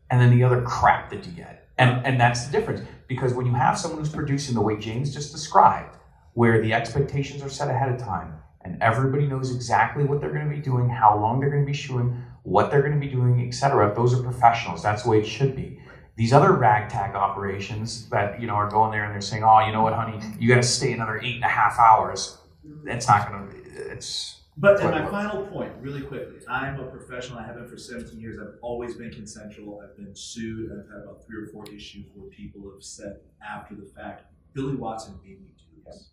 [0.10, 1.67] and then the other crap that you get.
[1.78, 2.82] And, and that's the difference.
[3.08, 5.98] Because when you have someone who's producing the way James just described,
[6.34, 10.48] where the expectations are set ahead of time and everybody knows exactly what they're going
[10.48, 13.12] to be doing, how long they're going to be shooting, what they're going to be
[13.12, 13.94] doing, etc.
[13.96, 14.84] Those are professionals.
[14.84, 15.80] That's the way it should be.
[16.16, 19.72] These other ragtag operations that you know are going there and they're saying, "Oh, you
[19.72, 22.38] know what, honey, you got to stay another eight and a half hours."
[22.84, 23.92] That's not going to.
[23.92, 24.37] It's.
[24.60, 27.38] But and my final point, really quickly, I'm a professional.
[27.38, 28.40] I have been for 17 years.
[28.40, 29.82] I've always been consensual.
[29.84, 30.72] I've been sued.
[30.72, 34.24] I've had about three or four issues where people have said after the fact,
[34.54, 36.10] Billy Watson made me do this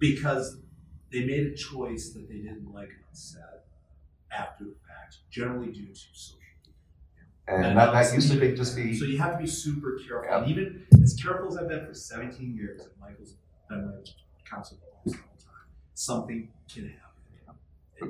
[0.00, 0.56] because
[1.12, 3.66] they made a choice that they didn't like set
[4.32, 6.38] after the fact, generally due to social.
[7.46, 7.66] media.
[7.68, 8.96] And that, that used to be just be.
[8.96, 10.34] So you have to be super careful.
[10.34, 13.36] And even as careful as I've been for 17 years, and Michael's
[13.68, 13.92] been my
[14.50, 17.03] counsel almost the whole time, something can happen.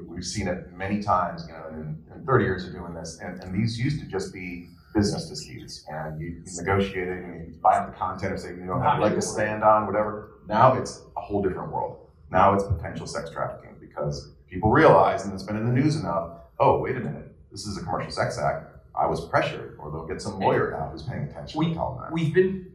[0.06, 3.40] We've seen it many times, you know, in, in 30 years of doing this, and,
[3.42, 7.60] and these used to just be business disputes, and you, you negotiate it, and you
[7.60, 10.40] buy up the content, and say, you know, I'd like to stand on, whatever.
[10.48, 12.08] Now it's a whole different world.
[12.30, 16.30] Now it's potential sex trafficking because people realize, and it's been in the news enough.
[16.60, 18.70] Oh, wait a minute, this is a commercial sex act.
[18.96, 21.58] I was pressured, or they'll get some lawyer now who's paying attention.
[21.58, 22.12] We, and tell them that.
[22.12, 22.70] we've been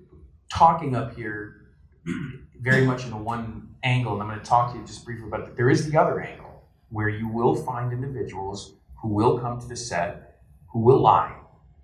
[0.51, 1.67] talking up here
[2.59, 5.27] very much in the one angle, and I'm going to talk to you just briefly
[5.27, 5.55] about it.
[5.55, 6.48] There is the other angle
[6.90, 10.40] where you will find individuals who will come to the set,
[10.72, 11.36] who will lie,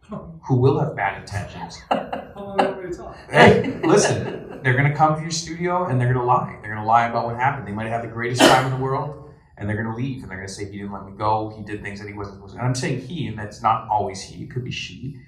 [0.10, 1.78] who will have bad intentions.
[1.90, 3.18] How long do you want me to talk?
[3.30, 6.58] Hey, listen, they're going to come to your studio and they're going to lie.
[6.62, 7.68] They're going to lie about what happened.
[7.68, 10.30] They might have the greatest time in the world, and they're going to leave and
[10.30, 11.54] they're going to say he didn't let me go.
[11.56, 12.60] He did things that he wasn't supposed to.
[12.60, 14.44] And I'm saying he, and that's not always he.
[14.44, 15.20] It could be she.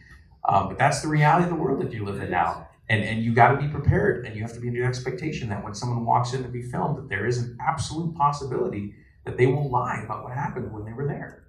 [0.48, 2.70] Um, but that's the reality of the world that you live in now.
[2.90, 5.50] And and you got to be prepared, and you have to be under the expectation
[5.50, 8.94] that when someone walks in to be filmed, that there is an absolute possibility
[9.28, 11.44] that they will lie about what happened when they were there.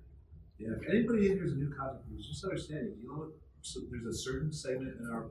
[0.59, 2.97] Yeah, if anybody is a new producer, just understand it.
[3.01, 3.29] You know?
[3.63, 5.27] So there's a certain segment in our,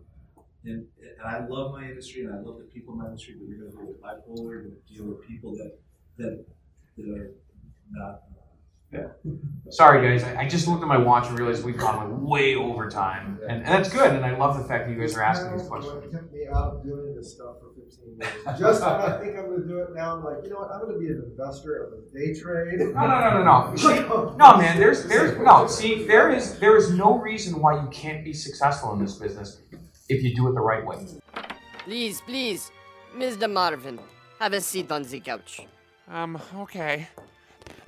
[0.63, 3.47] and, and I love my industry and I love the people in my industry, but
[3.49, 5.77] you're going to deal with bipolar, you're going to deal with people that
[6.17, 6.45] that
[6.97, 7.31] that are
[7.91, 8.21] not.
[8.91, 9.07] Yeah.
[9.69, 10.23] Sorry, guys.
[10.23, 13.63] I, I just looked at my watch and realized we've gone way over time, and,
[13.63, 14.13] and that's good.
[14.13, 15.93] And I love the fact that you guys are asking these questions.
[15.93, 18.59] What kept me out of doing this stuff for 15 15 years.
[18.59, 20.71] Just when I think I'm going to do it now, I'm like, you know what?
[20.71, 22.79] I'm going to be an investor of a day trade.
[22.79, 23.75] No, no, no, no, no.
[23.75, 23.99] See,
[24.37, 24.79] no, man.
[24.79, 25.67] There's, there's, no.
[25.67, 29.61] See, there is, there is no reason why you can't be successful in this business
[30.09, 31.05] if you do it the right way.
[31.83, 32.71] Please, please,
[33.15, 33.51] Mr.
[33.51, 33.99] Marvin,
[34.39, 35.61] have a seat on the couch.
[36.09, 37.07] Um, okay.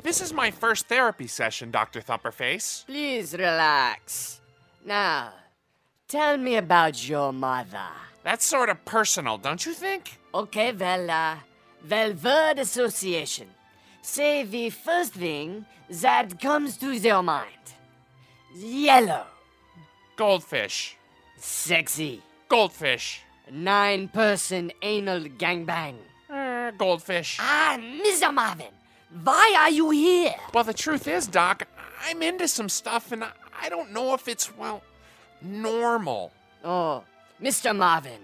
[0.01, 2.01] This is my first therapy session, Dr.
[2.01, 2.85] Thumperface.
[2.85, 4.39] Please relax.
[4.85, 5.33] Now,
[6.07, 7.89] tell me about your mother.
[8.23, 10.19] That's sort of personal, don't you think?
[10.33, 11.35] Okay, well, uh,
[11.89, 13.47] well, word association.
[14.01, 17.65] Say the first thing that comes to your mind.
[18.55, 19.25] Yellow.
[20.15, 20.95] Goldfish.
[21.37, 22.21] Sexy.
[22.47, 23.21] Goldfish.
[23.51, 25.95] Nine person anal gangbang.
[26.29, 27.37] Uh, goldfish.
[27.39, 28.33] Ah, Mr.
[28.33, 28.73] Marvin,
[29.23, 30.35] why are you here?
[30.53, 31.67] Well, the truth is, Doc,
[32.07, 34.81] I'm into some stuff and I- don't know if it's, well,
[35.41, 36.31] normal.
[36.63, 37.03] Oh,
[37.41, 37.75] Mr.
[37.75, 38.19] Marvin,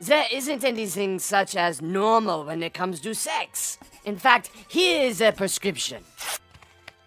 [0.00, 3.78] there isn't anything such as normal when it comes to sex.
[4.04, 6.04] In fact, here is a prescription.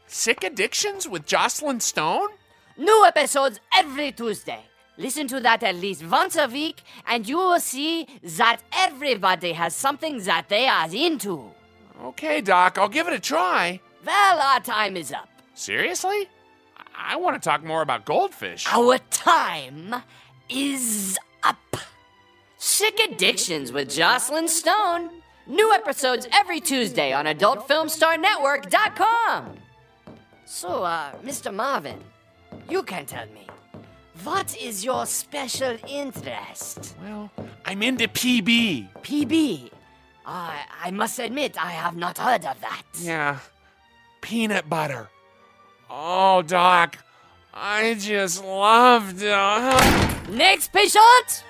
[0.07, 2.29] Sick Addictions with Joclyn Stone?
[2.77, 4.63] New episodes every Tuesday.
[4.97, 9.75] Listen to that at least once a week, and you will see that everybody has
[9.75, 11.51] something that they are into.
[12.03, 13.79] Okay, Doc, I'll give it a try.
[14.05, 15.29] Well, our time is up.
[15.53, 16.29] Seriously?
[16.97, 18.67] I want to talk more about goldfish.
[18.71, 19.95] Our time
[20.49, 21.77] is up.
[22.57, 25.09] Sick Addictions with Joclyn Stone.
[25.47, 29.57] New episodes every Tuesday on AdultFilmStarNetwork.com.
[30.45, 31.53] So, uh, Mr.
[31.53, 31.99] Marvin,
[32.69, 33.47] you can tell me,
[34.23, 36.95] what is your special interest?
[37.03, 37.29] Well,
[37.65, 38.87] I'm into PB.
[39.01, 39.69] PB?
[40.25, 42.83] I I must admit, I have not heard of that.
[42.99, 43.39] Yeah.
[44.21, 45.09] Peanut butter.
[45.89, 46.97] Oh, Doc,
[47.53, 50.29] I just loved uh, it.
[50.29, 51.43] Next patient!